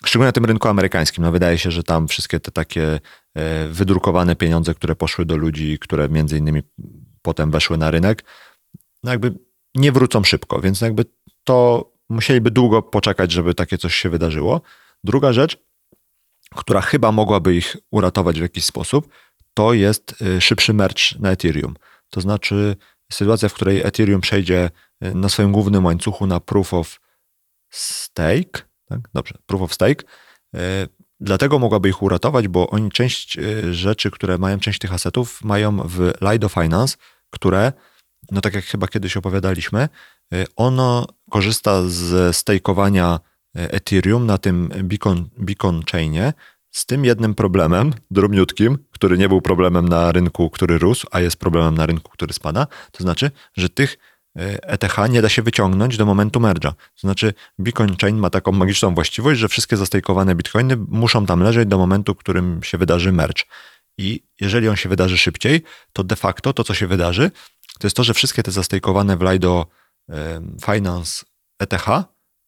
szczególnie 0.06 0.28
na 0.28 0.32
tym 0.32 0.44
rynku 0.44 0.68
amerykańskim, 0.68 1.24
no 1.24 1.32
wydaje 1.32 1.58
się, 1.58 1.70
że 1.70 1.82
tam 1.82 2.08
wszystkie 2.08 2.40
te 2.40 2.50
takie 2.50 3.00
e, 3.34 3.68
wydrukowane 3.68 4.36
pieniądze, 4.36 4.74
które 4.74 4.96
poszły 4.96 5.24
do 5.24 5.36
ludzi, 5.36 5.78
które 5.78 6.08
między 6.08 6.38
innymi 6.38 6.62
potem 7.22 7.50
weszły 7.50 7.78
na 7.78 7.90
rynek, 7.90 8.24
no 9.02 9.10
jakby 9.10 9.34
nie 9.74 9.92
wrócą 9.92 10.24
szybko, 10.24 10.60
więc 10.60 10.80
jakby 10.80 11.04
to 11.44 11.90
musieliby 12.08 12.50
długo 12.50 12.82
poczekać, 12.82 13.32
żeby 13.32 13.54
takie 13.54 13.78
coś 13.78 13.94
się 13.94 14.10
wydarzyło. 14.10 14.60
Druga 15.04 15.32
rzecz, 15.32 15.58
która 16.54 16.80
chyba 16.80 17.12
mogłaby 17.12 17.54
ich 17.54 17.76
uratować 17.90 18.38
w 18.38 18.42
jakiś 18.42 18.64
sposób, 18.64 19.08
to 19.54 19.72
jest 19.72 20.22
y, 20.22 20.40
szybszy 20.40 20.74
merch 20.74 21.18
na 21.20 21.30
Ethereum. 21.30 21.74
To 22.10 22.20
znaczy 22.20 22.76
sytuacja, 23.12 23.48
w 23.48 23.54
której 23.54 23.80
Ethereum 23.80 24.20
przejdzie 24.20 24.70
y, 25.04 25.14
na 25.14 25.28
swoim 25.28 25.52
głównym 25.52 25.84
łańcuchu 25.84 26.26
na 26.26 26.40
proof 26.40 26.74
of 26.74 27.00
stake, 27.70 28.62
tak? 28.88 29.00
Dobrze, 29.14 29.34
proof 29.46 29.62
of 29.62 29.74
stake. 29.74 30.04
Y, 30.56 30.58
dlatego 31.20 31.58
mogłaby 31.58 31.88
ich 31.88 32.02
uratować, 32.02 32.48
bo 32.48 32.70
oni 32.70 32.90
część 32.90 33.38
rzeczy, 33.70 34.10
które 34.10 34.38
mają, 34.38 34.58
część 34.58 34.78
tych 34.78 34.92
asetów 34.92 35.44
mają 35.44 35.76
w 35.88 36.12
Lido 36.20 36.48
Finance, 36.48 36.96
które, 37.32 37.72
no 38.30 38.40
tak 38.40 38.54
jak 38.54 38.64
chyba 38.64 38.88
kiedyś 38.88 39.16
opowiadaliśmy, 39.16 39.88
y, 40.34 40.46
ono 40.56 41.06
korzysta 41.30 41.82
z 41.86 42.36
stejkowania 42.36 43.20
y, 43.56 43.70
Ethereum 43.70 44.26
na 44.26 44.38
tym 44.38 44.68
Beacon, 44.82 45.28
Beacon 45.38 45.82
Chainie 45.92 46.32
z 46.70 46.86
tym 46.86 47.04
jednym 47.04 47.34
problemem, 47.34 47.92
drobniutkim, 48.10 48.78
który 48.90 49.18
nie 49.18 49.28
był 49.28 49.40
problemem 49.40 49.88
na 49.88 50.12
rynku, 50.12 50.50
który 50.50 50.78
rósł, 50.78 51.06
a 51.10 51.20
jest 51.20 51.36
problemem 51.36 51.74
na 51.74 51.86
rynku, 51.86 52.10
który 52.12 52.32
spada. 52.32 52.66
To 52.92 53.02
znaczy, 53.02 53.30
że 53.56 53.68
tych 53.68 53.98
ETH 54.34 54.98
y, 54.98 55.08
nie 55.10 55.22
da 55.22 55.28
się 55.28 55.42
wyciągnąć 55.42 55.96
do 55.96 56.06
momentu 56.06 56.40
merge'a. 56.40 56.72
To 56.72 57.00
znaczy, 57.00 57.34
Bitcoin 57.60 57.96
Chain 57.96 58.16
ma 58.16 58.30
taką 58.30 58.52
magiczną 58.52 58.94
właściwość, 58.94 59.40
że 59.40 59.48
wszystkie 59.48 59.76
zastejkowane 59.76 60.34
bitcoiny 60.34 60.76
muszą 60.88 61.26
tam 61.26 61.42
leżeć 61.42 61.68
do 61.68 61.78
momentu, 61.78 62.14
w 62.14 62.16
którym 62.16 62.62
się 62.62 62.78
wydarzy 62.78 63.12
merge. 63.12 63.42
I 63.98 64.22
jeżeli 64.40 64.68
on 64.68 64.76
się 64.76 64.88
wydarzy 64.88 65.18
szybciej, 65.18 65.62
to 65.92 66.04
de 66.04 66.16
facto 66.16 66.52
to, 66.52 66.64
co 66.64 66.74
się 66.74 66.86
wydarzy, 66.86 67.30
to 67.78 67.86
jest 67.86 67.96
to, 67.96 68.04
że 68.04 68.14
wszystkie 68.14 68.42
te 68.42 68.50
zastejkowane 68.50 69.16
w 69.16 69.22
Lido 69.22 69.66
Finance 70.64 71.24
ETH 71.58 71.86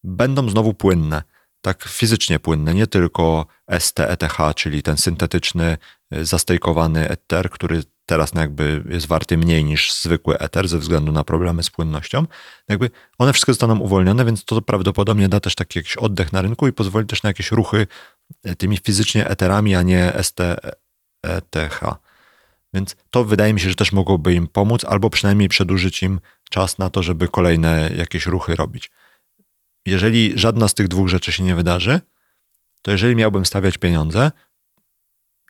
będą 0.05 0.49
znowu 0.49 0.75
płynne. 0.75 1.23
Tak 1.61 1.85
fizycznie 1.85 2.39
płynne, 2.41 2.75
nie 2.75 2.87
tylko 2.87 3.47
STETH, 3.79 4.39
czyli 4.57 4.83
ten 4.83 4.97
syntetyczny, 4.97 5.77
e, 6.11 6.25
zastejkowany 6.25 7.09
Ether, 7.09 7.51
który 7.51 7.83
teraz 8.07 8.33
jakby 8.35 8.85
jest 8.89 9.07
warty 9.07 9.39
mniej 9.39 9.65
niż 9.65 9.95
zwykły 9.95 10.39
Ether 10.39 10.69
ze 10.69 10.79
względu 10.79 11.13
na 11.13 11.25
problemy 11.25 11.63
z 11.63 11.71
płynnością. 11.71 12.27
Jakby 12.69 12.91
one 13.19 13.33
wszystkie 13.33 13.53
zostaną 13.53 13.79
uwolnione, 13.79 14.25
więc 14.25 14.45
to 14.45 14.63
prawdopodobnie 14.63 15.29
da 15.29 15.41
też 15.41 15.55
taki 15.55 15.79
jakiś 15.79 15.97
oddech 15.97 16.33
na 16.33 16.43
rynku 16.43 16.69
i 16.69 16.73
pozwoli 16.73 17.07
też 17.07 17.23
na 17.23 17.31
jakieś 17.31 17.51
ruchy 17.51 17.87
e, 18.45 18.55
tymi 18.55 18.77
fizycznie 18.77 19.29
Etherami, 19.29 19.75
a 19.75 19.83
nie 19.83 20.13
ST, 20.23 20.41
ETH. 21.25 21.81
Więc 22.75 22.97
to 23.11 23.25
wydaje 23.25 23.55
mi 23.55 23.61
się, 23.61 23.69
że 23.69 23.75
też 23.75 23.93
mogłoby 23.93 24.35
im 24.35 24.49
pomóc, 24.49 24.85
albo 24.85 25.11
przynajmniej 25.11 25.49
przedłużyć 25.49 26.03
im 26.03 26.21
czas 26.51 26.79
na 26.79 26.91
to, 26.91 27.03
żeby 27.03 27.29
kolejne 27.29 27.91
jakieś 27.97 28.27
ruchy 28.27 28.57
robić. 28.57 28.91
Jeżeli 29.87 30.33
żadna 30.39 30.69
z 30.69 30.75
tych 30.75 30.89
dwóch 30.89 31.09
rzeczy 31.09 31.33
się 31.33 31.43
nie 31.43 31.55
wydarzy, 31.55 32.01
to 32.83 32.91
jeżeli 32.91 33.17
miałbym 33.17 33.47
stawiać 33.47 33.79
pieniądze, 33.79 34.31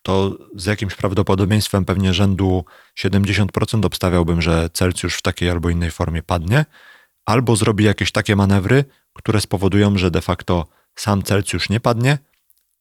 to 0.03 0.39
z 0.57 0.67
jakimś 0.67 0.95
prawdopodobieństwem 0.95 1.85
pewnie 1.85 2.15
rzędu 2.15 2.65
70% 2.99 3.87
obstawiałbym, 3.87 4.43
że 4.43 4.71
Celsjusz 4.73 5.17
w 5.17 5.23
takiej 5.23 5.51
albo 5.51 5.71
innej 5.71 5.91
formie 5.91 6.23
padnie, 6.23 6.65
albo 7.25 7.57
zrobi 7.57 7.85
jakieś 7.85 8.13
takie 8.13 8.37
manewry, 8.37 8.85
które 9.13 9.41
spowodują, 9.41 9.99
że 9.99 10.11
de 10.11 10.21
facto 10.21 10.67
sam 10.95 11.23
Celsjusz 11.23 11.69
nie 11.71 11.81
padnie, 11.81 12.19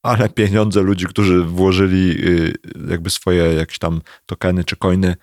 ale 0.03 0.29
pieniądze 0.29 0.81
ludzi, 0.81 1.05
którzy 1.05 1.43
włożyli 1.43 2.27
y, 2.27 2.53
jakby 2.89 3.09
swoje 3.09 3.43
jakieś 3.43 3.79
tam 3.79 4.01
tokeny 4.25 4.63
czy 4.63 4.75
coiny, 4.75 5.15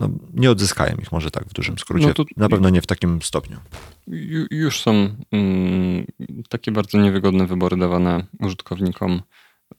no, 0.00 0.10
nie 0.34 0.50
odzyskają 0.50 0.96
ich 0.96 1.12
może 1.12 1.30
tak 1.30 1.44
w 1.44 1.52
dużym 1.52 1.78
skrócie. 1.78 2.12
No 2.18 2.24
Na 2.36 2.48
pewno 2.48 2.70
nie 2.70 2.82
w 2.82 2.86
takim 2.86 3.22
stopniu. 3.22 3.58
Ju, 4.06 4.46
już 4.50 4.80
są 4.80 5.16
mm, 5.32 6.06
takie 6.48 6.72
bardzo 6.72 6.98
niewygodne 6.98 7.46
wybory 7.46 7.76
dawane 7.76 8.26
użytkownikom. 8.38 9.22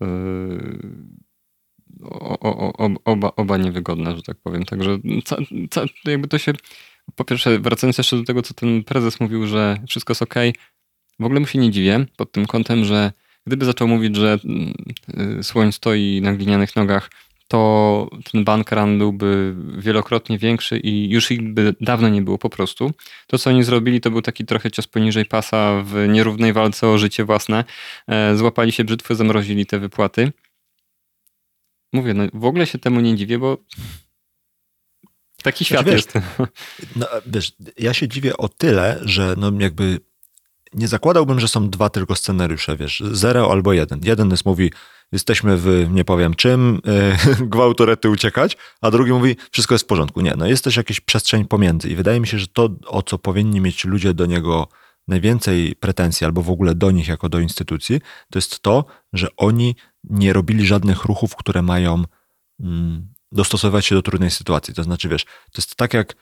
Yy, 0.01 0.79
o, 2.03 2.39
o, 2.39 2.73
o, 2.73 2.89
oba, 3.05 3.31
oba 3.35 3.57
niewygodne, 3.57 4.15
że 4.15 4.23
tak 4.23 4.37
powiem. 4.37 4.65
Także 4.65 4.97
ca, 5.25 5.35
ca, 5.69 5.81
jakby 6.05 6.27
to 6.27 6.37
się. 6.37 6.53
Po 7.15 7.25
pierwsze, 7.25 7.59
wracając 7.59 7.97
jeszcze 7.97 8.17
do 8.17 8.23
tego, 8.23 8.41
co 8.41 8.53
ten 8.53 8.83
prezes 8.83 9.19
mówił, 9.19 9.47
że 9.47 9.77
wszystko 9.87 10.11
jest 10.11 10.21
ok, 10.21 10.35
w 11.19 11.25
ogóle 11.25 11.39
mu 11.39 11.45
się 11.47 11.59
nie 11.59 11.71
dziwię 11.71 12.05
pod 12.17 12.31
tym 12.31 12.45
kątem, 12.45 12.85
że 12.85 13.11
gdyby 13.47 13.65
zaczął 13.65 13.87
mówić, 13.87 14.15
że 14.15 14.39
mm, 14.45 14.73
y, 15.39 15.43
słoń 15.43 15.71
stoi 15.71 16.21
na 16.23 16.33
glinianych 16.33 16.75
nogach, 16.75 17.09
to 17.51 18.09
ten 18.31 18.43
bank 18.43 18.71
run 18.71 18.97
byłby 18.97 19.55
wielokrotnie 19.77 20.37
większy 20.37 20.77
i 20.79 21.09
już 21.09 21.31
ich 21.31 21.53
by 21.53 21.75
dawno 21.81 22.09
nie 22.09 22.21
było 22.21 22.37
po 22.37 22.49
prostu. 22.49 22.91
To, 23.27 23.37
co 23.37 23.49
oni 23.49 23.63
zrobili, 23.63 24.01
to 24.01 24.11
był 24.11 24.21
taki 24.21 24.45
trochę 24.45 24.71
cios 24.71 24.87
poniżej 24.87 25.25
pasa 25.25 25.83
w 25.85 26.07
nierównej 26.09 26.53
walce 26.53 26.87
o 26.87 26.97
życie 26.97 27.25
własne. 27.25 27.63
E, 28.07 28.37
Złapali 28.37 28.71
się 28.71 28.83
brzytwy, 28.83 29.15
zamrozili 29.15 29.65
te 29.65 29.79
wypłaty. 29.79 30.31
Mówię, 31.93 32.13
no 32.13 32.23
w 32.33 32.45
ogóle 32.45 32.67
się 32.67 32.77
temu 32.77 32.99
nie 32.99 33.15
dziwię, 33.15 33.39
bo 33.39 33.57
taki 35.43 35.65
świat 35.65 35.85
wiesz, 35.85 35.95
jest. 35.95 36.13
No, 36.95 37.07
wiesz, 37.25 37.51
ja 37.77 37.93
się 37.93 38.07
dziwię 38.07 38.37
o 38.37 38.49
tyle, 38.49 38.99
że 39.01 39.35
no 39.37 39.51
jakby 39.59 39.99
nie 40.73 40.87
zakładałbym, 40.87 41.39
że 41.39 41.47
są 41.47 41.69
dwa 41.69 41.89
tylko 41.89 42.15
scenariusze, 42.15 42.77
wiesz, 42.77 43.03
zero 43.11 43.51
albo 43.51 43.73
jeden. 43.73 43.99
Jeden 44.03 44.31
jest 44.31 44.45
mówi, 44.45 44.71
jesteśmy 45.11 45.57
w 45.57 45.87
nie 45.91 46.05
powiem 46.05 46.33
czym, 46.33 46.81
yy, 47.39 47.47
gwałtorety 47.55 48.09
uciekać, 48.09 48.57
a 48.81 48.91
drugi 48.91 49.11
mówi, 49.11 49.35
wszystko 49.51 49.75
jest 49.75 49.85
w 49.85 49.87
porządku. 49.87 50.21
Nie, 50.21 50.33
no 50.37 50.47
jest 50.47 50.63
też 50.63 50.77
jakaś 50.77 50.99
przestrzeń 50.99 51.45
pomiędzy 51.45 51.89
i 51.89 51.95
wydaje 51.95 52.19
mi 52.19 52.27
się, 52.27 52.39
że 52.39 52.47
to, 52.47 52.69
o 52.85 53.01
co 53.01 53.17
powinni 53.17 53.61
mieć 53.61 53.85
ludzie 53.85 54.13
do 54.13 54.25
niego 54.25 54.67
najwięcej 55.07 55.75
pretensji, 55.75 56.25
albo 56.25 56.41
w 56.41 56.49
ogóle 56.49 56.75
do 56.75 56.91
nich 56.91 57.07
jako 57.07 57.29
do 57.29 57.39
instytucji, 57.39 58.01
to 58.31 58.37
jest 58.37 58.59
to, 58.59 58.85
że 59.13 59.27
oni 59.37 59.75
nie 60.03 60.33
robili 60.33 60.65
żadnych 60.65 61.05
ruchów, 61.05 61.35
które 61.35 61.61
mają 61.61 62.03
mm, 62.59 63.07
dostosować 63.31 63.85
się 63.85 63.95
do 63.95 64.01
trudnej 64.01 64.31
sytuacji. 64.31 64.73
To 64.73 64.83
znaczy, 64.83 65.09
wiesz, 65.09 65.25
to 65.25 65.57
jest 65.57 65.75
tak 65.75 65.93
jak 65.93 66.15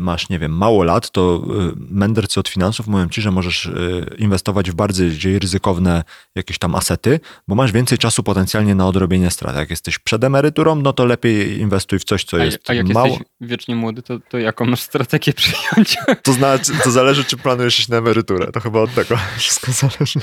masz, 0.00 0.28
nie 0.28 0.38
wiem, 0.38 0.52
mało 0.56 0.84
lat, 0.84 1.10
to 1.10 1.42
y, 1.70 1.72
mędrcy 1.90 2.40
od 2.40 2.48
finansów 2.48 2.86
mówią 2.86 3.08
ci, 3.08 3.22
że 3.22 3.30
możesz 3.30 3.66
y, 3.66 4.16
inwestować 4.18 4.70
w 4.70 4.74
bardziej 4.74 5.38
ryzykowne 5.38 6.04
jakieś 6.34 6.58
tam 6.58 6.74
asety, 6.74 7.20
bo 7.48 7.54
masz 7.54 7.72
więcej 7.72 7.98
czasu 7.98 8.22
potencjalnie 8.22 8.74
na 8.74 8.86
odrobienie 8.86 9.30
strat. 9.30 9.56
Jak 9.56 9.70
jesteś 9.70 9.98
przed 9.98 10.24
emeryturą, 10.24 10.74
no 10.74 10.92
to 10.92 11.04
lepiej 11.04 11.60
inwestuj 11.60 11.98
w 11.98 12.04
coś, 12.04 12.24
co 12.24 12.36
A, 12.36 12.44
jest 12.44 12.70
a 12.70 12.74
jak 12.74 12.88
mało. 12.88 13.08
jesteś 13.08 13.26
wiecznie 13.40 13.76
młody, 13.76 14.02
to, 14.02 14.18
to 14.28 14.38
jaką 14.38 14.64
masz 14.64 14.80
strategię 14.80 15.32
przyjąć? 15.32 15.96
To, 16.22 16.32
znaczy, 16.32 16.72
to 16.84 16.90
zależy, 16.90 17.24
czy 17.24 17.36
planujesz 17.36 17.78
iść 17.78 17.88
na 17.88 17.96
emeryturę. 17.96 18.52
To 18.52 18.60
chyba 18.60 18.80
od 18.80 18.94
tego 18.94 19.16
wszystko 19.38 19.72
zależy. 19.72 20.20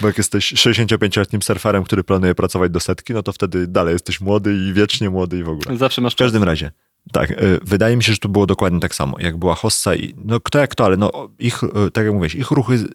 Bo 0.00 0.06
jak 0.06 0.18
jesteś 0.18 0.54
65-letnim 0.54 1.42
surferem, 1.42 1.84
który 1.84 2.04
planuje 2.04 2.34
pracować 2.34 2.72
do 2.72 2.80
setki, 2.80 3.12
no 3.12 3.22
to 3.22 3.32
wtedy 3.32 3.66
dalej 3.66 3.92
jesteś 3.92 4.20
młody 4.20 4.56
i 4.56 4.72
wiecznie 4.72 5.10
młody 5.10 5.38
i 5.38 5.42
w 5.42 5.48
ogóle. 5.48 5.76
Zawsze 5.76 6.00
masz 6.00 6.14
W 6.14 6.16
każdym 6.16 6.42
razie, 6.44 6.70
tak, 7.12 7.30
y, 7.30 7.60
wydaje 7.62 7.96
mi 7.96 8.04
się, 8.04 8.12
że 8.12 8.18
tu 8.18 8.28
było 8.28 8.46
dokładnie 8.46 8.80
tak 8.80 8.94
samo. 8.94 9.16
Jak 9.20 9.36
była 9.36 9.54
Hossa 9.54 9.94
i 9.94 10.14
no 10.24 10.40
kto 10.40 10.58
jak 10.58 10.74
to, 10.74 10.84
ale 10.84 10.96
no 10.96 11.28
ich, 11.38 11.62
y, 11.62 11.90
tak 11.92 12.04
jak 12.04 12.14
mówisz, 12.14 12.34
ich 12.34 12.50
ruchy, 12.50 12.74
y, 12.74 12.88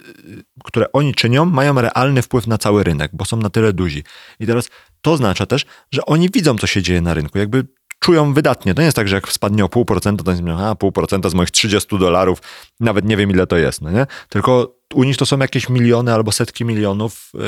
które 0.64 0.92
oni 0.92 1.14
czynią, 1.14 1.46
mają 1.46 1.82
realny 1.82 2.22
wpływ 2.22 2.48
na 2.48 2.58
cały 2.58 2.84
rynek, 2.84 3.12
bo 3.14 3.26
są 3.26 3.38
na 3.38 3.50
tyle 3.50 3.74
duzi. 3.74 4.04
I 4.40 4.46
teraz 4.46 4.70
to 5.02 5.12
oznacza 5.12 5.46
też, 5.46 5.66
że 5.92 6.06
oni 6.06 6.30
widzą, 6.30 6.58
co 6.58 6.68
się 6.68 6.82
dzieje 6.82 7.02
na 7.02 7.14
rynku. 7.14 7.38
Jakby 7.38 7.68
czują 8.00 8.34
wydatnie. 8.34 8.74
To 8.74 8.82
nie 8.82 8.86
jest 8.86 8.96
tak, 8.96 9.08
że 9.08 9.16
jak 9.16 9.32
spadnie 9.32 9.66
o 9.66 9.70
pół 9.70 9.86
procenta, 9.86 10.24
to 10.24 10.32
jest, 10.32 10.44
a 10.60 10.76
pół 10.76 10.92
procenta 10.92 11.30
z 11.30 11.34
moich 11.34 11.52
30 11.52 12.00
dolarów, 12.00 12.42
nawet 12.80 13.06
nie 13.06 13.18
wiem 13.18 13.30
ile 13.30 13.48
to 13.48 13.58
jest, 13.58 13.82
no 13.82 13.92
nie? 13.92 14.08
Tylko 14.30 14.76
u 14.94 15.04
nich 15.04 15.18
to 15.18 15.26
są 15.26 15.40
jakieś 15.40 15.70
miliony 15.70 16.14
albo 16.14 16.32
setki 16.32 16.66
milionów 16.66 17.32
y, 17.36 17.40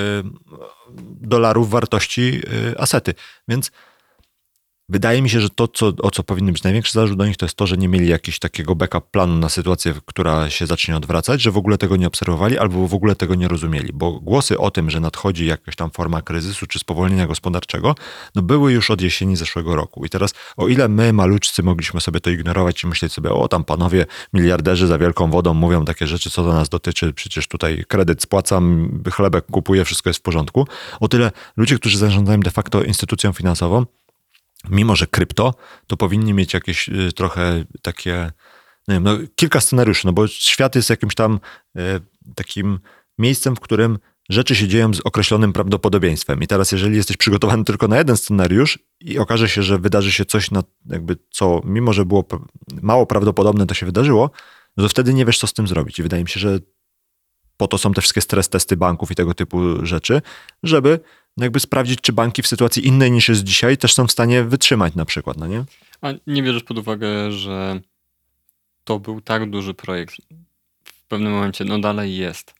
dolarów 1.22 1.70
wartości 1.70 2.42
y, 2.72 2.80
asety. 2.80 3.14
Więc 3.48 3.72
Wydaje 4.90 5.22
mi 5.22 5.30
się, 5.30 5.42
że 5.42 5.50
to, 5.50 5.68
co, 5.68 5.88
o 6.02 6.12
co 6.12 6.24
powinny 6.24 6.52
być 6.52 6.64
największy 6.64 6.94
zarzut 6.94 7.18
do 7.18 7.26
nich, 7.26 7.38
to 7.38 7.46
jest 7.46 7.56
to, 7.56 7.68
że 7.68 7.78
nie 7.78 7.88
mieli 7.88 8.08
jakiegoś 8.08 8.40
takiego 8.40 8.76
backup 8.76 9.12
planu 9.12 9.36
na 9.36 9.50
sytuację, 9.50 9.94
która 10.06 10.50
się 10.50 10.68
zacznie 10.68 10.98
odwracać, 10.98 11.42
że 11.42 11.52
w 11.52 11.58
ogóle 11.58 11.78
tego 11.78 11.96
nie 11.96 12.08
obserwowali 12.08 12.58
albo 12.58 12.88
w 12.88 12.94
ogóle 12.94 13.16
tego 13.16 13.36
nie 13.36 13.48
rozumieli, 13.48 13.94
bo 13.94 14.12
głosy 14.12 14.58
o 14.58 14.72
tym, 14.72 14.90
że 14.90 15.00
nadchodzi 15.00 15.46
jakaś 15.46 15.76
tam 15.76 15.92
forma 15.92 16.22
kryzysu 16.22 16.68
czy 16.68 16.80
spowolnienia 16.80 17.28
gospodarczego, 17.28 17.96
no 18.36 18.42
były 18.42 18.74
już 18.74 18.92
od 18.92 19.02
jesieni 19.02 19.36
zeszłego 19.36 19.76
roku. 19.76 20.06
I 20.06 20.10
teraz, 20.10 20.34
o 20.58 20.68
ile 20.68 20.88
my, 20.88 21.14
maluczcy, 21.14 21.64
mogliśmy 21.64 22.02
sobie 22.02 22.20
to 22.20 22.30
ignorować 22.30 22.84
i 22.84 22.88
myśleć 22.88 23.14
sobie, 23.14 23.32
o 23.32 23.48
tam 23.48 23.64
panowie 23.64 24.06
miliarderzy 24.34 24.88
za 24.88 24.98
wielką 24.98 25.32
wodą 25.32 25.54
mówią 25.54 25.86
takie 25.86 26.08
rzeczy, 26.08 26.30
co 26.30 26.44
do 26.44 26.54
nas 26.54 26.70
dotyczy, 26.70 27.14
przecież 27.14 27.48
tutaj 27.48 27.86
kredyt 27.88 28.22
spłacam, 28.22 28.92
chlebek 29.14 29.46
kupuję, 29.46 29.86
wszystko 29.86 30.10
jest 30.10 30.20
w 30.20 30.24
porządku, 30.24 30.68
o 31.00 31.08
tyle 31.08 31.32
ludzie, 31.58 31.76
którzy 31.76 31.98
zarządzają 31.98 32.40
de 32.40 32.52
facto 32.52 32.84
instytucją 32.84 33.34
finansową, 33.34 33.86
mimo 34.70 34.96
że 34.96 35.08
krypto, 35.08 35.54
to 35.88 35.98
powinni 35.98 36.34
mieć 36.34 36.54
jakieś 36.54 36.90
y, 36.90 37.12
trochę 37.16 37.64
takie, 37.82 38.32
nie 38.88 38.96
wiem, 38.96 39.04
no, 39.04 39.18
kilka 39.36 39.60
scenariuszy, 39.60 40.08
no 40.08 40.14
bo 40.14 40.28
świat 40.28 40.76
jest 40.76 40.90
jakimś 40.90 41.16
tam 41.16 41.40
y, 41.78 41.82
takim 42.36 42.80
miejscem, 43.18 43.56
w 43.56 43.60
którym 43.60 44.00
rzeczy 44.30 44.56
się 44.56 44.68
dzieją 44.68 44.94
z 44.94 45.00
określonym 45.00 45.54
prawdopodobieństwem. 45.54 46.42
I 46.44 46.48
teraz, 46.48 46.72
jeżeli 46.72 46.96
jesteś 46.96 47.18
przygotowany 47.18 47.64
tylko 47.64 47.88
na 47.88 47.98
jeden 47.98 48.18
scenariusz 48.18 48.80
i 49.00 49.20
okaże 49.20 49.50
się, 49.50 49.64
że 49.64 49.80
wydarzy 49.80 50.12
się 50.12 50.26
coś, 50.26 50.52
na, 50.52 50.64
jakby 50.86 51.18
co, 51.32 51.62
mimo 51.66 51.94
że 51.94 52.06
było 52.06 52.26
mało 52.82 53.06
prawdopodobne, 53.06 53.66
to 53.66 53.74
się 53.74 53.86
wydarzyło, 53.86 54.32
no 54.78 54.84
to 54.84 54.90
wtedy 54.90 55.14
nie 55.14 55.26
wiesz, 55.26 55.40
co 55.40 55.48
z 55.48 55.54
tym 55.54 55.68
zrobić. 55.68 56.00
I 56.00 56.04
wydaje 56.04 56.24
mi 56.24 56.30
się, 56.30 56.40
że 56.40 56.60
po 57.58 57.68
to 57.68 57.78
są 57.78 57.94
te 57.94 58.02
wszystkie 58.02 58.22
stres 58.22 58.50
testy 58.50 58.78
banków 58.78 59.12
i 59.12 59.16
tego 59.16 59.34
typu 59.34 59.86
rzeczy, 59.86 60.22
żeby 60.64 61.00
jakby 61.38 61.60
sprawdzić, 61.60 62.02
czy 62.02 62.14
banki 62.14 62.42
w 62.42 62.48
sytuacji 62.48 62.88
innej 62.88 63.12
niż 63.12 63.30
jest 63.30 63.44
dzisiaj 63.44 63.78
też 63.78 63.94
są 63.94 64.08
w 64.08 64.12
stanie 64.12 64.44
wytrzymać 64.44 64.96
na 64.96 65.06
przykład, 65.06 65.38
no 65.38 65.48
nie? 65.48 65.64
A 66.02 66.14
nie 66.28 66.44
bierzesz 66.44 66.64
pod 66.64 66.78
uwagę, 66.78 67.32
że 67.32 67.80
to 68.84 69.00
był 69.00 69.22
tak 69.22 69.50
duży 69.50 69.74
projekt. 69.74 70.16
W 70.84 71.04
pewnym 71.08 71.32
momencie, 71.32 71.66
no 71.66 71.80
dalej 71.80 72.18
jest. 72.18 72.58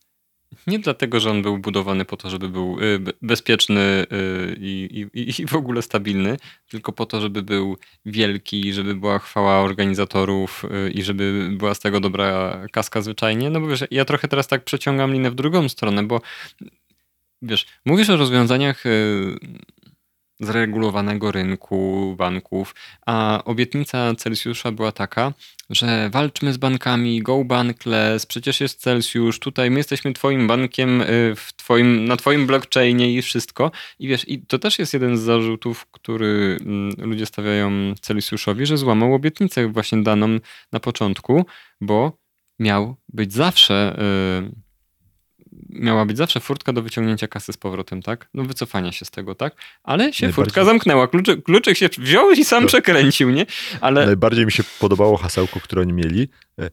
Nie 0.68 0.80
dlatego, 0.80 1.20
że 1.20 1.32
on 1.32 1.42
był 1.42 1.58
budowany 1.58 2.06
po 2.06 2.18
to, 2.18 2.30
żeby 2.30 2.50
był 2.50 2.80
y, 2.84 3.00
be- 3.00 3.14
bezpieczny 3.22 3.82
y, 3.82 4.58
i, 4.60 5.08
i, 5.14 5.42
i 5.42 5.46
w 5.46 5.56
ogóle 5.56 5.82
stabilny, 5.82 6.38
tylko 6.70 6.92
po 6.92 7.06
to, 7.06 7.22
żeby 7.22 7.44
był 7.44 7.78
wielki, 8.06 8.74
żeby 8.74 8.96
była 8.96 9.20
chwała 9.20 9.60
organizatorów 9.60 10.66
y, 10.88 10.92
i 10.92 11.04
żeby 11.04 11.50
była 11.52 11.74
z 11.74 11.80
tego 11.80 12.00
dobra 12.00 12.60
kaska 12.72 13.02
zwyczajnie. 13.02 13.50
No 13.50 13.60
bo 13.62 13.68
wiesz, 13.68 13.84
ja 13.92 14.06
trochę 14.06 14.28
teraz 14.28 14.48
tak 14.48 14.64
przeciągam 14.64 15.14
linę 15.14 15.32
w 15.32 15.36
drugą 15.36 15.70
stronę, 15.70 16.04
bo 16.04 16.22
wiesz, 17.42 17.66
mówisz 17.86 18.10
o 18.10 18.18
rozwiązaniach 18.18 18.86
y, 18.86 19.38
zregulowanego 20.40 21.32
rynku 21.32 22.16
banków, 22.18 22.76
a 23.06 23.44
obietnica 23.46 24.16
Celsjusza 24.16 24.72
była 24.72 24.92
taka, 24.92 25.34
że 25.70 26.10
walczmy 26.10 26.54
z 26.54 26.58
bankami, 26.58 27.22
go 27.22 27.44
bankless, 27.44 28.26
przecież 28.26 28.62
jest 28.62 28.82
Celsjusz, 28.82 29.40
tutaj 29.40 29.72
my 29.72 29.78
jesteśmy 29.78 30.14
twoim 30.14 30.48
bankiem 30.48 31.02
y, 31.02 31.06
w 31.36 31.54
twoim, 31.56 32.06
na 32.06 32.18
twoim 32.18 32.48
blockchainie 32.48 33.14
i 33.14 33.22
wszystko. 33.22 33.72
I 34.00 34.08
wiesz, 34.08 34.30
i 34.30 34.42
to 34.42 34.60
też 34.60 34.80
jest 34.80 34.94
jeden 34.94 35.18
z 35.18 35.22
zarzutów, 35.22 35.86
który 35.92 36.58
mm, 36.62 36.92
ludzie 36.98 37.26
stawiają 37.26 37.96
Celsjuszowi, 38.02 38.66
że 38.66 38.78
złamał 38.78 39.14
obietnicę 39.14 39.68
właśnie 39.68 40.04
daną 40.04 40.40
na 40.72 40.80
początku, 40.80 41.46
bo 41.82 42.18
miał 42.60 42.96
być 43.10 43.34
zawsze 43.34 44.00
y, 44.50 44.67
miała 45.80 46.06
być 46.06 46.18
zawsze 46.18 46.40
furtka 46.40 46.74
do 46.74 46.82
wyciągnięcia 46.82 47.28
kasy 47.28 47.54
z 47.54 47.58
powrotem, 47.58 48.02
tak? 48.02 48.30
No 48.34 48.44
wycofania 48.44 48.92
się 48.92 49.06
z 49.06 49.12
tego, 49.12 49.36
tak? 49.36 49.56
Ale 49.84 50.14
się 50.14 50.34
furtka 50.34 50.66
zamknęła. 50.66 51.08
Kluczyk, 51.08 51.44
kluczyk 51.44 51.78
się 51.78 51.90
wziął 51.98 52.32
i 52.32 52.46
sam 52.46 52.62
To- 52.64 52.68
przekręcił, 52.68 53.30
nie? 53.30 53.46
Ale 53.82 54.06
Najbardziej 54.06 54.46
mi 54.46 54.52
się 54.52 54.64
podobało 54.80 55.18
hasełko, 55.18 55.60
które 55.60 55.82
oni 55.82 55.94
mieli. 55.94 56.30
E, 56.60 56.66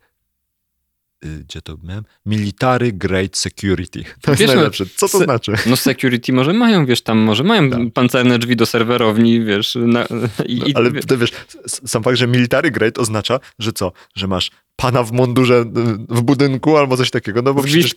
y, 1.25 1.45
Gdzie 1.49 1.63
to 1.63 1.77
miałem? 1.83 2.05
Military 2.27 2.93
Grade 2.93 3.29
Security. 3.37 4.05
To 4.23 4.31
jest 4.31 4.41
Wiesz, 4.41 4.49
no, 4.51 4.55
najlepsze. 4.57 4.85
Co 4.97 5.09
to 5.09 5.19
se- 5.19 5.25
znaczy? 5.25 5.53
no 5.67 5.77
security 5.77 6.33
może 6.33 6.53
mają, 6.53 6.87
wiesz, 6.87 7.03
tam 7.03 7.19
może 7.19 7.45
mają 7.45 7.71
Tak. 7.71 7.81
pancerne 7.95 8.39
drzwi 8.39 8.57
do 8.57 8.67
serwerowni, 8.67 9.45
wiesz. 9.45 9.75
Na, 9.81 10.05
i, 10.47 10.59
No, 10.59 10.67
i, 10.67 10.75
ale 10.75 10.93
ty 10.93 11.17
wiesz, 11.17 11.31
sam 11.67 12.03
fakt, 12.03 12.17
że 12.19 12.27
military 12.27 12.71
grade 12.71 13.01
oznacza, 13.01 13.41
że 13.59 13.73
co? 13.73 13.93
Że 14.15 14.27
masz 14.27 14.51
pana 14.77 15.03
w 15.03 15.13
mundurze 15.13 15.61
y, 15.61 15.65
w 16.09 16.23
budynku 16.23 16.77
albo 16.77 16.97
coś 16.97 17.11
takiego, 17.11 17.43
no 17.43 17.55
bo 17.55 17.63
przecież... 17.63 17.95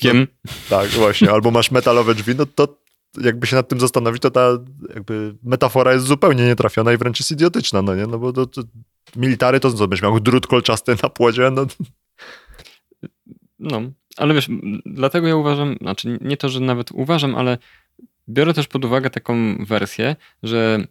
tak, 0.69 0.89
właśnie. 0.89 1.31
Albo 1.31 1.51
masz 1.51 1.71
metalowe 1.71 2.15
drzwi, 2.15 2.35
no 2.35 2.45
to 2.45 2.77
jakby 3.21 3.47
się 3.47 3.55
nad 3.55 3.67
tym 3.67 3.79
zastanowić, 3.79 4.21
to 4.21 4.31
ta 4.31 4.49
jakby 4.95 5.35
metafora 5.43 5.93
jest 5.93 6.05
zupełnie 6.05 6.45
nietrafiona 6.45 6.93
i 6.93 6.97
wręcz 6.97 7.19
jest 7.19 7.31
idiotyczna, 7.31 7.81
no 7.81 7.95
nie? 7.95 8.07
No 8.07 8.19
bo 8.19 8.33
to, 8.33 8.45
to 8.45 8.61
military 9.15 9.59
to 9.59 9.73
co, 9.73 9.87
byś 9.87 10.01
miał 10.01 10.19
drut 10.19 10.47
kolczasty 10.47 10.95
na 11.03 11.09
płodzie, 11.09 11.51
no. 11.51 11.65
No, 13.59 13.81
ale 14.17 14.33
wiesz, 14.33 14.49
dlatego 14.85 15.27
ja 15.27 15.35
uważam, 15.35 15.75
znaczy 15.81 16.17
nie 16.21 16.37
to, 16.37 16.49
że 16.49 16.59
nawet 16.59 16.91
uważam, 16.91 17.35
ale 17.35 17.57
biorę 18.29 18.53
też 18.53 18.67
pod 18.67 18.85
uwagę 18.85 19.09
taką 19.09 19.65
wersję, 19.65 20.15
że 20.43 20.87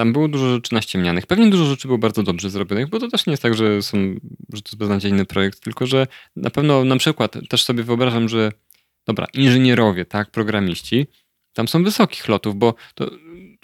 tam 0.00 0.12
było 0.12 0.28
dużo 0.28 0.54
rzeczy 0.54 0.74
naściemnianych. 0.74 1.26
Pewnie 1.26 1.50
dużo 1.50 1.64
rzeczy 1.64 1.88
było 1.88 1.98
bardzo 1.98 2.22
dobrze 2.22 2.50
zrobionych, 2.50 2.88
bo 2.88 2.98
to 2.98 3.08
też 3.08 3.26
nie 3.26 3.30
jest 3.30 3.42
tak, 3.42 3.54
że, 3.54 3.82
są, 3.82 3.98
że 4.52 4.62
to 4.62 4.68
jest 4.68 4.76
beznadziejny 4.76 5.24
projekt, 5.24 5.60
tylko 5.60 5.86
że 5.86 6.06
na 6.36 6.50
pewno 6.50 6.84
na 6.84 6.96
przykład 6.96 7.36
też 7.48 7.64
sobie 7.64 7.82
wyobrażam, 7.82 8.28
że 8.28 8.52
dobra, 9.06 9.26
inżynierowie, 9.34 10.04
tak, 10.04 10.30
programiści, 10.30 11.06
tam 11.52 11.68
są 11.68 11.84
wysokich 11.84 12.28
lotów, 12.28 12.56
bo 12.56 12.74
to, 12.94 13.10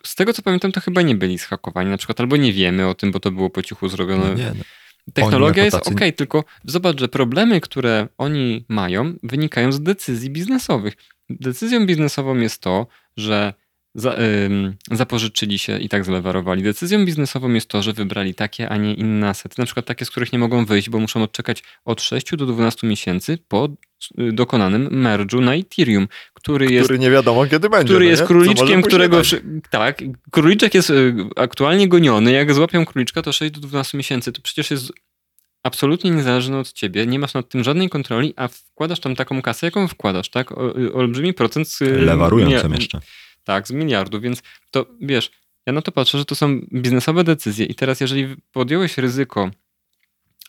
z 0.05 0.14
tego 0.14 0.32
co 0.32 0.43
pamiętam, 0.43 0.72
to 0.72 0.80
chyba 0.80 1.03
nie 1.03 1.14
byli 1.14 1.39
zhakowani 1.39 1.91
na 1.91 1.97
przykład, 1.97 2.20
albo 2.20 2.37
nie 2.37 2.53
wiemy 2.53 2.89
o 2.89 2.95
tym, 2.95 3.12
bo 3.12 3.20
to 3.20 3.30
było 3.30 3.51
po 3.51 3.62
cichu 3.62 3.89
zrobione. 3.89 4.24
no 4.28 4.34
nie, 4.34 4.53
no. 4.59 4.64
Technologia 5.12 5.64
jest 5.64 5.76
ok, 5.76 6.01
tylko 6.16 6.45
zobacz, 6.64 7.01
że 7.01 7.09
problemy, 7.09 7.61
które 7.61 8.09
oni 8.18 8.64
mają, 8.68 9.14
wynikają 9.22 9.72
z 9.72 9.82
decyzji 9.82 10.30
biznesowych. 10.30 10.95
Decyzją 11.30 11.87
biznesową 11.87 12.37
jest 12.37 12.62
to, 12.62 12.87
że 13.16 13.55
za, 13.97 14.14
ym, 14.47 14.76
zapożyczyli 14.90 15.59
się 15.59 15.78
i 15.78 15.88
tak 15.88 16.05
zlewarowali. 16.05 16.62
Decyzją 16.62 17.05
biznesową 17.05 17.51
jest 17.53 17.68
to, 17.68 17.82
że 17.82 17.92
wybrali 17.92 18.34
takie, 18.34 18.68
a 18.68 18.76
nie 18.76 18.94
inne 18.94 19.28
asety. 19.28 19.55
Na 19.59 19.64
przykład 19.64 19.86
takie, 19.86 20.05
z 20.05 20.11
których 20.11 20.32
nie 20.32 20.38
mogą 20.38 20.64
wyjść, 20.64 20.90
bo 20.90 20.99
muszą 20.99 21.22
odczekać 21.22 21.62
od 21.84 22.03
6 22.03 22.36
do 22.36 22.47
12 22.47 22.86
miesięcy 22.86 23.38
po 23.49 23.68
y, 24.18 24.32
dokonanym 24.32 24.88
merge'u 25.03 25.40
na 25.40 25.55
Ethereum, 25.55 26.09
który 26.34 26.72
jest 26.72 26.84
Który 26.84 26.99
nie 26.99 27.11
wiadomo 27.11 27.47
kiedy 27.47 27.70
będzie. 27.70 27.84
który 27.84 28.05
no 28.05 28.11
jest 28.11 28.22
nie? 28.22 28.26
Króliczkiem, 28.28 28.82
którego. 28.82 29.22
Tak, 29.70 30.03
króliczek 30.30 30.74
jest 30.74 30.90
y, 30.90 31.14
aktualnie 31.36 31.88
goniony. 31.88 32.32
Jak 32.32 32.55
złapią 32.55 32.86
króliczka, 32.86 33.22
to 33.22 33.32
6 33.32 33.55
do 33.55 33.61
12 33.61 33.99
miesięcy. 33.99 34.32
To 34.32 34.42
przecież 34.42 34.70
jest 34.70 34.92
absolutnie 35.62 36.11
niezależne 36.11 36.59
od 36.59 36.72
ciebie. 36.72 37.07
Nie 37.07 37.18
masz 37.18 37.34
nad 37.34 37.49
tym 37.49 37.64
żadnej 37.64 37.88
kontroli, 37.88 38.34
a 38.36 38.49
wkładasz 38.49 39.01
tam 39.01 39.16
taką 39.16 39.42
kasę, 39.42 39.66
jaką 39.66 39.88
wkładasz, 39.88 40.28
tak? 40.30 40.53
O, 40.53 40.78
y, 40.80 40.92
olbrzymi 40.92 41.34
procent. 41.34 41.68
z, 41.68 41.80
Lewarują 41.80 42.49
nie- 42.49 42.61
tam 42.61 42.72
jeszcze. 42.74 43.01
Tak, 43.47 43.68
z 43.68 43.70
miliardu, 43.70 44.20
więc 44.20 44.42
to 44.70 44.86
wiesz, 45.01 45.30
ja 45.66 45.72
na 45.72 45.82
to 45.82 45.92
patrzę, 45.92 46.18
że 46.18 46.24
to 46.24 46.34
są 46.34 46.61
biznesowe 46.72 47.24
decyzje 47.24 47.66
i 47.66 47.74
teraz 47.74 48.01
jeżeli 48.01 48.36
podjąłeś 48.53 48.99
ryzyko, 48.99 49.51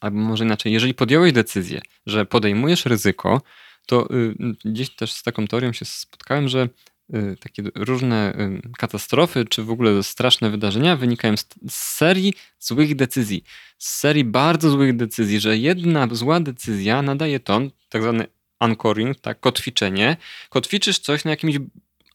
albo 0.01 0.17
może 0.17 0.43
inaczej, 0.43 0.73
jeżeli 0.73 0.93
podjąłeś 0.93 1.33
decyzję, 1.33 1.81
że 2.05 2.25
podejmujesz 2.25 2.85
ryzyko, 2.85 3.41
to 3.85 4.13
y, 4.13 4.35
gdzieś 4.65 4.95
też 4.95 5.11
z 5.11 5.23
taką 5.23 5.47
teorią 5.47 5.73
się 5.73 5.85
spotkałem, 5.85 6.47
że 6.47 6.69
y, 7.15 7.37
takie 7.39 7.63
różne 7.75 8.33
y, 8.39 8.61
katastrofy, 8.77 9.45
czy 9.45 9.63
w 9.63 9.71
ogóle 9.71 10.03
straszne 10.03 10.49
wydarzenia 10.49 10.95
wynikają 10.95 11.37
z, 11.37 11.45
z 11.69 11.73
serii 11.73 12.33
złych 12.59 12.95
decyzji. 12.95 13.43
Z 13.77 13.89
serii 13.89 14.23
bardzo 14.23 14.69
złych 14.69 14.95
decyzji, 14.95 15.39
że 15.39 15.57
jedna 15.57 16.07
zła 16.11 16.39
decyzja 16.39 17.01
nadaje 17.01 17.39
ton, 17.39 17.71
tak 17.89 18.01
zwany 18.01 18.27
anchoring, 18.59 19.19
tak, 19.19 19.39
kotwiczenie. 19.39 20.17
Kotwiczysz 20.49 20.99
coś 20.99 21.25
na 21.25 21.31
jakimś 21.31 21.57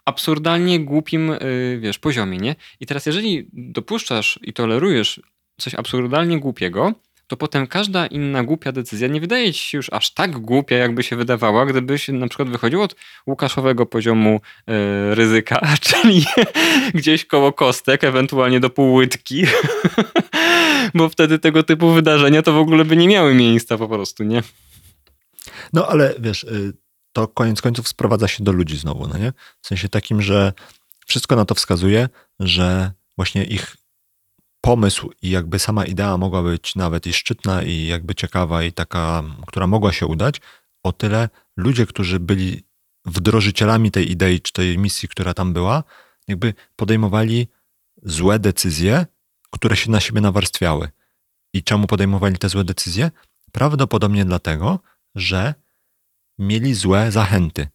absurdalnie 0.05 0.81
głupim, 0.81 1.31
y, 1.31 1.79
wiesz, 1.81 1.99
poziomie, 1.99 2.39
nie? 2.39 2.55
I 2.81 2.87
teraz 2.87 3.07
jeżeli 3.07 3.49
dopuszczasz 3.53 4.39
i 4.43 4.53
tolerujesz 4.53 5.21
coś 5.59 5.75
absurdalnie 5.75 6.41
głupiego, 6.41 6.95
to 7.27 7.37
potem 7.37 7.67
każda 7.67 8.07
inna 8.07 8.45
głupia 8.45 8.73
decyzja 8.73 9.09
nie 9.09 9.21
wydaje 9.21 9.53
ci 9.53 9.69
się 9.69 9.79
już 9.79 9.93
aż 9.93 10.15
tak 10.15 10.39
głupia, 10.39 10.77
jakby 10.77 11.03
się 11.03 11.17
wydawała, 11.17 11.67
gdybyś 11.67 12.09
na 12.09 12.29
przykład 12.29 12.49
wychodził 12.49 12.83
od 12.83 12.97
łukaszowego 13.27 13.87
poziomu 13.87 14.41
y, 14.61 15.15
ryzyka, 15.15 15.61
czyli 15.89 16.25
gdzieś 16.95 17.25
koło 17.25 17.53
kostek, 17.53 18.05
ewentualnie 18.05 18.61
do 18.61 18.71
półłytki, 18.71 19.45
bo 20.95 21.09
wtedy 21.09 21.39
tego 21.39 21.63
typu 21.63 21.91
wydarzenia 21.91 22.43
to 22.43 22.53
w 22.53 22.57
ogóle 22.57 22.85
by 22.85 22.97
nie 22.97 23.09
miały 23.09 23.35
miejsca 23.35 23.79
po 23.79 23.89
prostu, 23.89 24.25
nie? 24.25 24.43
No 25.73 25.89
ale 25.89 26.15
wiesz, 26.19 26.45
y, 26.45 26.73
to 27.13 27.29
koniec 27.29 27.63
końców 27.63 27.89
sprowadza 27.89 28.29
się 28.29 28.45
do 28.45 28.53
ludzi 28.53 28.79
znowu, 28.79 29.09
no 29.09 29.19
nie? 29.19 29.33
W 29.63 29.67
sensie 29.67 29.89
takim, 29.89 30.23
że 30.23 30.53
wszystko 31.07 31.37
na 31.37 31.45
to 31.45 31.55
wskazuje, 31.55 32.09
że 32.41 32.93
właśnie 33.17 33.45
ich 33.45 33.77
pomysł 34.61 35.11
i 35.23 35.31
jakby 35.31 35.59
sama 35.59 35.85
idea 35.85 36.17
mogła 36.17 36.43
być 36.43 36.75
nawet 36.75 37.07
i 37.07 37.13
szczytna 37.13 37.63
i 37.63 37.87
jakby 37.87 38.15
ciekawa 38.15 38.63
i 38.63 38.73
taka, 38.73 39.23
która 39.47 39.67
mogła 39.67 39.93
się 39.93 40.07
udać, 40.07 40.41
o 40.83 40.93
tyle 40.93 41.29
ludzie, 41.57 41.87
którzy 41.87 42.21
byli 42.21 42.63
wdrożycielami 43.05 43.91
tej 43.91 44.11
idei 44.11 44.41
czy 44.41 44.53
tej 44.53 44.79
misji, 44.79 45.09
która 45.09 45.35
tam 45.35 45.53
była, 45.53 45.85
jakby 46.29 46.55
podejmowali 46.77 47.49
złe 48.03 48.39
decyzje, 48.39 49.07
które 49.51 49.77
się 49.77 49.91
na 49.91 50.01
siebie 50.01 50.21
nawarstwiały. 50.21 50.89
I 51.55 51.63
czemu 51.63 51.87
podejmowali 51.87 52.39
te 52.39 52.49
złe 52.49 52.65
decyzje? 52.65 53.11
Prawdopodobnie 53.53 54.25
dlatego, 54.25 54.79
że 55.15 55.55
mieli 56.39 56.75
złe 56.75 57.13
zachęty. 57.13 57.69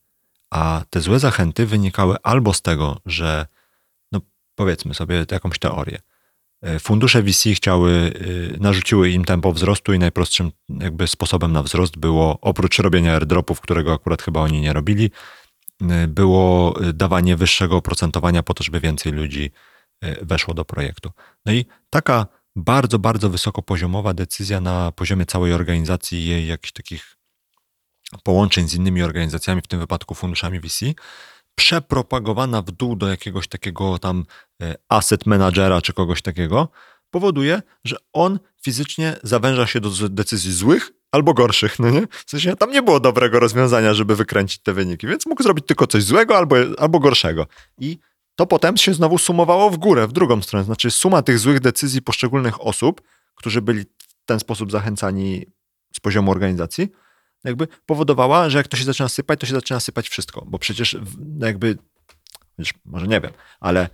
A 0.51 0.83
te 0.89 1.01
złe 1.01 1.19
zachęty 1.19 1.65
wynikały 1.65 2.15
albo 2.23 2.53
z 2.53 2.61
tego, 2.61 3.01
że, 3.05 3.47
no 4.11 4.21
powiedzmy 4.55 4.93
sobie 4.93 5.25
jakąś 5.31 5.59
teorię. 5.59 5.99
E, 6.61 6.79
Fundusze 6.79 7.23
VC 7.23 7.53
chciały, 7.53 7.91
y, 7.91 8.57
narzuciły 8.59 9.09
im 9.09 9.25
tempo 9.25 9.53
wzrostu 9.53 9.93
i 9.93 9.99
najprostszym 9.99 10.51
jakby 10.69 11.07
sposobem 11.07 11.51
na 11.51 11.63
wzrost 11.63 11.97
było, 11.97 12.39
oprócz 12.41 12.79
robienia 12.79 13.13
airdropów, 13.13 13.61
którego 13.61 13.93
akurat 13.93 14.21
chyba 14.21 14.41
oni 14.41 14.61
nie 14.61 14.73
robili, 14.73 15.11
y, 15.81 16.07
było 16.07 16.79
dawanie 16.93 17.35
wyższego 17.35 17.75
oprocentowania 17.75 18.43
po 18.43 18.53
to, 18.53 18.63
żeby 18.63 18.79
więcej 18.79 19.11
ludzi 19.11 19.51
weszło 20.21 20.53
do 20.53 20.65
projektu. 20.65 21.11
No 21.45 21.51
i 21.53 21.65
taka 21.89 22.25
bardzo, 22.55 22.99
bardzo 22.99 23.29
wysokopoziomowa 23.29 24.13
decyzja 24.13 24.61
na 24.61 24.91
poziomie 24.91 25.25
całej 25.25 25.53
organizacji 25.53 26.19
i 26.19 26.25
jej 26.25 26.47
jakichś 26.47 26.71
takich 26.71 27.16
połączeń 28.23 28.69
z 28.69 28.73
innymi 28.73 29.03
organizacjami, 29.03 29.61
w 29.61 29.67
tym 29.67 29.79
wypadku 29.79 30.15
funduszami 30.15 30.59
VC, 30.59 30.85
przepropagowana 31.55 32.61
w 32.61 32.71
dół 32.71 32.95
do 32.95 33.07
jakiegoś 33.07 33.47
takiego 33.47 33.99
tam 33.99 34.25
e, 34.61 34.75
asset 34.89 35.25
managera 35.25 35.81
czy 35.81 35.93
kogoś 35.93 36.21
takiego, 36.21 36.69
powoduje, 37.11 37.61
że 37.83 37.95
on 38.13 38.39
fizycznie 38.63 39.15
zawęża 39.23 39.67
się 39.67 39.79
do 39.79 39.89
decyzji 40.09 40.53
złych 40.53 40.91
albo 41.11 41.33
gorszych, 41.33 41.79
no 41.79 41.89
nie? 41.89 42.01
W 42.25 42.29
sensie 42.29 42.55
tam 42.55 42.71
nie 42.71 42.81
było 42.81 42.99
dobrego 42.99 43.39
rozwiązania, 43.39 43.93
żeby 43.93 44.15
wykręcić 44.15 44.61
te 44.61 44.73
wyniki, 44.73 45.07
więc 45.07 45.25
mógł 45.25 45.43
zrobić 45.43 45.65
tylko 45.65 45.87
coś 45.87 46.03
złego 46.03 46.37
albo, 46.37 46.55
albo 46.77 46.99
gorszego. 46.99 47.47
I 47.79 47.97
to 48.35 48.45
potem 48.45 48.77
się 48.77 48.93
znowu 48.93 49.17
sumowało 49.17 49.69
w 49.69 49.77
górę, 49.77 50.07
w 50.07 50.11
drugą 50.11 50.41
stronę. 50.41 50.65
Znaczy 50.65 50.91
suma 50.91 51.21
tych 51.21 51.39
złych 51.39 51.59
decyzji 51.59 52.01
poszczególnych 52.01 52.65
osób, 52.65 53.01
którzy 53.35 53.61
byli 53.61 53.81
w 54.07 54.25
ten 54.25 54.39
sposób 54.39 54.71
zachęcani 54.71 55.45
z 55.95 55.99
poziomu 55.99 56.31
organizacji, 56.31 56.89
jakby 57.47 57.67
powodowała, 57.85 58.49
że 58.49 58.57
jak 58.57 58.67
to 58.67 58.77
się 58.77 58.83
zaczyna 58.83 59.09
sypać, 59.09 59.39
to 59.39 59.45
się 59.45 59.53
zaczyna 59.53 59.79
sypać 59.79 60.09
wszystko, 60.09 60.45
bo 60.47 60.59
przecież 60.59 60.97
no 61.19 61.47
jakby, 61.47 61.77
może 62.85 63.07
nie 63.07 63.21
wiem, 63.21 63.31
ale 63.59 63.89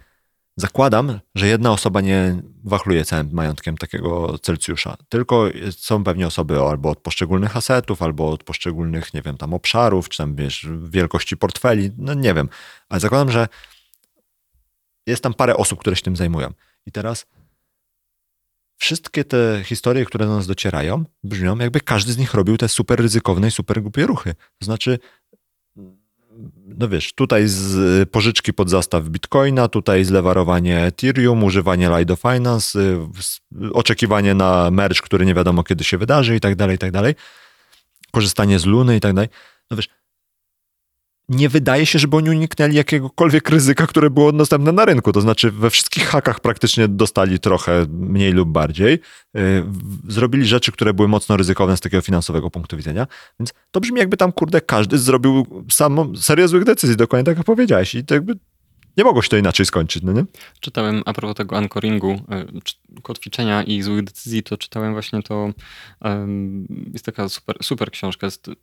zakładam, 0.57 1.19
że 1.35 1.47
jedna 1.47 1.71
osoba 1.71 2.01
nie 2.01 2.41
wachluje 2.63 3.05
całym 3.05 3.29
majątkiem 3.31 3.77
takiego 3.77 4.37
Celsjusza, 4.37 4.97
tylko 5.09 5.49
są 5.71 6.03
pewnie 6.03 6.27
osoby 6.27 6.59
albo 6.59 6.89
od 6.89 6.99
poszczególnych 6.99 7.57
asetów, 7.57 8.01
albo 8.01 8.31
od 8.31 8.43
poszczególnych, 8.43 9.13
nie 9.13 9.21
wiem, 9.21 9.37
tam 9.37 9.53
obszarów, 9.53 10.09
czy 10.09 10.17
tam, 10.17 10.35
wiesz, 10.35 10.67
wielkości 10.83 11.37
portfeli, 11.37 11.91
no 11.97 12.13
nie 12.13 12.33
wiem, 12.33 12.49
ale 12.89 12.99
zakładam, 12.99 13.31
że 13.31 13.47
jest 15.07 15.23
tam 15.23 15.33
parę 15.33 15.57
osób, 15.57 15.79
które 15.79 15.95
się 15.95 16.01
tym 16.01 16.15
zajmują. 16.15 16.53
I 16.85 16.91
teraz 16.91 17.25
wszystkie 18.83 19.23
te 19.23 19.61
historie, 19.65 20.05
które 20.05 20.25
do 20.25 20.35
nas 20.35 20.47
docierają, 20.47 21.03
brzmią 21.23 21.57
jakby 21.57 21.79
każdy 21.79 22.13
z 22.13 22.17
nich 22.17 22.33
robił 22.33 22.57
te 22.57 22.69
super 22.69 22.99
ryzykowne 22.99 23.47
i 23.47 23.51
super 23.51 23.81
głupie 23.81 24.05
ruchy. 24.05 24.35
To 24.59 24.65
znaczy, 24.65 24.99
no 26.65 26.87
wiesz, 26.89 27.13
tutaj 27.13 27.43
z 27.47 28.09
pożyczki 28.09 28.53
pod 28.53 28.69
zastaw 28.69 29.03
bitcoina, 29.03 29.67
tutaj 29.67 30.05
zlewarowanie 30.05 30.85
Ethereum, 30.85 31.43
używanie 31.43 31.89
Lido 31.97 32.15
Finance, 32.15 32.79
y, 32.79 33.73
oczekiwanie 33.73 34.33
na 34.33 34.71
merge, 34.71 35.01
który 35.01 35.25
nie 35.25 35.33
wiadomo 35.33 35.63
kiedy 35.63 35.83
się 35.83 35.97
wydarzy 35.97 36.35
i 36.35 36.39
tak 36.39 36.55
dalej, 36.55 36.75
i 36.75 36.79
tak 36.79 36.91
dalej. 36.91 37.15
Korzystanie 38.11 38.59
z 38.59 38.65
Luny 38.65 38.95
i 38.95 38.99
tak 38.99 39.13
dalej. 39.13 39.29
No 39.71 39.77
wiesz, 39.77 39.89
nie 41.29 41.49
wydaje 41.49 41.85
się, 41.85 41.99
żeby 41.99 42.17
oni 42.17 42.29
uniknęli 42.29 42.75
jakiegokolwiek 42.75 43.49
ryzyka, 43.49 43.87
które 43.87 44.09
było 44.09 44.31
dostępne 44.31 44.71
na 44.71 44.85
rynku. 44.85 45.11
To 45.11 45.21
znaczy, 45.21 45.51
we 45.51 45.69
wszystkich 45.69 46.03
hakach 46.07 46.39
praktycznie 46.39 46.87
dostali 46.87 47.39
trochę 47.39 47.85
mniej 47.89 48.31
lub 48.33 48.49
bardziej. 48.49 48.99
W- 49.63 50.11
Zrobili 50.13 50.45
rzeczy, 50.45 50.71
które 50.71 50.93
były 50.93 51.07
mocno 51.07 51.37
ryzykowne 51.37 51.77
z 51.77 51.79
takiego 51.79 52.01
finansowego 52.01 52.49
punktu 52.49 52.77
widzenia. 52.77 53.07
Więc 53.39 53.53
to 53.71 53.79
brzmi, 53.79 53.99
jakby 53.99 54.17
tam, 54.17 54.31
kurde, 54.31 54.61
każdy 54.61 54.97
zrobił 54.97 55.63
samą 55.71 56.15
serię 56.15 56.47
złych 56.47 56.63
decyzji, 56.63 56.95
dokładnie 56.97 57.25
tak 57.25 57.37
jak 57.37 57.45
powiedziałeś. 57.45 57.95
I 57.95 58.05
to 58.05 58.13
jakby 58.13 58.33
nie 58.97 59.03
mogło 59.03 59.21
się 59.21 59.29
to 59.29 59.37
inaczej 59.37 59.65
skończyć, 59.65 60.03
no 60.03 60.13
nie? 60.13 60.25
Czytałem 60.59 61.03
a 61.05 61.13
propos 61.13 61.35
tego 61.37 61.57
anchoringu, 61.57 62.11
y, 62.97 63.01
kotwiczenia 63.01 63.63
i 63.63 63.81
złych 63.81 64.03
decyzji, 64.03 64.43
to 64.43 64.57
czytałem 64.57 64.93
właśnie 64.93 65.23
to, 65.23 65.49
jest 66.93 67.05
taka 67.05 67.29
super, 67.29 67.55
super 67.61 67.91
książka, 67.91 68.27
jest 68.27 68.47
y, 68.47 68.53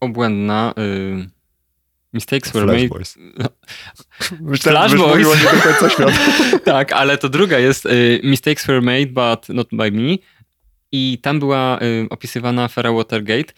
obłędna, 0.00 0.74
y, 0.78 1.43
Mistakes 2.14 2.52
were 2.52 2.64
Flash 2.64 2.82
made... 2.82 2.88
Boys. 2.88 3.18
No. 3.38 3.48
Myślałem, 4.52 4.90
Flash 4.90 5.02
Boys. 5.02 5.44
nie 5.44 5.50
do 5.50 5.62
końca 5.62 5.90
świata. 5.94 6.18
tak, 6.64 6.92
ale 6.92 7.18
to 7.18 7.28
druga 7.28 7.58
jest 7.58 7.86
y, 7.86 8.20
Mistakes 8.24 8.66
were 8.66 8.80
made, 8.80 9.06
but 9.06 9.48
not 9.48 9.68
by 9.72 9.90
me. 9.90 10.16
I 10.92 11.18
tam 11.22 11.38
była 11.38 11.78
y, 11.82 12.06
opisywana 12.10 12.64
afera 12.64 12.92
Watergate. 12.92 13.52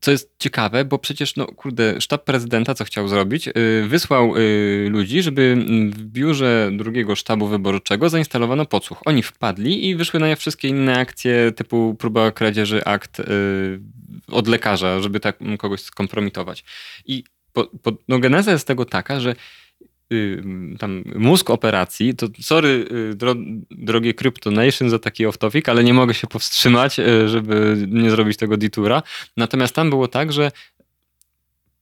Co 0.00 0.10
jest 0.10 0.30
ciekawe, 0.38 0.84
bo 0.84 0.98
przecież, 0.98 1.36
no 1.36 1.46
kurde, 1.46 2.00
sztab 2.00 2.24
prezydenta 2.24 2.74
co 2.74 2.84
chciał 2.84 3.08
zrobić? 3.08 3.48
Y, 3.48 3.52
wysłał 3.88 4.34
ludzi, 4.88 5.22
żeby 5.22 5.56
w 5.90 6.02
biurze 6.02 6.70
drugiego 6.72 7.16
sztabu 7.16 7.46
wyborczego 7.46 8.08
zainstalowano 8.08 8.66
podsłuch. 8.66 9.00
Oni 9.04 9.22
wpadli 9.22 9.88
i 9.88 9.96
wyszły 9.96 10.20
na 10.20 10.28
jaw 10.28 10.38
wszystkie 10.38 10.68
inne 10.68 10.98
akcje 10.98 11.52
typu 11.52 11.96
próba 11.98 12.30
kradzieży 12.30 12.84
akt 12.84 13.22
od 14.28 14.48
lekarza, 14.48 15.00
żeby 15.00 15.20
tak 15.20 15.38
kogoś 15.58 15.80
skompromitować. 15.80 16.64
I 17.06 17.24
po, 17.56 17.64
po, 17.82 17.92
no 18.08 18.18
geneza 18.18 18.52
jest 18.52 18.66
tego 18.66 18.84
taka, 18.84 19.20
że 19.20 19.34
y, 20.12 20.42
tam 20.78 21.04
mózg 21.16 21.50
operacji, 21.50 22.14
to 22.14 22.26
sorry 22.40 22.88
y, 22.92 23.14
dro, 23.14 23.34
drogie 23.70 24.14
Crypto 24.14 24.50
Nation 24.50 24.90
za 24.90 24.98
taki 24.98 25.26
off-topic, 25.26 25.70
ale 25.70 25.84
nie 25.84 25.94
mogę 25.94 26.14
się 26.14 26.26
powstrzymać, 26.26 26.98
y, 26.98 27.28
żeby 27.28 27.86
nie 27.88 28.10
zrobić 28.10 28.36
tego 28.36 28.56
detura. 28.56 29.02
Natomiast 29.36 29.74
tam 29.74 29.90
było 29.90 30.08
tak, 30.08 30.32
że 30.32 30.50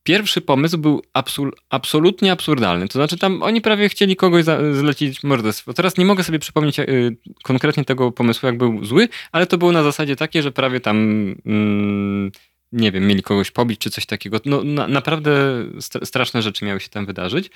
pierwszy 0.02 0.40
pomysł 0.40 0.78
był 0.78 1.02
absul, 1.12 1.52
absolutnie 1.70 2.32
absurdalny. 2.32 2.88
To 2.88 2.98
znaczy 2.98 3.18
tam 3.18 3.42
oni 3.42 3.60
prawie 3.60 3.88
chcieli 3.88 4.16
kogoś 4.16 4.44
zlecić 4.72 5.22
morderstwo. 5.22 5.72
Teraz 5.74 5.96
nie 5.96 6.04
mogę 6.04 6.24
sobie 6.24 6.38
przypomnieć 6.38 6.78
y, 6.78 7.16
konkretnie 7.42 7.84
tego 7.84 8.12
pomysłu, 8.12 8.46
jak 8.46 8.58
był 8.58 8.84
zły, 8.84 9.08
ale 9.32 9.46
to 9.46 9.58
było 9.58 9.72
na 9.72 9.82
zasadzie 9.82 10.16
takie, 10.16 10.42
że 10.42 10.52
prawie 10.52 10.80
tam... 10.80 10.96
Mm, 11.46 12.30
nie 12.74 12.92
wiem, 12.92 13.06
mieli 13.06 13.22
kogoś 13.22 13.50
pobić 13.50 13.80
czy 13.80 13.90
coś 13.90 14.06
takiego. 14.06 14.40
No, 14.44 14.64
na, 14.64 14.88
naprawdę 14.88 15.30
stra- 15.76 16.04
straszne 16.06 16.42
rzeczy 16.42 16.64
miały 16.64 16.80
się 16.80 16.88
tam 16.88 17.06
wydarzyć. 17.06 17.50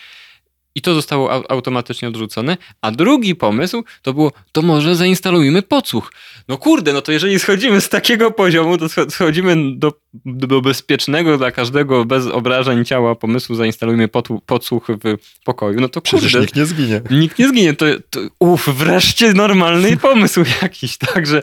I 0.78 0.80
to 0.80 0.94
zostało 0.94 1.30
au- 1.30 1.44
automatycznie 1.48 2.08
odrzucone. 2.08 2.56
A 2.82 2.90
drugi 2.90 3.34
pomysł 3.34 3.84
to 4.02 4.14
było, 4.14 4.32
to 4.52 4.62
może 4.62 4.96
zainstalujmy 4.96 5.62
podsłuch. 5.62 6.12
No 6.48 6.56
kurde, 6.58 6.92
no 6.92 7.00
to 7.02 7.12
jeżeli 7.12 7.38
schodzimy 7.38 7.80
z 7.80 7.88
takiego 7.88 8.30
poziomu, 8.30 8.78
to 8.78 8.84
scho- 8.86 9.10
schodzimy 9.10 9.56
do, 9.76 9.92
do 10.24 10.60
bezpiecznego 10.60 11.38
dla 11.38 11.50
każdego 11.50 12.04
bez 12.04 12.26
obrażeń 12.26 12.84
ciała 12.84 13.14
pomysłu, 13.14 13.56
zainstalujmy 13.56 14.08
podsłuch 14.46 14.86
w 15.04 15.44
pokoju. 15.44 15.80
No 15.80 15.88
to 15.88 16.00
Przecież 16.00 16.32
kurde. 16.32 16.40
nikt 16.40 16.56
nie 16.56 16.66
zginie. 16.66 17.00
Nikt 17.10 17.38
nie 17.38 17.48
zginie. 17.48 17.74
To, 17.74 17.86
to 18.10 18.20
uff, 18.38 18.68
wreszcie 18.68 19.32
normalny 19.32 19.96
pomysł 20.08 20.44
jakiś, 20.62 20.96
także 20.96 21.42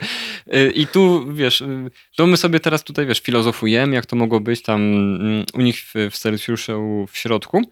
y, 0.54 0.72
i 0.74 0.86
tu, 0.86 1.32
wiesz, 1.32 1.60
y, 1.60 1.90
to 2.16 2.26
my 2.26 2.36
sobie 2.36 2.60
teraz 2.60 2.84
tutaj, 2.84 3.06
wiesz, 3.06 3.20
filozofujemy, 3.20 3.94
jak 3.94 4.06
to 4.06 4.16
mogło 4.16 4.40
być 4.40 4.62
tam 4.62 4.80
mm, 4.80 5.44
u 5.54 5.60
nich 5.60 5.78
w, 5.80 5.94
w 6.10 6.18
Celsjuszu 6.18 7.06
w 7.12 7.18
środku. 7.18 7.62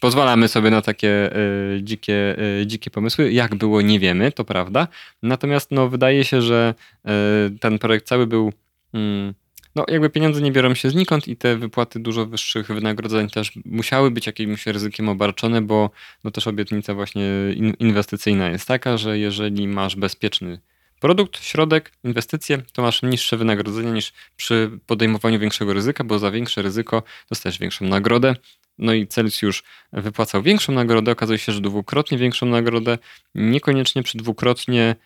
Pozwalamy 0.00 0.48
sobie 0.48 0.70
na 0.70 0.82
takie 0.82 1.36
y, 1.36 1.82
dzikie, 1.82 2.36
y, 2.60 2.66
dzikie 2.66 2.90
pomysły. 2.90 3.32
Jak 3.32 3.54
było, 3.54 3.82
nie 3.82 4.00
wiemy, 4.00 4.32
to 4.32 4.44
prawda. 4.44 4.88
Natomiast 5.22 5.70
no, 5.70 5.88
wydaje 5.88 6.24
się, 6.24 6.42
że 6.42 6.74
y, 7.06 7.58
ten 7.58 7.78
projekt 7.78 8.06
cały 8.06 8.26
był 8.26 8.52
mm, 8.94 9.34
no 9.76 9.84
jakby 9.88 10.10
pieniądze 10.10 10.40
nie 10.40 10.52
biorą 10.52 10.74
się 10.74 10.90
znikąd 10.90 11.28
i 11.28 11.36
te 11.36 11.56
wypłaty 11.56 12.00
dużo 12.00 12.26
wyższych 12.26 12.66
wynagrodzeń 12.66 13.30
też 13.30 13.52
musiały 13.64 14.10
być 14.10 14.26
jakimś 14.26 14.66
ryzykiem 14.66 15.08
obarczone, 15.08 15.62
bo 15.62 15.90
no 16.24 16.30
też 16.30 16.46
obietnica 16.46 16.94
właśnie 16.94 17.24
in, 17.54 17.74
inwestycyjna 17.78 18.48
jest 18.48 18.68
taka, 18.68 18.96
że 18.96 19.18
jeżeli 19.18 19.68
masz 19.68 19.96
bezpieczny 19.96 20.60
produkt, 21.00 21.44
środek, 21.44 21.92
inwestycje, 22.04 22.62
to 22.72 22.82
masz 22.82 23.02
niższe 23.02 23.36
wynagrodzenie 23.36 23.90
niż 23.90 24.12
przy 24.36 24.70
podejmowaniu 24.86 25.38
większego 25.38 25.72
ryzyka, 25.72 26.04
bo 26.04 26.18
za 26.18 26.30
większe 26.30 26.62
ryzyko 26.62 27.02
dostajesz 27.30 27.58
większą 27.58 27.84
nagrodę. 27.84 28.34
No 28.78 28.94
i 28.94 29.06
Celsjusz 29.06 29.62
wypłacał 29.92 30.42
większą 30.42 30.72
nagrodę, 30.72 31.12
okazuje 31.12 31.38
się, 31.38 31.52
że 31.52 31.60
dwukrotnie 31.60 32.18
większą 32.18 32.46
nagrodę, 32.46 32.98
niekoniecznie 33.34 34.02
przy 34.02 34.18
dwukrotnie 34.18 34.96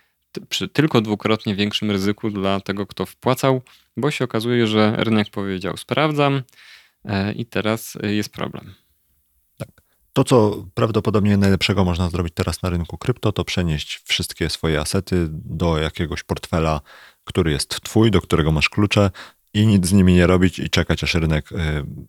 przy 0.49 0.69
tylko 0.69 1.01
dwukrotnie 1.01 1.55
większym 1.55 1.91
ryzyku 1.91 2.31
dla 2.31 2.61
tego, 2.61 2.87
kto 2.87 3.07
wpłacał, 3.07 3.63
bo 3.97 4.11
się 4.11 4.25
okazuje, 4.25 4.67
że 4.67 4.95
rynek 4.99 5.31
powiedział: 5.31 5.77
Sprawdzam 5.77 6.43
e, 7.05 7.33
i 7.33 7.47
teraz 7.47 7.99
e, 8.03 8.15
jest 8.15 8.33
problem. 8.33 8.75
To, 10.13 10.25
co 10.25 10.65
prawdopodobnie 10.75 11.37
najlepszego 11.37 11.85
można 11.85 12.11
zrobić 12.11 12.35
teraz 12.35 12.63
na 12.63 12.71
rynku 12.71 12.99
krypto, 12.99 13.33
to 13.33 13.45
przenieść 13.45 14.01
wszystkie 14.05 14.51
swoje 14.51 14.81
asety 14.81 15.27
do 15.31 15.79
jakiegoś 15.79 16.23
portfela, 16.23 16.81
który 17.25 17.53
jest 17.53 17.81
twój, 17.81 18.11
do 18.11 18.21
którego 18.21 18.53
masz 18.53 18.69
klucze 18.69 19.11
i 19.55 19.67
nic 19.67 19.87
z 19.87 19.93
nimi 19.93 20.15
nie 20.15 20.27
robić 20.27 20.59
i 20.59 20.71
czekać, 20.71 21.05
aż 21.05 21.15
rynek 21.15 21.53
y, 21.53 21.57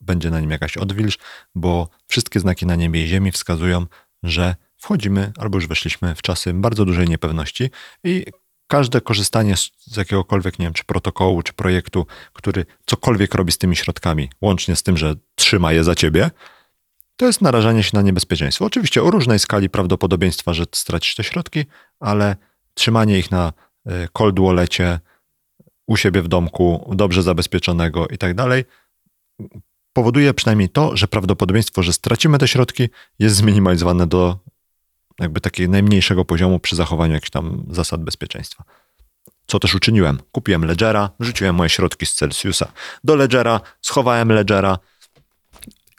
będzie 0.02 0.32
na 0.32 0.39
nim 0.39 0.52
jakaś 0.52 0.78
odwilż, 0.78 1.18
bo 1.56 1.89
wszystkie 2.08 2.39
znaki 2.39 2.66
na 2.66 2.76
niebie 2.76 3.04
i 3.04 3.08
ziemi 3.08 3.32
wskazują, 3.32 3.86
że 4.24 4.56
wchodzimy 4.78 5.32
albo 5.38 5.58
już 5.58 5.68
weszliśmy 5.68 6.16
w 6.16 6.22
czasy 6.22 6.54
bardzo 6.54 6.86
dużej 6.86 7.08
niepewności 7.08 7.70
i 8.04 8.26
każde 8.68 9.02
korzystanie 9.02 9.58
z, 9.58 9.72
z 9.80 9.98
jakiegokolwiek, 9.98 10.60
nie 10.60 10.66
wiem, 10.66 10.74
czy 10.74 10.84
protokołu, 10.84 11.42
czy 11.44 11.54
projektu, 11.54 12.08
który 12.34 12.66
cokolwiek 12.86 13.36
robi 13.36 13.52
z 13.52 13.58
tymi 13.58 13.76
środkami, 13.76 14.30
łącznie 14.42 14.76
z 14.76 14.84
tym, 14.84 14.98
że 14.98 15.16
trzyma 15.36 15.74
je 15.74 15.84
za 15.84 15.96
ciebie, 15.96 16.32
to 17.16 17.26
jest 17.26 17.42
narażanie 17.42 17.84
się 17.84 17.92
na 17.94 18.02
niebezpieczeństwo. 18.02 18.66
Oczywiście 18.66 19.04
o 19.04 19.12
różnej 19.12 19.39
skali 19.39 19.70
prawdopodobieństwa, 19.70 20.54
że 20.54 20.64
stracisz 20.72 21.16
te 21.16 21.24
środki, 21.24 21.66
ale 22.00 22.36
trzymanie 22.74 23.20
ich 23.20 23.32
na 23.32 23.54
y, 23.88 23.92
cold 24.14 24.39
wallecie, 24.39 25.00
u 25.88 25.97
siebie 25.97 26.21
w 26.21 26.27
domku, 26.27 26.93
dobrze 26.95 27.23
zabezpieczonego 27.23 28.07
i 28.07 28.17
tak 28.17 28.34
dalej, 28.34 28.65
powoduje 29.93 30.34
przynajmniej 30.34 30.69
to, 30.69 30.97
że 30.97 31.07
prawdopodobieństwo, 31.07 31.84
że 31.84 31.93
stracimy 31.93 32.38
te 32.38 32.47
środki, 32.47 32.89
jest 33.19 33.36
zminimalizowane 33.36 34.07
do 34.07 34.38
jakby 35.19 35.41
takiego 35.41 35.71
najmniejszego 35.71 36.25
poziomu 36.25 36.59
przy 36.59 36.75
zachowaniu 36.75 37.13
jakichś 37.13 37.29
tam 37.29 37.63
zasad 37.69 38.03
bezpieczeństwa. 38.03 38.63
Co 39.47 39.59
też 39.59 39.75
uczyniłem? 39.75 40.19
Kupiłem 40.32 40.65
Ledgera, 40.65 41.09
wrzuciłem 41.19 41.55
moje 41.55 41.69
środki 41.69 42.05
z 42.05 42.13
Celsiusa 42.13 42.71
do 43.03 43.15
Ledgera, 43.15 43.61
schowałem 43.82 44.32
Ledgera, 44.32 44.77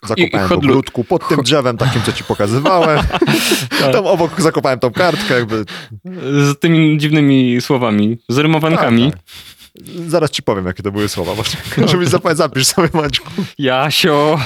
zakopałem 0.03 0.49
w 0.49 0.51
chodlu- 0.51 0.71
ogródku 0.71 1.05
pod 1.05 1.29
tym 1.29 1.43
drzewem 1.43 1.77
takim, 1.77 2.03
co 2.03 2.13
ci 2.13 2.25
pokazywałem. 2.25 3.01
Tam 3.93 4.07
obok 4.07 4.41
zakopałem 4.41 4.79
tą 4.79 4.93
kartkę, 4.93 5.35
jakby. 5.35 5.65
Z 6.25 6.59
tymi 6.59 6.99
dziwnymi 6.99 7.61
słowami, 7.61 8.19
z 8.29 8.39
rymowankami. 8.39 9.11
Tak, 9.13 9.21
tak. 9.21 9.33
Zaraz 10.07 10.31
ci 10.31 10.43
powiem, 10.43 10.67
jakie 10.67 10.83
to 10.83 10.93
były 10.93 11.09
słowa. 11.09 11.35
Może, 11.35 11.57
żebyś 11.93 12.09
zapamiętał, 12.09 12.49
zapisz 12.49 12.67
sobie, 12.67 12.89
Maćku. 12.95 13.31
Jasio. 13.59 14.41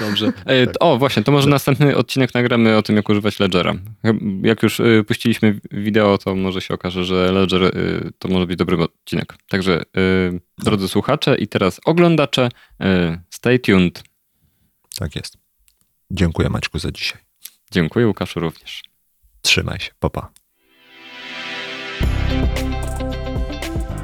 Dobrze. 0.00 0.32
E, 0.46 0.66
Tak. 0.66 0.76
O, 0.80 0.98
właśnie, 0.98 1.22
to 1.22 1.32
może 1.32 1.48
następny 1.48 1.96
odcinek 1.96 2.34
nagramy 2.34 2.76
o 2.76 2.82
tym, 2.82 2.96
jak 2.96 3.08
używać 3.08 3.40
Ledgera. 3.40 3.74
Jak 4.42 4.62
już 4.62 4.80
y, 4.80 5.04
puściliśmy 5.08 5.60
wideo, 5.70 6.18
to 6.18 6.34
może 6.34 6.60
się 6.60 6.74
okaże, 6.74 7.04
że 7.04 7.32
Ledger 7.32 7.62
y, 7.62 8.12
to 8.18 8.28
może 8.28 8.46
być 8.46 8.56
dobry 8.56 8.82
odcinek. 8.82 9.34
Także, 9.48 9.82
y, 9.96 10.40
drodzy 10.58 10.88
słuchacze 10.88 11.36
i 11.36 11.48
teraz 11.48 11.80
oglądacze, 11.84 12.48
y, 12.82 12.86
stay 13.30 13.58
tuned. 13.58 14.02
Tak 14.98 15.16
jest. 15.16 15.36
Dziękuję, 16.10 16.48
Maćku, 16.48 16.78
za 16.78 16.90
dzisiaj. 16.90 17.20
Dziękuję 17.70 18.06
Łukaszu 18.06 18.40
również. 18.40 18.82
Trzymaj 19.42 19.80
się. 19.80 19.90
Papa. 20.00 20.20
Pa. 20.20 20.43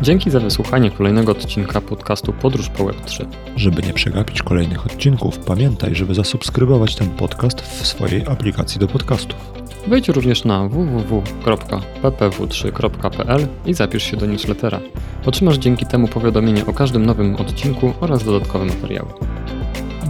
Dzięki 0.02 0.30
za 0.30 0.40
wysłuchanie 0.40 0.90
kolejnego 0.90 1.32
odcinka 1.32 1.80
podcastu 1.80 2.32
Podróż 2.32 2.68
po 2.68 2.84
Web3. 2.84 3.26
Żeby 3.56 3.82
nie 3.82 3.92
przegapić 3.92 4.42
kolejnych 4.42 4.86
odcinków, 4.86 5.38
pamiętaj, 5.38 5.94
żeby 5.94 6.14
zasubskrybować 6.14 6.94
ten 6.94 7.10
podcast 7.10 7.60
w 7.60 7.86
swojej 7.86 8.26
aplikacji 8.26 8.80
do 8.80 8.86
podcastów. 8.86 9.52
Wejdź 9.86 10.08
również 10.08 10.44
na 10.44 10.68
www.ppw3.pl 10.68 13.46
i 13.66 13.74
zapisz 13.74 14.02
się 14.02 14.16
do 14.16 14.26
newslettera. 14.26 14.80
Otrzymasz 15.26 15.58
dzięki 15.58 15.86
temu 15.86 16.08
powiadomienie 16.08 16.66
o 16.66 16.72
każdym 16.72 17.06
nowym 17.06 17.36
odcinku 17.36 17.92
oraz 18.00 18.24
dodatkowe 18.24 18.64
materiały. 18.64 19.08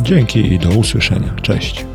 Dzięki 0.02 0.52
i 0.52 0.58
do 0.58 0.68
usłyszenia. 0.68 1.34
Cześć. 1.42 1.86